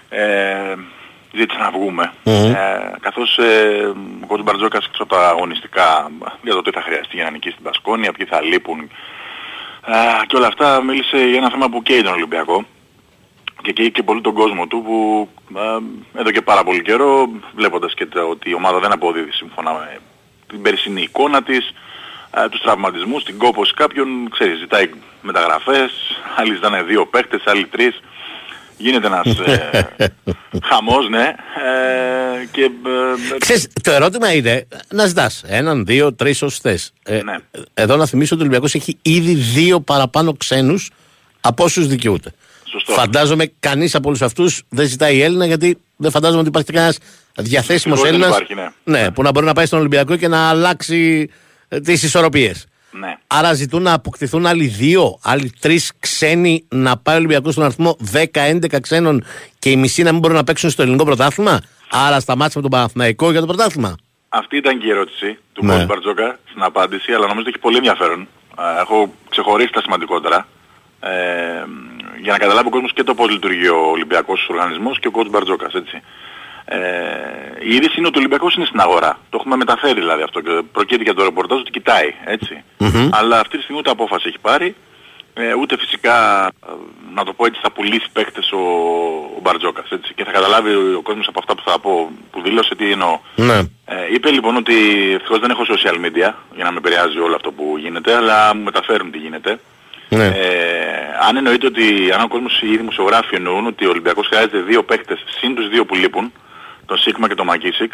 Ε, 0.09 0.75
ζήτησε 1.37 1.59
να 1.59 1.71
βγούμε. 1.71 2.13
Μμμ. 2.23 2.33
Ε, 2.33 2.55
καθώς 2.99 3.37
ε, 3.37 3.93
ο 4.27 4.35
κ. 4.35 4.41
Μπαρτζόκας 4.41 4.85
έξω 4.85 5.03
από 5.03 5.15
τα 5.15 5.27
αγωνιστικά 5.27 6.11
για 6.43 6.53
το 6.53 6.61
τι 6.61 6.71
θα 6.71 6.81
χρειαστεί 6.81 7.15
για 7.15 7.23
να 7.23 7.31
νικήσει 7.31 7.55
την 7.55 7.63
Πασκόνια, 7.63 8.11
ποιοι 8.11 8.25
θα 8.25 8.41
λείπουν 8.41 8.79
ε, 8.79 8.87
και 10.27 10.35
όλα 10.35 10.47
αυτά 10.47 10.83
μίλησε 10.83 11.17
για 11.17 11.37
ένα 11.37 11.49
θέμα 11.49 11.69
που 11.69 11.81
καίει 11.81 12.01
τον 12.01 12.13
Ολυμπιακό 12.13 12.65
και 13.61 13.71
καίει 13.71 13.91
και 13.91 14.03
πολύ 14.03 14.21
τον 14.21 14.33
κόσμο 14.33 14.67
του 14.67 14.81
που 14.81 15.27
ε, 15.57 16.19
εδώ 16.19 16.31
και 16.31 16.41
πάρα 16.41 16.63
πολύ 16.63 16.81
καιρό 16.81 17.29
βλέποντας 17.55 17.93
και 17.93 18.05
το, 18.05 18.21
ότι 18.29 18.49
η 18.49 18.53
ομάδα 18.53 18.79
δεν 18.79 18.91
αποδίδει 18.91 19.31
σύμφωνα 19.31 19.71
με 19.71 19.99
την 20.47 20.61
περσινή 20.61 21.01
εικόνα 21.01 21.43
της 21.43 21.73
ε, 22.35 22.49
τους 22.49 22.61
τραυματισμούς, 22.61 23.23
την 23.23 23.37
κόπωση 23.37 23.73
κάποιων, 23.73 24.29
ξέρεις, 24.29 24.59
ζητάει 24.59 24.89
μεταγραφές, 25.21 25.91
άλλοι 26.35 26.53
ζητάνε 26.53 26.83
δύο 26.83 27.05
παίχτες, 27.05 27.41
άλλοι 27.45 27.65
τρεις. 27.65 28.01
Γίνεται 28.81 29.07
ένας 29.07 29.25
ε, 29.25 29.87
χαμός, 30.69 31.09
ναι. 31.09 31.23
Ε, 31.23 32.45
και, 32.51 32.61
ε, 32.61 33.37
Ξέρεις, 33.37 33.67
το 33.83 33.91
ερώτημα 33.91 34.33
είναι 34.33 34.67
να 34.89 35.05
ζητάς 35.05 35.43
έναν, 35.47 35.85
δύο, 35.85 36.13
τρεις 36.13 36.41
όσους 36.41 36.59
θες. 36.59 36.93
Ε, 37.03 37.21
Ναι. 37.23 37.35
Εδώ 37.73 37.95
να 37.95 38.05
θυμίσω 38.05 38.35
ότι 38.35 38.43
ο 38.43 38.45
Ολυμπιακός 38.45 38.75
έχει 38.75 38.97
ήδη 39.01 39.33
δύο 39.33 39.79
παραπάνω 39.79 40.33
ξένους 40.33 40.91
από 41.41 41.63
όσους 41.63 41.87
δικαιούται. 41.87 42.31
Σωστό. 42.71 42.93
Φαντάζομαι 42.93 43.51
κανείς 43.59 43.95
από 43.95 44.07
όλους 44.07 44.21
αυτούς 44.21 44.63
δεν 44.69 44.87
ζητάει 44.87 45.21
Έλληνα 45.21 45.45
γιατί 45.45 45.77
δεν 45.95 46.11
φαντάζομαι 46.11 46.39
ότι 46.39 46.49
υπάρχει 46.49 46.71
κανένας 46.71 46.97
διαθέσιμος 47.35 47.97
Ευτυχώς 47.97 48.19
δεν 48.19 48.29
Έλληνας 48.29 48.55
υπάρχει, 48.55 48.77
ναι. 48.83 49.11
που 49.11 49.21
να 49.21 49.31
μπορεί 49.31 49.45
να 49.45 49.53
πάει 49.53 49.65
στον 49.65 49.79
Ολυμπιακό 49.79 50.15
και 50.15 50.27
να 50.27 50.49
αλλάξει 50.49 51.29
ε, 51.67 51.79
τις 51.79 52.03
ισορροπίες. 52.03 52.65
Ναι. 52.91 53.17
Άρα 53.27 53.53
ζητούν 53.53 53.81
να 53.81 53.93
αποκτηθούν 53.93 54.45
άλλοι 54.45 54.65
δύο, 54.65 55.19
άλλοι 55.23 55.51
τρεις 55.59 55.91
ξένοι 55.99 56.65
να 56.69 56.97
πάει 56.97 57.15
ο 57.15 57.17
Ολυμπιακός 57.17 57.53
στον 57.53 57.65
αριθμό 57.65 57.97
10-11 58.33 58.79
ξένων 58.81 59.23
και 59.59 59.69
οι 59.69 59.75
μισοί 59.75 60.03
να 60.03 60.11
μην 60.11 60.19
μπορούν 60.19 60.35
να 60.37 60.43
παίξουν 60.43 60.69
στο 60.69 60.81
ελληνικό 60.81 61.03
πρωτάθλημα; 61.05 61.59
Άρα 61.91 62.19
σταμάτησε 62.19 62.57
με 62.57 62.61
τον 62.61 62.71
Παναθηναϊκό 62.71 63.31
για 63.31 63.39
το 63.39 63.45
πρωτάθλημα. 63.45 63.95
Αυτή 64.29 64.57
ήταν 64.57 64.79
και 64.79 64.85
η 64.87 64.89
ερώτηση 64.89 65.37
του 65.53 65.65
Ναι. 65.65 65.75
ναι. 65.77 65.85
Μπαρτζόκα 65.85 66.39
στην 66.49 66.63
απάντηση, 66.63 67.11
αλλά 67.11 67.21
νομίζω 67.27 67.39
ότι 67.39 67.49
έχει 67.49 67.59
πολύ 67.59 67.77
ενδιαφέρον. 67.77 68.27
Ε, 68.59 68.79
Έχω 68.81 69.13
ξεχωρίσει 69.29 69.71
τα 69.71 69.81
σημαντικότερα. 69.81 70.47
Ε, 70.99 71.09
για 72.21 72.31
να 72.31 72.37
καταλάβει 72.37 72.67
ο 72.67 72.69
κόσμος 72.69 72.93
και 72.93 73.03
το 73.03 73.13
πώς 73.13 73.29
λειτουργεί 73.29 73.67
ο 73.67 73.77
Ολυμπιακός 73.91 74.47
οργανισμός 74.49 74.99
και 74.99 75.07
ο 75.07 75.11
coach 75.15 75.29
Μπαρτζόκας, 75.29 75.73
έτσι. 75.73 76.01
Ε, 76.65 76.77
η 77.59 77.75
είδηση 77.75 77.95
είναι 77.97 78.07
ότι 78.07 78.17
ο 78.17 78.19
Ολυμπιακός 78.19 78.55
είναι 78.55 78.65
στην 78.65 78.79
αγορά. 78.79 79.19
Το 79.29 79.37
έχουμε 79.39 79.55
μεταφέρει 79.55 79.99
δηλαδή 79.99 80.21
αυτό 80.21 80.41
και 80.41 80.61
προκύπτει 80.71 81.03
για 81.03 81.13
το 81.13 81.23
ρεπορτάζ 81.23 81.59
ότι 81.59 81.71
κοιτάει, 81.71 82.13
έτσι. 82.25 82.63
Αλλά 83.11 83.39
αυτή 83.39 83.57
τη 83.57 83.63
στιγμή 83.63 83.79
ούτε 83.79 83.89
απόφαση 83.89 84.27
έχει 84.27 84.39
πάρει, 84.41 84.75
ε, 85.33 85.53
ούτε 85.53 85.77
φυσικά, 85.77 86.45
ε, 86.45 86.71
να 87.15 87.23
το 87.23 87.33
πω 87.33 87.45
έτσι, 87.45 87.59
θα 87.63 87.71
πουλήσει 87.71 88.07
παίκτες 88.13 88.51
ο, 88.51 88.57
ο 89.37 89.39
Μπαρτζόκας, 89.41 89.89
έτσι. 89.89 90.13
Και 90.13 90.23
θα 90.23 90.31
καταλάβει 90.31 90.73
ο 90.73 91.01
κόσμος 91.03 91.27
από 91.27 91.39
αυτά 91.39 91.55
που 91.55 91.61
θα 91.65 91.79
πω, 91.79 92.11
που 92.31 92.41
δήλωσε 92.41 92.75
τι 92.75 92.91
εννοώ. 92.91 93.19
Ναι. 93.35 93.57
Ε, 93.85 94.13
είπε 94.13 94.29
λοιπόν 94.29 94.55
ότι 94.55 94.75
ευτυχώς 95.13 95.39
δεν 95.39 95.49
έχω 95.49 95.63
social 95.67 95.95
media 96.05 96.33
για 96.55 96.63
να 96.63 96.71
με 96.71 96.77
επηρεάζει 96.77 97.19
όλο 97.19 97.35
αυτό 97.35 97.51
που 97.51 97.75
γίνεται, 97.79 98.15
αλλά 98.15 98.55
μου 98.55 98.63
μεταφέρουν 98.63 99.11
τι 99.11 99.17
γίνεται. 99.17 99.59
Ναι. 100.09 100.25
Ε, 100.25 100.81
αν 101.27 101.37
εννοείται 101.37 101.65
ότι, 101.65 102.11
αν 102.15 102.21
ο 102.21 102.27
κόσμος 102.27 102.61
οι 102.61 102.77
δημοσιογράφοι 102.77 103.35
εννοούν 103.35 103.65
ότι 103.67 103.85
ο 103.85 103.89
Ολυμπιακός 103.89 104.27
χρειάζεται 104.27 104.57
δύο 104.57 104.83
παίκτες 104.83 105.23
συν 105.39 105.55
τους 105.55 105.69
δύο 105.69 105.85
που 105.85 105.95
λείπουν, 105.95 106.31
τον 106.91 106.99
Σίγμα 106.99 107.27
και 107.27 107.35
τον 107.35 107.45
Μακίσικ, 107.45 107.91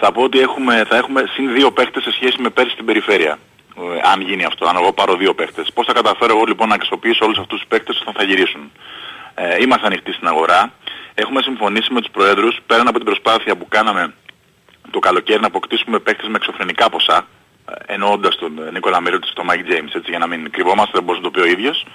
θα 0.00 0.12
πω 0.12 0.22
ότι 0.22 0.38
έχουμε, 0.40 0.84
θα 0.88 0.96
έχουμε 0.96 1.24
συν 1.34 1.52
δύο 1.52 1.70
παίκτες 1.72 2.02
σε 2.02 2.12
σχέση 2.12 2.36
με 2.40 2.50
πέρσι 2.50 2.72
στην 2.72 2.84
περιφέρεια. 2.84 3.38
Ε, 3.76 4.08
αν 4.12 4.20
γίνει 4.20 4.44
αυτό, 4.44 4.66
αν 4.66 4.76
εγώ 4.76 4.92
πάρω 4.92 5.16
δύο 5.16 5.34
παίκτες. 5.34 5.72
Πώς 5.74 5.86
θα 5.86 5.92
καταφέρω 5.92 6.32
εγώ 6.36 6.44
λοιπόν 6.46 6.68
να 6.68 6.74
αξιοποιήσω 6.74 7.24
όλους 7.24 7.38
αυτούς 7.38 7.58
τους 7.58 7.68
παίκτες 7.68 8.00
όταν 8.00 8.14
θα 8.18 8.22
γυρίσουν; 8.22 8.62
Ε, 9.34 9.62
είμαστε 9.62 9.86
ανοιχτοί 9.86 10.12
στην 10.12 10.26
αγορά. 10.28 10.72
Έχουμε 11.14 11.42
συμφωνήσει 11.42 11.92
με 11.92 12.00
τους 12.00 12.10
προέδρους, 12.10 12.54
πέραν 12.66 12.88
από 12.88 12.96
την 12.96 13.06
προσπάθεια 13.06 13.56
που 13.56 13.66
κάναμε 13.68 14.14
το 14.90 14.98
καλοκαίρι 14.98 15.40
να 15.40 15.46
αποκτήσουμε 15.46 15.98
παίκτες 15.98 16.28
με 16.28 16.36
εξωφρενικά 16.36 16.90
ποσά, 16.90 17.26
ε, 17.70 17.92
εννοώντας 17.94 18.36
τον 18.36 18.52
ε, 18.66 18.70
Νίκολα 18.70 19.00
Μίροτιτς 19.00 19.26
και 19.26 19.34
τον 19.34 19.44
Mike 19.44 19.64
James, 19.70 19.92
έτσι 19.98 20.10
για 20.14 20.18
να 20.18 20.26
μην 20.26 20.50
κρυβόμαστε, 20.50 20.92
δεν 20.92 21.02
μπορούσε 21.04 21.22
να 21.24 21.30
το 21.30 21.34
πει 21.34 21.46
ο 21.46 21.50
ίδιος. 21.54 21.86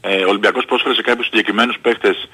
Ε, 0.00 0.24
ο 0.24 0.28
Ολυμπιακός 0.28 0.64
πρόσφερε 0.64 0.94
σε 0.94 1.02
κάποιους 1.02 1.26
συγκεκριμένους 1.26 1.78
παίκτες 1.82 2.28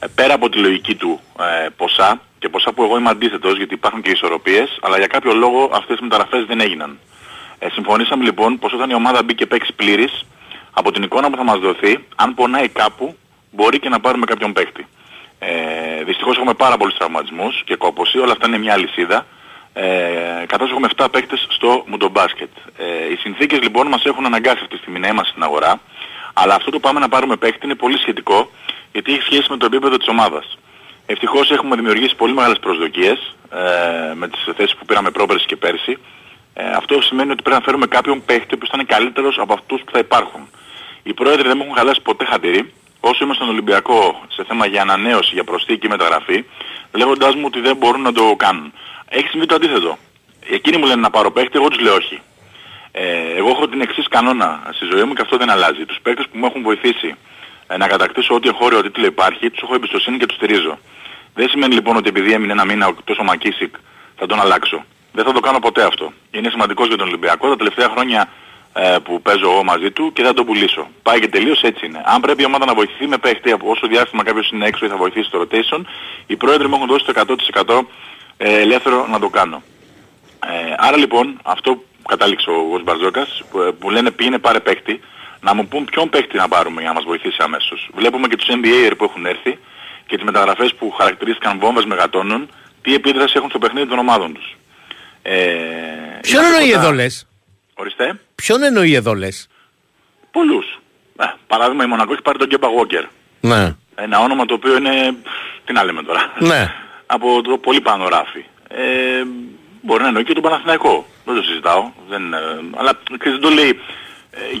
ε, 0.00 0.06
πέρα 0.14 0.34
από 0.34 0.48
τη 0.48 0.58
λογική 0.58 0.94
του 0.94 1.20
ε, 1.64 1.68
ποσά 1.76 2.20
και 2.46 2.52
ποσά 2.52 2.72
που 2.72 2.82
εγώ 2.82 2.98
είμαι 2.98 3.10
αντίθετος 3.10 3.56
γιατί 3.56 3.74
υπάρχουν 3.74 4.02
και 4.02 4.10
ισορροπίες, 4.10 4.78
αλλά 4.82 4.96
για 4.98 5.06
κάποιο 5.06 5.32
λόγο 5.32 5.70
αυτές 5.72 5.98
οι 5.98 6.02
μεταγραφές 6.02 6.44
δεν 6.44 6.60
έγιναν. 6.60 6.98
Ε, 7.58 7.68
συμφωνήσαμε 7.70 8.24
λοιπόν 8.24 8.58
πως 8.58 8.72
όταν 8.72 8.90
η 8.90 8.94
ομάδα 8.94 9.22
μπει 9.22 9.34
και 9.34 9.46
παίξει 9.46 9.72
πλήρης, 9.72 10.24
από 10.72 10.92
την 10.92 11.02
εικόνα 11.02 11.30
που 11.30 11.36
θα 11.36 11.44
μας 11.44 11.58
δοθεί, 11.58 11.98
αν 12.16 12.34
πονάει 12.34 12.68
κάπου, 12.68 13.16
μπορεί 13.50 13.78
και 13.78 13.88
να 13.88 14.00
πάρουμε 14.00 14.26
κάποιον 14.26 14.52
παίκτη. 14.52 14.86
Ε, 15.38 16.04
δυστυχώς 16.04 16.36
έχουμε 16.36 16.54
πάρα 16.54 16.76
πολλούς 16.76 16.96
τραυματισμούς 16.96 17.62
και 17.64 17.76
κόπωση, 17.76 18.18
όλα 18.18 18.32
αυτά 18.32 18.46
είναι 18.46 18.58
μια 18.58 18.72
αλυσίδα. 18.72 19.26
Ε, 19.72 20.44
καθώς 20.46 20.70
έχουμε 20.70 20.88
7 20.96 21.06
παίκτες 21.10 21.46
στο 21.48 21.84
μουντομπάσκετ. 21.86 22.50
Ε, 22.76 23.12
οι 23.12 23.16
συνθήκες 23.16 23.60
λοιπόν 23.60 23.86
μας 23.86 24.04
έχουν 24.04 24.26
αναγκάσει 24.26 24.58
αυτή 24.62 24.74
τη 24.74 24.76
στιγμή 24.76 24.98
να 24.98 25.08
είμαστε 25.08 25.30
στην 25.30 25.42
αγορά, 25.42 25.80
αλλά 26.34 26.54
αυτό 26.54 26.70
το 26.70 26.78
πάμε 26.78 27.00
να 27.00 27.08
πάρουμε 27.08 27.36
παίκτη 27.36 27.66
είναι 27.66 27.74
πολύ 27.74 27.98
σχετικό, 27.98 28.50
γιατί 28.92 29.12
έχει 29.12 29.22
σχέση 29.22 29.46
με 29.50 29.56
το 29.56 29.66
επίπεδο 29.66 29.96
της 29.96 30.08
ομάδας. 30.08 30.58
Ευτυχώς 31.06 31.50
έχουμε 31.50 31.76
δημιουργήσει 31.76 32.16
πολύ 32.16 32.34
μεγάλες 32.34 32.58
προσδοκίες 32.58 33.34
ε, 33.52 34.14
με 34.14 34.28
τις 34.28 34.48
θέσεις 34.56 34.76
που 34.76 34.84
πήραμε 34.84 35.10
πρόπερση 35.10 35.46
και 35.46 35.56
πέρσι. 35.56 35.98
Ε, 36.54 36.70
αυτό 36.70 37.00
σημαίνει 37.02 37.30
ότι 37.30 37.42
πρέπει 37.42 37.58
να 37.58 37.64
φέρουμε 37.64 37.86
κάποιον 37.86 38.24
παίχτη 38.24 38.56
που 38.56 38.66
θα 38.66 38.72
είναι 38.74 38.84
καλύτερος 38.84 39.38
από 39.38 39.52
αυτούς 39.52 39.80
που 39.84 39.92
θα 39.92 39.98
υπάρχουν. 39.98 40.48
Οι 41.02 41.14
πρόεδροι 41.14 41.48
δεν 41.48 41.56
μου 41.56 41.62
έχουν 41.62 41.76
χαλάσει 41.76 42.00
ποτέ 42.00 42.24
χατήρι, 42.24 42.72
όσο 43.00 43.24
είμαι 43.24 43.34
στον 43.34 43.48
Ολυμπιακό 43.48 44.22
σε 44.28 44.44
θέμα 44.44 44.66
για 44.66 44.82
ανανέωση, 44.82 45.30
για 45.32 45.44
προσθήκη 45.44 45.86
ή 45.86 45.88
μεταγραφή, 45.88 46.44
λέγοντάς 46.92 47.34
μου 47.34 47.44
ότι 47.46 47.60
δεν 47.60 47.76
μπορούν 47.76 48.02
να 48.02 48.12
το 48.12 48.34
κάνουν. 48.36 48.72
Έχει 49.08 49.28
συμβεί 49.28 49.46
το 49.46 49.54
αντίθετο. 49.54 49.98
Εκείνοι 50.50 50.76
μου 50.76 50.86
λένε 50.86 51.00
να 51.00 51.10
πάρω 51.10 51.30
παίχτη, 51.30 51.58
εγώ 51.58 51.68
τους 51.68 51.80
λέω 51.80 51.94
όχι. 51.94 52.20
Ε, 52.92 53.36
εγώ 53.36 53.48
έχω 53.48 53.68
την 53.68 53.80
εξής 53.80 54.08
κανόνα 54.08 54.70
στη 54.72 54.84
ζωή 54.92 55.04
μου 55.04 55.12
και 55.12 55.22
αυτό 55.22 55.36
δεν 55.36 55.50
αλλάζει. 55.50 55.84
Τους 55.84 55.98
παίκτες 56.02 56.26
που 56.32 56.38
μου 56.38 56.46
έχουν 56.46 56.62
βοηθήσει 56.62 57.08
ε, 57.08 57.16
να 57.78 57.86
κατακτήσω 57.86 58.34
ό,τι 58.34 58.48
εγχώριο 58.48 58.82
τίτλο 58.82 59.06
υπάρχει, 59.06 59.50
τους 59.50 59.62
έχω 59.62 59.74
εμπιστοσύνη 59.74 60.16
και 60.16 60.26
τους 60.26 60.36
στηρίζω. 60.36 60.78
Δεν 61.34 61.48
σημαίνει 61.48 61.74
λοιπόν 61.74 61.96
ότι 61.96 62.08
επειδή 62.08 62.32
έμεινε 62.32 62.52
ένα 62.52 62.64
μήνα 62.64 62.94
τόσο 63.04 63.22
Μακίσικ 63.22 63.74
θα 64.16 64.26
τον 64.26 64.40
αλλάξω. 64.40 64.84
Δεν 65.12 65.24
θα 65.24 65.32
το 65.32 65.40
κάνω 65.40 65.58
ποτέ 65.58 65.82
αυτό. 65.82 66.12
Είναι 66.30 66.50
σημαντικός 66.50 66.88
για 66.88 66.96
τον 66.96 67.06
Ολυμπιακό 67.06 67.48
τα 67.48 67.56
τελευταία 67.56 67.88
χρόνια 67.88 68.28
ε, 68.72 68.96
που 69.04 69.22
παίζω 69.22 69.50
εγώ 69.50 69.64
μαζί 69.64 69.90
του 69.90 70.12
και 70.12 70.22
δεν 70.22 70.30
θα 70.30 70.36
τον 70.36 70.46
πουλήσω. 70.46 70.88
Πάει 71.02 71.20
και 71.20 71.28
τελείως 71.28 71.62
έτσι 71.62 71.86
είναι. 71.86 72.02
Αν 72.04 72.20
πρέπει 72.20 72.42
η 72.42 72.44
ομάδα 72.44 72.64
να 72.64 72.74
βοηθηθεί 72.74 73.06
με 73.06 73.18
παίχτη 73.18 73.50
από 73.50 73.70
όσο 73.70 73.86
διάστημα 73.86 74.22
κάποιος 74.22 74.50
είναι 74.50 74.66
έξω 74.66 74.84
ή 74.84 74.88
θα 74.88 74.96
βοηθήσει 74.96 75.28
στο 75.28 75.38
rotation, 75.42 75.80
οι 76.26 76.36
πρόεδροι 76.36 76.68
μου 76.68 76.74
έχουν 76.74 76.86
δώσει 76.86 77.04
το 77.04 77.36
100% 77.66 77.80
ε, 78.36 78.60
ελεύθερο 78.60 79.06
να 79.06 79.18
το 79.18 79.28
κάνω. 79.28 79.62
Ε, 80.46 80.74
άρα 80.76 80.96
λοιπόν 80.96 81.38
αυτό 81.42 81.74
που 81.74 82.08
κατάληξε 82.08 82.50
ο 82.50 82.66
Γος 82.70 82.82
Μπαρτζόκας 82.82 83.42
που, 83.50 83.60
ε, 83.60 83.70
που 83.70 83.90
λένε 83.90 84.10
πήγαινε 84.10 84.38
πάρε 84.38 84.60
παίχτη 84.60 85.00
να 85.46 85.54
μου 85.54 85.68
πούν 85.68 85.84
ποιον 85.84 86.08
παίχτη 86.10 86.36
να 86.36 86.48
πάρουμε 86.48 86.80
για 86.80 86.90
να 86.90 86.94
μας 86.94 87.04
βοηθήσει 87.04 87.36
αμέσως. 87.38 87.88
Βλέπουμε 87.94 88.26
και 88.28 88.36
τους 88.36 88.48
NBA 88.50 88.92
που 88.96 89.04
έχουν 89.04 89.26
έρθει 89.26 89.58
και 90.06 90.16
τις 90.16 90.24
μεταγραφές 90.24 90.74
που 90.74 90.90
χαρακτηρίστηκαν 90.90 91.58
βόμβες 91.58 91.84
μεγατόνων 91.84 92.48
τι 92.82 92.94
επίδραση 92.94 93.32
έχουν 93.36 93.48
στο 93.50 93.58
παιχνίδι 93.58 93.88
των 93.88 93.98
ομάδων 93.98 94.34
τους. 94.34 94.56
Ε, 95.22 95.34
Ποιον 96.20 96.42
είναι 96.44 96.46
εννοεί 96.52 96.64
τίποτα- 96.66 96.84
εδώ 96.86 96.92
λες; 96.94 97.26
Ορίστε. 97.74 98.20
Ποιον 98.34 98.62
εννοεί 98.62 98.94
εδώ 98.94 99.14
λες; 99.14 99.48
Πολλούς. 100.30 100.66
Ε, 101.18 101.24
παράδειγμα 101.46 101.84
η 101.84 101.86
Μονακό 101.86 102.12
έχει 102.12 102.22
πάρει 102.22 102.38
τον 102.38 102.48
Κέμπα 102.48 102.68
Walker. 102.68 103.04
Ναι. 103.40 103.74
Ένα 103.94 104.18
όνομα 104.18 104.44
το 104.44 104.54
οποίο 104.54 104.76
είναι... 104.76 105.16
Τι 105.64 105.72
να 105.72 105.84
λέμε 105.84 106.02
τώρα. 106.02 106.32
Ναι. 106.38 106.72
από 107.14 107.42
το 107.42 107.58
πολύ 107.58 107.80
πάνω 107.80 108.08
ράφι. 108.08 108.44
Ε, 108.68 109.22
μπορεί 109.82 110.02
να 110.02 110.08
εννοεί 110.08 110.24
και 110.24 110.32
τον 110.32 110.42
Παναθηναϊκό. 110.42 111.06
Δεν 111.24 111.34
το 111.34 111.42
συζητάω. 111.42 111.90
Δεν, 112.08 112.32
ε, 112.34 112.38
αλλά 112.76 112.92
ξέρεις, 113.18 113.38
δεν 113.38 113.48
το 113.50 113.54
λέει 113.54 113.68
ε, 113.68 113.76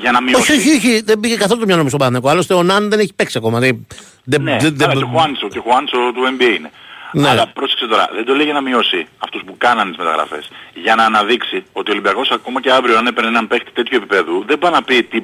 για 0.00 0.12
να 0.12 0.20
μειώσει. 0.22 0.52
Όχι, 0.52 0.60
όχι, 0.68 0.76
όχι, 0.76 1.00
δεν 1.00 1.20
πήγε 1.20 1.36
καθόλου 1.36 1.60
το 1.60 1.66
μυαλό 1.66 1.82
μου 1.82 1.88
στον 1.88 1.98
Παναθηναϊκό. 2.00 2.30
Άλλωστε 2.32 2.54
ο 2.54 2.62
Ναν 2.62 2.90
δεν 2.90 2.98
έχει 2.98 3.14
παίξει 3.14 3.38
ακόμα. 3.38 3.58
Δεν, 3.58 3.86
δεν, 4.24 4.42
Ναι, 4.42 4.56
δεν- 4.60 4.74
αλλά 4.82 4.86
δεν- 4.88 4.96
και 4.98 5.04
ο 5.04 5.06
Χουάντσο, 5.06 5.48
και 5.48 5.58
ο 5.58 5.62
Χουάντσο 5.62 5.96
του 6.14 6.22
NBA 6.38 6.54
είναι. 6.58 6.70
Ναι. 7.12 7.28
Αλλά 7.28 7.46
πρόσεξε 7.46 7.86
τώρα, 7.86 8.08
δεν 8.14 8.24
το 8.24 8.34
λέει 8.34 8.44
για 8.44 8.54
να 8.54 8.60
μειώσει 8.60 9.06
αυτούς 9.18 9.42
που 9.46 9.54
κάνανε 9.58 9.88
τις 9.90 9.98
μεταγραφές. 9.98 10.50
Για 10.74 10.94
να 10.94 11.04
αναδείξει 11.04 11.64
ότι 11.72 11.90
ο 11.90 11.92
Ολυμπιακός 11.92 12.30
ακόμα 12.30 12.60
και 12.60 12.70
αύριο 12.70 12.98
αν 12.98 13.06
έπαιρνε 13.06 13.28
έναν 13.28 13.46
παίχτη 13.46 13.70
τέτοιου 13.72 13.96
επίπεδου 13.96 14.44
δεν 14.46 14.58
πάει 14.58 14.72
να 14.72 14.82
πει 14.82 15.02
τι 15.02 15.18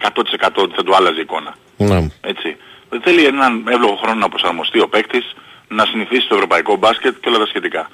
100% 0.00 0.62
ότι 0.62 0.74
θα 0.74 0.82
του 0.84 0.96
άλλαζε 0.96 1.18
η 1.18 1.20
εικόνα. 1.20 1.54
Ναι. 1.76 2.06
Έτσι. 2.20 2.56
Δεν 2.88 3.00
θέλει 3.00 3.24
έναν 3.24 3.64
εύλογο 3.68 3.96
χρόνο 4.02 4.18
να 4.18 4.28
προσαρμοστεί 4.28 4.80
ο 4.80 4.88
παίκτης, 4.88 5.34
να 5.68 5.84
συνηθίσει 5.86 6.20
στο 6.24 6.34
ευρωπαϊκό 6.34 6.76
μπάσκετ 6.76 7.14
και 7.20 7.28
όλα 7.28 7.38
τα 7.38 7.46
σχετικά. 7.46 7.88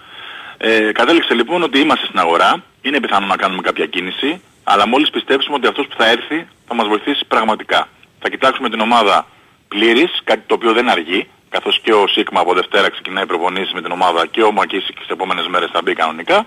Ε, 0.57 0.93
κατέληξε 0.93 1.35
λοιπόν 1.35 1.63
ότι 1.63 1.79
είμαστε 1.79 2.07
στην 2.07 2.19
αγορά, 2.19 2.63
είναι 2.83 3.01
πιθανό 3.01 3.27
να 3.27 3.37
κάνουμε 3.37 3.63
κάποια 3.63 3.87
κίνηση, 3.87 4.41
αλλά 4.65 4.89
μόλις 4.89 5.11
πιστέψουμε 5.11 5.55
ότι 5.57 5.67
αυτός 5.67 5.87
που 5.87 5.95
θα 5.99 6.07
έρθει 6.11 6.47
θα 6.69 6.75
μας 6.75 6.87
βοηθήσει 6.89 7.25
πραγματικά. 7.29 7.89
Θα 8.19 8.29
κοιτάξουμε 8.29 8.71
την 8.71 8.81
ομάδα 8.81 9.27
πλήρης, 9.69 10.21
κάτι 10.25 10.43
το 10.47 10.55
οποίο 10.55 10.73
δεν 10.73 10.89
αργεί, 10.91 11.29
καθώς 11.49 11.81
και 11.83 11.93
ο 11.93 12.07
Σίγμα 12.07 12.41
από 12.41 12.55
Δευτέρα 12.55 12.91
ξεκινάει 12.91 13.27
προπονήσεις 13.27 13.73
με 13.73 13.83
την 13.83 13.91
ομάδα 13.91 14.27
και 14.27 14.43
ο 14.43 14.53
Μακίσικ 14.53 14.99
τις 14.99 15.09
επόμενες 15.09 15.47
μέρες 15.47 15.71
θα 15.73 15.81
μπει 15.83 15.93
κανονικά 15.95 16.47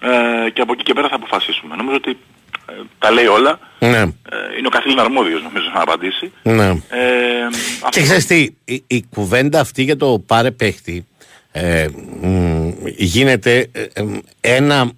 ε, 0.00 0.50
και 0.50 0.60
από 0.60 0.72
εκεί 0.72 0.82
και 0.82 0.92
πέρα 0.92 1.08
θα 1.08 1.14
αποφασίσουμε. 1.14 1.76
Νομίζω 1.76 1.96
ότι 1.96 2.10
ε, 2.68 2.72
τα 2.98 3.10
λέει 3.10 3.26
όλα. 3.26 3.58
Ναι. 3.78 3.98
Ε, 3.98 4.06
είναι 4.58 4.66
ο 4.66 4.70
καθήλυνα 4.70 5.02
αρμόδιος 5.02 5.42
νομίζω 5.42 5.70
να 5.74 5.80
απαντήσει. 5.80 6.32
Ναι. 6.42 6.68
Ε, 6.68 7.48
Και 7.88 8.02
ξέρεις 8.02 8.26
τι, 8.26 8.48
η, 8.64 8.84
η 8.86 9.04
κουβέντα 9.10 9.60
αυτή 9.60 9.82
για 9.82 9.96
το 9.96 10.22
πάρε 10.26 10.50
παίχτη 10.50 11.06
Ε, 11.54 11.86
μ, 12.20 12.68
γίνεται 12.96 13.68
ε, 13.72 13.82
ε, 13.92 14.04
ένα, 14.40 14.90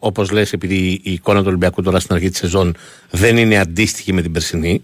όπως 0.00 0.30
λες, 0.30 0.52
επειδή 0.52 1.00
η 1.02 1.12
εικόνα 1.12 1.38
του 1.38 1.46
Ολυμπιακού 1.48 1.82
τώρα 1.82 2.00
στην 2.00 2.14
αρχή 2.14 2.28
της 2.28 2.38
σεζόν 2.38 2.76
δεν 3.10 3.36
είναι 3.36 3.58
αντίστοιχη 3.58 4.12
με 4.12 4.22
την 4.22 4.32
περσινή. 4.32 4.82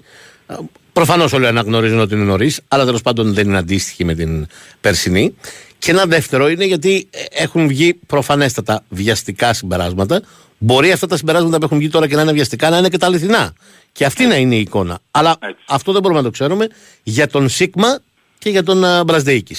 Προφανώς 0.92 1.32
όλοι 1.32 1.46
αναγνωρίζουν 1.46 1.98
ότι 1.98 2.14
είναι 2.14 2.24
νωρίς, 2.24 2.60
αλλά 2.68 2.84
τέλος 2.84 3.02
πάντων 3.02 3.34
δεν 3.34 3.48
είναι 3.48 3.58
αντίστοιχη 3.58 4.04
με 4.04 4.14
την 4.14 4.46
περσινή. 4.80 5.34
Και 5.78 5.90
ένα 5.90 6.04
δεύτερο 6.04 6.48
είναι 6.48 6.64
γιατί 6.64 7.08
ε, 7.10 7.42
έχουν 7.42 7.66
βγει 7.68 7.94
προφανέστατα 7.94 8.84
βιαστικά 8.88 9.52
συμπεράσματα. 9.52 10.22
Μπορεί 10.58 10.92
αυτά 10.92 11.06
τα 11.06 11.16
συμπεράσματα 11.16 11.58
που 11.58 11.64
έχουν 11.64 11.78
βγει 11.78 11.88
τώρα 11.88 12.08
και 12.08 12.14
να 12.14 12.22
είναι 12.22 12.32
βιαστικά 12.32 12.70
να 12.70 12.78
είναι 12.78 12.88
και 12.88 12.98
τα 12.98 13.06
αληθινά. 13.06 13.52
Και 13.92 14.04
αυτή 14.04 14.26
να 14.26 14.36
είναι 14.36 14.54
η 14.54 14.60
εικόνα. 14.60 14.98
Αλλά 15.10 15.38
αυτό 15.68 15.92
δεν 15.92 16.02
μπορούμε 16.02 16.20
να 16.20 16.26
το 16.26 16.32
ξέρουμε 16.32 16.68
για 17.02 17.26
τον 17.26 17.48
Σίγμα 17.48 17.98
και 18.38 18.50
για 18.50 18.62
τον 18.62 18.82
uh, 18.84 19.04
Μπρασδέικη. 19.04 19.56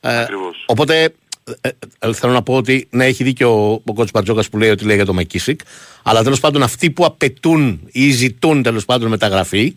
Ε, 0.00 0.24
οπότε 0.66 1.14
ε, 1.60 1.68
ε, 1.98 2.12
θέλω 2.12 2.32
να 2.32 2.42
πω 2.42 2.54
ότι 2.54 2.86
ναι, 2.90 3.04
έχει 3.06 3.24
δίκιο 3.24 3.50
ο, 3.50 3.82
ο 3.84 3.92
κότσο 3.92 4.10
Μπαρτζόκα 4.14 4.42
που 4.50 4.58
λέει 4.58 4.70
ότι 4.70 4.84
λέει 4.84 4.96
για 4.96 5.04
τον 5.04 5.14
Μακίσικ. 5.14 5.60
Αλλά 6.02 6.22
τέλος 6.22 6.40
πάντων 6.40 6.62
αυτοί 6.62 6.90
που 6.90 7.04
απαιτούν 7.04 7.80
ή 7.92 8.10
ζητούν 8.10 8.62
τέλος 8.62 8.84
πάντων 8.84 9.08
μεταγραφή 9.08 9.76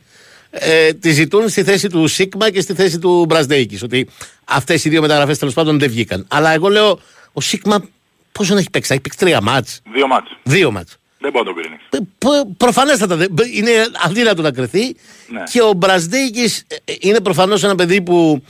ε, 0.52 0.94
τη 0.94 1.12
ζητούν 1.12 1.50
στη 1.50 1.64
θέση 1.64 1.90
του 1.90 2.08
Σίγμα 2.08 2.50
και 2.52 2.62
στη 2.62 2.74
θέση 2.74 3.00
του 3.00 3.26
Μπρασδέικη. 3.28 3.80
Ότι 3.84 4.08
αυτές 4.46 4.86
οι 4.86 4.90
δύο 4.90 5.02
μεταγραφές 5.02 5.38
τέλος 5.38 5.54
πάντων 5.54 5.80
δεν 5.80 5.90
βγήκαν. 5.90 6.26
Αλλά 6.30 6.52
εγώ 6.54 6.68
λέω 6.70 7.00
ο 7.34 7.42
Σίγμα 7.42 7.88
πόσο 8.32 8.54
να 8.54 8.60
έχει 8.60 8.70
παίξει, 8.70 8.88
θα 8.88 8.94
έχει 8.94 9.02
παίξει 9.04 9.18
τρία 9.20 9.42
μάτς; 9.42 9.82
Δύο 9.94 10.08
μάτς. 10.08 10.38
Δύο 10.44 10.72
μάτς. 10.72 10.96
Δεν 11.20 11.32
μπορεί 11.32 11.46
να 11.46 11.54
το 11.54 11.60
κρίνεις. 11.60 12.08
Προφανέστατα 12.58 13.16
δεν- 13.16 13.30
είναι 13.54 13.72
αδύνατο 14.04 14.42
να 14.42 14.52
κρυθεί. 14.52 14.84
Ναι. 15.28 15.44
Και 15.52 15.62
ο 15.62 15.74
Μπρασδέικη 15.74 16.50
είναι 17.00 17.20
προφανώς 17.20 17.64
ένα 17.64 17.76
παιδί 17.76 18.02
που 18.02 18.44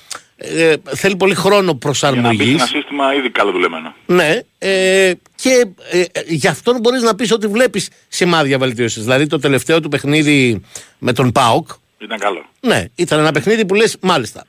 ε, 0.43 0.73
θέλει 0.95 1.15
πολύ 1.15 1.35
χρόνο 1.35 1.55
Για 1.55 1.65
να 1.65 1.73
μπει 1.73 1.79
προσαρμογής. 1.79 2.45
σε 2.45 2.51
ένα 2.51 2.65
σύστημα 2.65 3.13
ήδη 3.13 3.29
καλοδουλεμένο. 3.29 3.93
Ναι, 4.05 4.39
ε, 4.57 5.11
και 5.35 5.65
ε, 5.91 6.03
γι' 6.27 6.47
αυτόν 6.47 6.79
μπορείς 6.79 7.01
να 7.01 7.15
πεις 7.15 7.31
ότι 7.31 7.47
βλέπεις 7.47 7.89
σημάδια 8.07 8.57
βελτίωσης. 8.57 9.03
Δηλαδή 9.03 9.27
το 9.27 9.39
τελευταίο 9.39 9.79
του 9.79 9.89
παιχνίδι 9.89 10.61
με 10.99 11.13
τον 11.13 11.31
Πάοκ. 11.31 11.67
Ήταν 11.97 12.17
καλό. 12.19 12.45
Ναι, 12.59 12.85
ήταν 12.95 13.19
ένα 13.19 13.31
παιχνίδι 13.31 13.65
που 13.65 13.73
λες, 13.73 13.97
μάλιστα. 14.01 14.45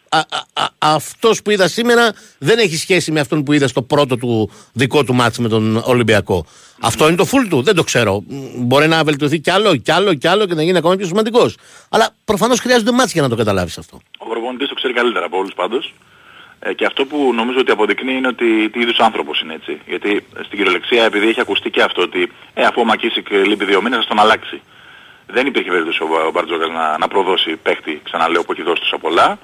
Αυτός 0.79 1.43
που 1.43 1.51
είδα 1.51 1.69
σήμερα 1.69 2.13
δεν 2.39 2.59
έχει 2.59 2.77
σχέση 2.77 3.13
με 3.13 3.21
αυτόν 3.21 3.43
που 3.43 3.53
είδα 3.53 3.69
στο 3.69 3.83
πρώτο 3.83 4.17
του 4.17 4.51
δικό 4.73 5.05
του 5.05 5.15
μάτς 5.15 5.39
με 5.39 5.49
τον 5.49 5.83
Ολυμπιακό. 5.85 6.47
Αυτό 6.81 7.07
είναι 7.07 7.17
το 7.17 7.27
full 7.33 7.47
του, 7.49 7.63
δεν 7.63 7.75
το 7.75 7.85
ξέρω. 7.85 8.23
Μ, 8.29 8.35
Μπορεί 8.57 8.89
να 8.89 9.05
βελτιωθεί 9.05 9.41
κι 9.41 9.51
άλλο, 9.51 9.77
κι 9.77 9.91
άλλο, 9.91 10.15
κι 10.15 10.27
άλλο 10.29 10.47
και 10.47 10.55
να 10.55 10.63
γίνει 10.63 10.77
ακόμα 10.79 10.97
πιο 10.97 11.07
σημαντικός. 11.07 11.57
Αλλά 11.89 12.09
προφανώς 12.25 12.61
χρειάζονται 12.61 12.93
μάτς 12.93 13.13
για 13.13 13.23
να 13.23 13.29
το 13.29 13.37
καταλάβεις 13.37 13.79
αυτό. 13.79 14.01
Ο 14.19 14.27
προπονητής 14.29 14.69
το 14.69 14.72
ξέρει 14.83 14.95
καλύτερα 15.01 15.25
από 15.27 15.39
όλους 15.39 15.55
πάντως. 15.55 15.95
Ε, 16.59 16.73
και 16.75 16.85
αυτό 16.85 17.05
που 17.05 17.33
νομίζω 17.35 17.59
ότι 17.59 17.71
αποδεικνύει 17.71 18.17
είναι 18.17 18.27
ότι 18.27 18.71
τι 18.71 18.81
είδους 18.81 18.99
άνθρωπος 18.99 19.41
είναι 19.41 19.55
έτσι. 19.55 19.81
Γιατί 19.87 20.27
στην 20.47 20.57
κυριολεξία 20.59 21.05
επειδή 21.05 21.29
έχει 21.29 21.41
ακουστεί 21.41 21.71
και 21.71 21.83
αυτό 21.83 22.03
ότι 22.03 22.33
ε, 22.55 22.63
αφού 22.65 22.81
ο 22.81 22.85
Μακίσικ 22.85 23.31
λείπει 23.31 23.65
δύο 23.65 23.83
μήνες 23.83 23.99
θα 23.99 24.07
τον 24.09 24.19
αλλάξει. 24.19 24.61
Δεν 25.27 25.47
υπήρχε 25.47 25.71
περίπτωση 25.71 26.03
ο, 26.03 26.07
ο 26.27 26.31
Μπαρτζόκας 26.31 26.69
να, 26.69 26.99
να 26.99 27.09
προδώσει 27.09 27.57
παίχτη, 27.57 28.01
ξαναλέω, 28.05 28.45
που 28.45 28.53
έχει 28.53 28.63
δώσει 28.63 28.81
τόσα 28.81 28.99
πολλά. 28.99 29.39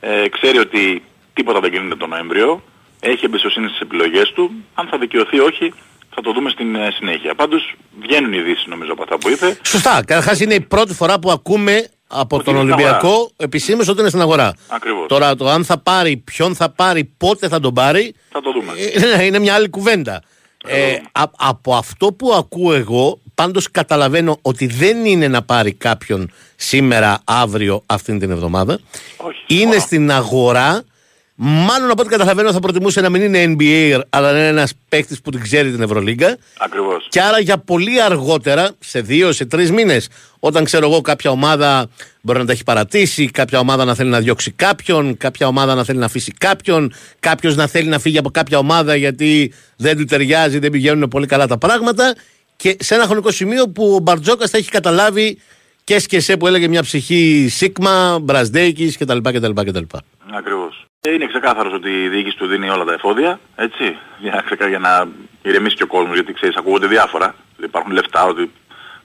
Ε, 0.00 0.28
ξέρει 0.28 0.58
ότι 0.58 1.02
τίποτα 1.34 1.60
δεν 1.60 1.72
γίνεται 1.72 1.96
τον 1.96 2.08
Νοέμβριο. 2.08 2.62
Έχει 3.00 3.24
εμπιστοσύνη 3.24 3.68
στις 3.68 3.80
επιλογές 3.80 4.32
του. 4.32 4.50
Αν 4.74 4.86
θα 4.86 4.98
δικαιωθεί 4.98 5.36
ή 5.36 5.40
όχι 5.40 5.72
θα 6.14 6.20
το 6.22 6.32
δούμε 6.32 6.50
στην 6.50 6.74
ε, 6.74 6.90
συνέχεια. 6.96 7.34
Πάντως 7.34 7.74
βγαίνουν 8.00 8.32
ειδήσεις 8.32 8.66
νομίζω 8.66 8.92
από 8.92 9.02
αυτά 9.02 9.18
που 9.18 9.30
είπε. 9.30 9.58
Σωστά. 9.62 10.02
Καταρχάς 10.06 10.40
είναι 10.40 10.54
η 10.54 10.60
πρώτη 10.60 10.94
φορά 10.94 11.18
που 11.18 11.30
ακούμε 11.30 11.88
από 12.14 12.42
τον 12.42 12.54
είναι 12.54 12.62
στην 12.62 12.72
Ολυμπιακό 12.72 13.30
επισήμως 13.36 13.88
ότι 13.88 14.00
είναι 14.00 14.08
στην 14.08 14.20
αγορά. 14.20 14.54
Ακριβώς. 14.68 15.06
Τώρα 15.08 15.34
το 15.36 15.48
αν 15.48 15.64
θα 15.64 15.78
πάρει, 15.78 16.16
ποιον 16.16 16.54
θα 16.54 16.70
πάρει, 16.70 17.04
πότε 17.04 17.48
θα 17.48 17.60
τον 17.60 17.74
πάρει, 17.74 18.14
Θα 18.30 18.40
το 18.40 18.52
δούμε. 18.52 18.72
είναι, 19.16 19.24
είναι 19.24 19.38
μια 19.38 19.54
άλλη 19.54 19.68
κουβέντα. 19.68 20.22
Ε, 20.66 20.96
α- 21.12 21.22
από 21.36 21.74
αυτό 21.74 22.12
που 22.12 22.32
ακούω 22.34 22.72
εγώ, 22.74 23.20
πάντως 23.34 23.70
καταλαβαίνω 23.70 24.38
ότι 24.42 24.66
δεν 24.66 25.04
είναι 25.04 25.28
να 25.28 25.42
πάρει 25.42 25.72
κάποιον 25.72 26.30
σήμερα, 26.56 27.20
αύριο, 27.24 27.82
αυτήν 27.86 28.18
την 28.18 28.30
εβδομάδα. 28.30 28.78
είναι 29.46 29.78
στην 29.78 30.10
αγορά. 30.12 30.82
Μάλλον 31.36 31.90
από 31.90 32.00
ό,τι 32.00 32.10
καταλαβαίνω 32.10 32.52
θα 32.52 32.60
προτιμούσε 32.60 33.00
να 33.00 33.08
μην 33.08 33.22
είναι 33.22 33.54
NBA, 33.58 34.00
αλλά 34.10 34.32
να 34.32 34.38
είναι 34.38 34.46
ένας 34.48 34.72
παίκτης 34.88 35.20
που 35.20 35.30
την 35.30 35.40
ξέρει 35.40 35.70
την 35.70 35.82
Ευρωλίγκα. 35.82 36.36
Ακριβώς. 36.58 37.06
Και 37.08 37.20
άρα 37.20 37.38
για 37.38 37.58
πολύ 37.58 38.02
αργότερα, 38.02 38.70
σε 38.78 39.00
δύο, 39.00 39.32
σε 39.32 39.44
τρεις 39.44 39.70
μήνες, 39.70 40.08
όταν 40.38 40.64
ξέρω 40.64 40.86
εγώ 40.86 41.00
κάποια 41.00 41.30
ομάδα 41.30 41.88
μπορεί 42.20 42.38
να 42.38 42.44
τα 42.44 42.52
έχει 42.52 42.64
παρατήσει, 42.64 43.30
κάποια 43.30 43.58
ομάδα 43.58 43.84
να 43.84 43.94
θέλει 43.94 44.10
να 44.10 44.20
διώξει 44.20 44.50
κάποιον, 44.50 45.16
κάποια 45.16 45.46
ομάδα 45.46 45.74
να 45.74 45.84
θέλει 45.84 45.98
να 45.98 46.04
αφήσει 46.06 46.32
κάποιον, 46.32 46.92
κάποιος 47.20 47.56
να 47.56 47.66
θέλει 47.66 47.88
να 47.88 47.98
φύγει 47.98 48.18
από 48.18 48.30
κάποια 48.30 48.58
ομάδα 48.58 48.94
γιατί 48.94 49.52
δεν 49.76 49.96
του 49.96 50.04
ταιριάζει, 50.04 50.58
δεν 50.58 50.70
πηγαίνουν 50.70 51.08
πολύ 51.08 51.26
καλά 51.26 51.46
τα 51.46 51.58
πράγματα. 51.58 52.14
Και 52.56 52.76
σε 52.80 52.94
ένα 52.94 53.04
χρονικό 53.04 53.30
σημείο 53.30 53.68
που 53.68 53.94
ο 53.94 53.98
Μπαρτζόκας 53.98 54.50
θα 54.50 54.58
έχει 54.58 54.70
καταλάβει 54.70 55.38
και 55.84 55.98
σκεσέ 55.98 56.36
που 56.36 56.46
έλεγε 56.46 56.68
μια 56.68 56.82
ψυχή 56.82 57.46
Σίγμα, 57.50 58.18
Μπρασδέικη 58.22 58.96
κτλ. 58.98 59.18
κτλ, 59.18 59.50
κτλ. 59.52 59.82
Ακριβώς. 60.36 60.78
Ε, 60.80 60.83
Είναι 61.12 61.26
ξεκάθαρος 61.26 61.72
ότι 61.72 61.90
η 62.02 62.08
διοίκηση 62.08 62.36
του 62.36 62.46
δίνει 62.46 62.68
όλα 62.70 62.84
τα 62.84 62.92
εφόδια, 62.92 63.40
έτσι, 63.56 63.96
για 64.18 64.30
να, 64.34 64.40
ξεκα- 64.42 64.68
για 64.68 64.78
να 64.78 65.08
ηρεμήσει 65.42 65.76
και 65.76 65.82
ο 65.82 65.86
κόσμος, 65.86 66.14
γιατί 66.14 66.32
ξέρεις, 66.32 66.56
ακούγονται 66.56 66.86
διάφορα. 66.86 67.34
Υπάρχουν 67.62 67.92
λεφτά, 67.92 68.24
ότι 68.24 68.50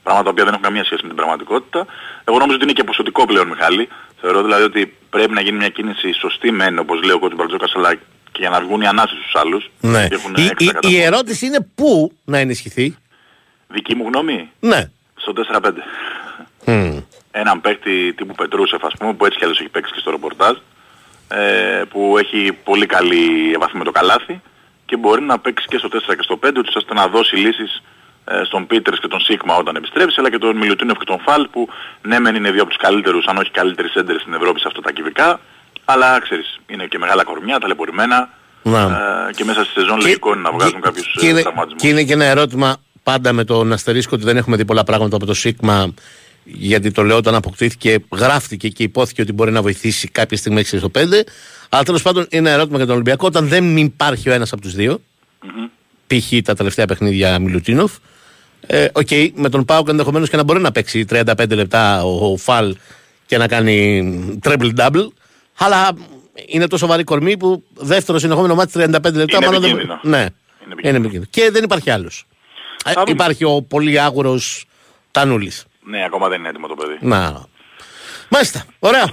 πράγματα 0.04 0.24
τα 0.24 0.30
οποία 0.30 0.44
δεν 0.44 0.54
έχουν 0.54 0.64
καμία 0.66 0.84
σχέση 0.84 1.02
με 1.02 1.08
την 1.08 1.18
πραγματικότητα. 1.18 1.86
Εγώ 2.24 2.38
νομίζω 2.38 2.56
ότι 2.56 2.64
είναι 2.64 2.74
και 2.74 2.84
ποσοτικό 2.84 3.26
πλέον, 3.26 3.48
Μιχάλη. 3.48 3.88
Θεωρώ 4.22 4.42
δηλαδή 4.44 4.64
ότι 4.64 4.94
πρέπει 5.10 5.34
να 5.34 5.42
γίνει 5.42 5.58
μια 5.58 5.70
κίνηση 5.70 6.14
σωστή 6.14 6.52
μεν, 6.52 6.80
όπως 6.80 7.02
λέει 7.04 7.12
ο 7.16 7.20
κ. 7.20 7.36
Μπαρτζόκας, 7.36 7.72
αλλά 7.76 7.94
και 8.32 8.40
για 8.40 8.50
να 8.50 8.62
βγουν 8.62 8.82
οι 8.82 8.88
ανάσεις 8.88 9.18
στους 9.20 9.36
άλλους. 9.42 9.70
Ναι. 9.82 10.08
Και 10.08 10.16
έχουν 10.16 10.34
Η, 10.38 10.42
έξτρα 10.46 10.66
η, 10.70 10.74
κατά- 10.74 10.90
η 10.90 11.02
ερώτηση 11.02 11.46
είναι 11.46 11.68
πού 11.76 12.12
να 12.26 12.38
ενισχυθεί; 12.38 12.96
Δική 13.68 13.96
μου 13.96 14.06
γνώμη, 14.08 14.50
Ναι. 14.60 14.90
στο 15.16 15.34
4-5. 15.34 15.84
έναν 17.32 17.62
παίκτη 17.62 18.14
τύπου 18.14 18.36
Πετρούσεφ 18.36 18.84
ας 18.86 18.94
πούμε 19.00 19.14
που 19.14 19.26
έτσι 19.26 19.38
κι 19.38 19.44
αλλιώς 19.44 19.60
έχει 19.60 19.70
παίξει 19.70 19.94
και 19.94 20.00
στο 20.00 20.12
ρεπορτάζ 20.12 20.58
ε, 21.30 21.82
που 21.90 22.18
έχει 22.18 22.54
πολύ 22.64 22.86
καλή 22.86 23.52
επαφή 23.56 23.78
με 23.78 23.84
το 23.84 23.92
καλάθι 23.92 24.42
και 24.86 24.98
μπορεί 24.98 25.22
να 25.22 25.40
παίξει 25.40 25.66
και 25.70 25.78
στο 25.78 25.88
4 25.88 25.92
και 25.92 26.22
στο 26.22 26.40
5 26.46 26.50
ούτως 26.58 26.76
ώστε 26.76 26.94
να 26.94 27.08
δώσει 27.08 27.36
λύσεις 27.36 27.82
ε, 28.26 28.44
στον 28.44 28.68
Πίτερς 28.68 29.00
και 29.00 29.08
τον 29.08 29.20
Σίγμα 29.20 29.56
όταν 29.56 29.76
επιστρέψει 29.76 30.16
αλλά 30.20 30.30
και 30.30 30.38
τον 30.38 30.58
Μιλουτίνοφ 30.58 30.98
και 30.98 31.06
τον 31.06 31.20
Φαλ 31.20 31.48
που 31.48 31.70
ναι 32.02 32.20
μεν 32.20 32.36
είναι 32.36 32.52
δύο 32.52 32.62
από 32.62 32.70
τους 32.70 32.80
καλύτερους 32.80 33.26
αν 33.26 33.38
όχι 33.38 33.52
καλύτεροι 33.52 33.88
σέντερες 33.90 34.22
στην 34.22 34.34
Ευρώπη 34.34 34.60
σε 34.60 34.66
αυτά 34.68 34.82
τα 34.82 34.92
κυβικά 34.92 35.40
αλλά 35.86 36.20
ξέρεις 36.20 36.60
είναι 36.68 36.86
και 36.86 36.98
μεγάλα 36.98 37.24
κορμιά, 37.24 37.60
ταλαιπωρημένα 37.60 38.30
Να. 38.64 38.80
ε, 38.82 39.34
και 39.36 39.44
μέσα 39.44 39.64
στη 39.64 39.80
σεζόν 39.80 40.00
λογικό 40.02 40.32
είναι 40.34 40.42
να 40.42 40.52
βγάζουν 40.52 40.82
κάποιους 40.82 41.16
Και 41.20 41.26
ε, 41.26 41.30
είναι, 41.30 41.42
τραυματισμούς. 41.42 41.82
και 41.82 41.88
είναι 41.88 42.04
και 42.04 42.14
ένα 42.14 42.26
ερώτημα 42.26 42.76
πάντα 43.04 43.34
με 43.34 43.44
τον 43.44 43.72
αστερίσκο 43.74 44.12
ότι 44.16 44.24
δεν 44.26 44.38
έχουμε 44.38 44.56
δει 44.56 44.66
πολλά 44.66 44.84
πράγματα 44.84 45.16
από 45.16 45.26
το 45.26 45.34
ΣΥΚΜΑ 45.34 45.94
γιατί 46.54 46.92
το 46.92 47.04
λέω 47.04 47.18
όταν 47.18 47.36
αποκτήθηκε, 47.36 47.98
γράφτηκε 48.12 48.70
και 48.70 48.84
υπόθηκε 48.84 49.22
ότι 49.22 49.34
μπορεί 49.34 49.52
να 49.52 49.62
βοηθήσει 49.62 50.08
κάποια 50.08 50.38
στιγμή 50.38 50.62
6 50.62 50.78
στο 50.78 50.92
5. 50.96 51.02
Αλλά 51.70 51.84
τέλος 51.84 52.02
πάντων 52.02 52.26
είναι 52.30 52.50
ένα 52.50 52.50
ερώτημα 52.58 52.78
για 52.78 52.86
τον 52.86 52.94
Ολυμπιακό 52.96 53.26
όταν 53.28 53.48
δεν 53.48 53.78
υπάρχει 53.78 54.30
ο 54.30 54.34
ένας 54.34 54.52
από 54.54 54.62
τους 54.62 54.74
δύο. 54.74 55.02
Π.χ. 56.08 56.42
τα 56.44 56.54
τελευταία 56.56 56.86
παιχνίδια 56.86 57.40
Μιλουτίνοφ. 57.40 57.92
Ε, 58.68 58.88
Οκ, 58.94 59.08
με 59.34 59.50
τον 59.50 59.66
ΠΑΟΚ 59.66 59.88
ενδεχομένως 59.90 60.30
και 60.30 60.36
να 60.38 60.44
μπορεί 60.44 60.60
να 60.60 60.72
παίξει 60.72 61.06
35 61.10 61.50
λεπτά 61.50 62.04
ο, 62.04 62.32
ο 62.32 62.38
Φαλ 62.38 62.76
και 63.26 63.38
να 63.38 63.48
κάνει 63.48 64.40
triple 64.44 64.72
double. 64.78 65.08
Αλλά 65.58 65.92
είναι 66.46 66.68
τόσο 66.68 66.88
βαρύ 66.88 67.04
κορμί 67.04 67.38
που 67.38 67.64
δεύτερο 67.74 68.20
συνεχόμενο 68.20 68.56
ματς 68.56 68.72
35 68.76 68.82
λεπτά. 68.82 69.08
Είναι 69.14 69.46
μάλλον 69.46 69.62
δεν- 69.62 69.70
επικίνδυνο. 69.72 70.00
Ναι, 70.04 70.26
είναι 70.84 70.98
επικίνδυνο. 70.98 71.26
Και 71.30 71.50
δεν 71.52 71.64
υπάρχει 71.64 71.90
άλλος. 71.90 72.26
υπάρχει 73.08 73.44
ο 73.44 73.62
πολύ 73.62 74.00
άγουρος 74.00 74.66
Τανούλης. 75.12 75.64
Ναι, 75.90 76.04
ακόμα 76.06 76.28
δεν 76.28 76.40
είναι 76.40 76.50
έτοιμο 76.50 76.68
το 76.68 76.76
παιδί. 76.76 76.98
Να. 77.02 77.46
Μάλιστα. 78.30 78.66
Ωραία. 78.80 79.12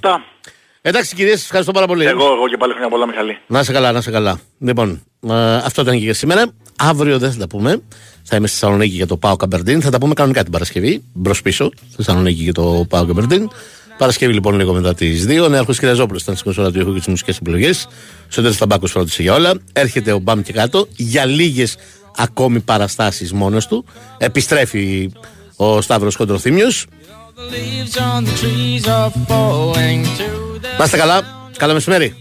Εντάξει 0.80 1.14
κυρίες, 1.14 1.42
ευχαριστώ 1.42 1.72
πάρα 1.72 1.86
πολύ. 1.86 2.04
Εγώ, 2.04 2.24
εγώ 2.24 2.48
και 2.48 2.56
πάλι 2.56 2.72
χρόνια 2.72 2.88
πολλά 2.90 3.06
Μιχαλή. 3.06 3.38
Να 3.46 3.60
είσαι 3.60 3.72
καλά, 3.72 3.92
να 3.92 3.98
είσαι 3.98 4.10
καλά. 4.10 4.40
Λοιπόν, 4.58 5.02
ε, 5.28 5.54
αυτό 5.54 5.82
ήταν 5.82 5.94
και 5.98 6.04
για 6.04 6.14
σήμερα. 6.14 6.46
Αύριο 6.78 7.18
δεν 7.18 7.32
θα 7.32 7.38
τα 7.38 7.46
πούμε. 7.46 7.82
Θα 8.22 8.36
είμαι 8.36 8.46
στη 8.46 8.58
Θεσσαλονίκη 8.58 8.94
για 8.94 9.06
το 9.06 9.16
Πάο 9.16 9.36
Καμπερντίν. 9.36 9.82
Θα 9.82 9.90
τα 9.90 9.98
πούμε 9.98 10.14
κανονικά 10.14 10.42
την 10.42 10.52
Παρασκευή. 10.52 11.04
Μπρος 11.12 11.42
πίσω. 11.42 11.70
Στη 11.74 11.96
Θεσσαλονίκη 11.96 12.42
για 12.42 12.52
το 12.52 12.86
Πάο 12.88 13.06
Καμπερντίν. 13.06 13.50
Παρασκευή 13.98 14.32
λοιπόν 14.32 14.54
λίγο 14.54 14.72
μετά 14.72 14.94
τις 14.94 15.26
2. 15.28 15.48
Νέαρχος 15.48 15.78
Κυριαζόπουλος 15.78 16.22
ήταν 16.22 16.34
στην 16.34 16.46
κονσόλα 16.46 16.70
του 16.72 16.80
ήχου 16.80 16.92
και 16.92 16.98
τις 16.98 17.08
μουσικές 17.08 17.38
επιλογές. 17.38 17.88
Στο 18.28 18.42
τέλος 18.42 18.56
Ταμπάκο 18.56 18.86
φρόντισε 18.86 19.22
για 19.22 19.34
όλα. 19.34 19.54
Έρχεται 19.72 20.12
ο 20.12 20.18
Μπαμ 20.18 20.42
και 20.42 20.52
κάτω 20.52 20.86
για 20.96 21.24
λίγες 21.24 21.76
ακόμη 22.16 22.60
παραστάσεις 22.60 23.32
μόνος 23.32 23.66
του. 23.66 23.84
Επιστρέφει 24.18 25.10
ο 25.56 25.80
Σταύρος 25.80 26.16
Κοντροθύμιο. 26.16 26.68
Leaves 27.36 27.96
on 28.00 28.24
the 28.24 28.34
trees 28.40 28.84
are 28.88 29.10
falling 29.28 30.04
to 30.18 30.36
Να 30.78 30.84
είστε 30.84 30.96
καλά. 30.96 31.22
Καλό 31.56 31.72
μεσημέρι. 31.72 32.14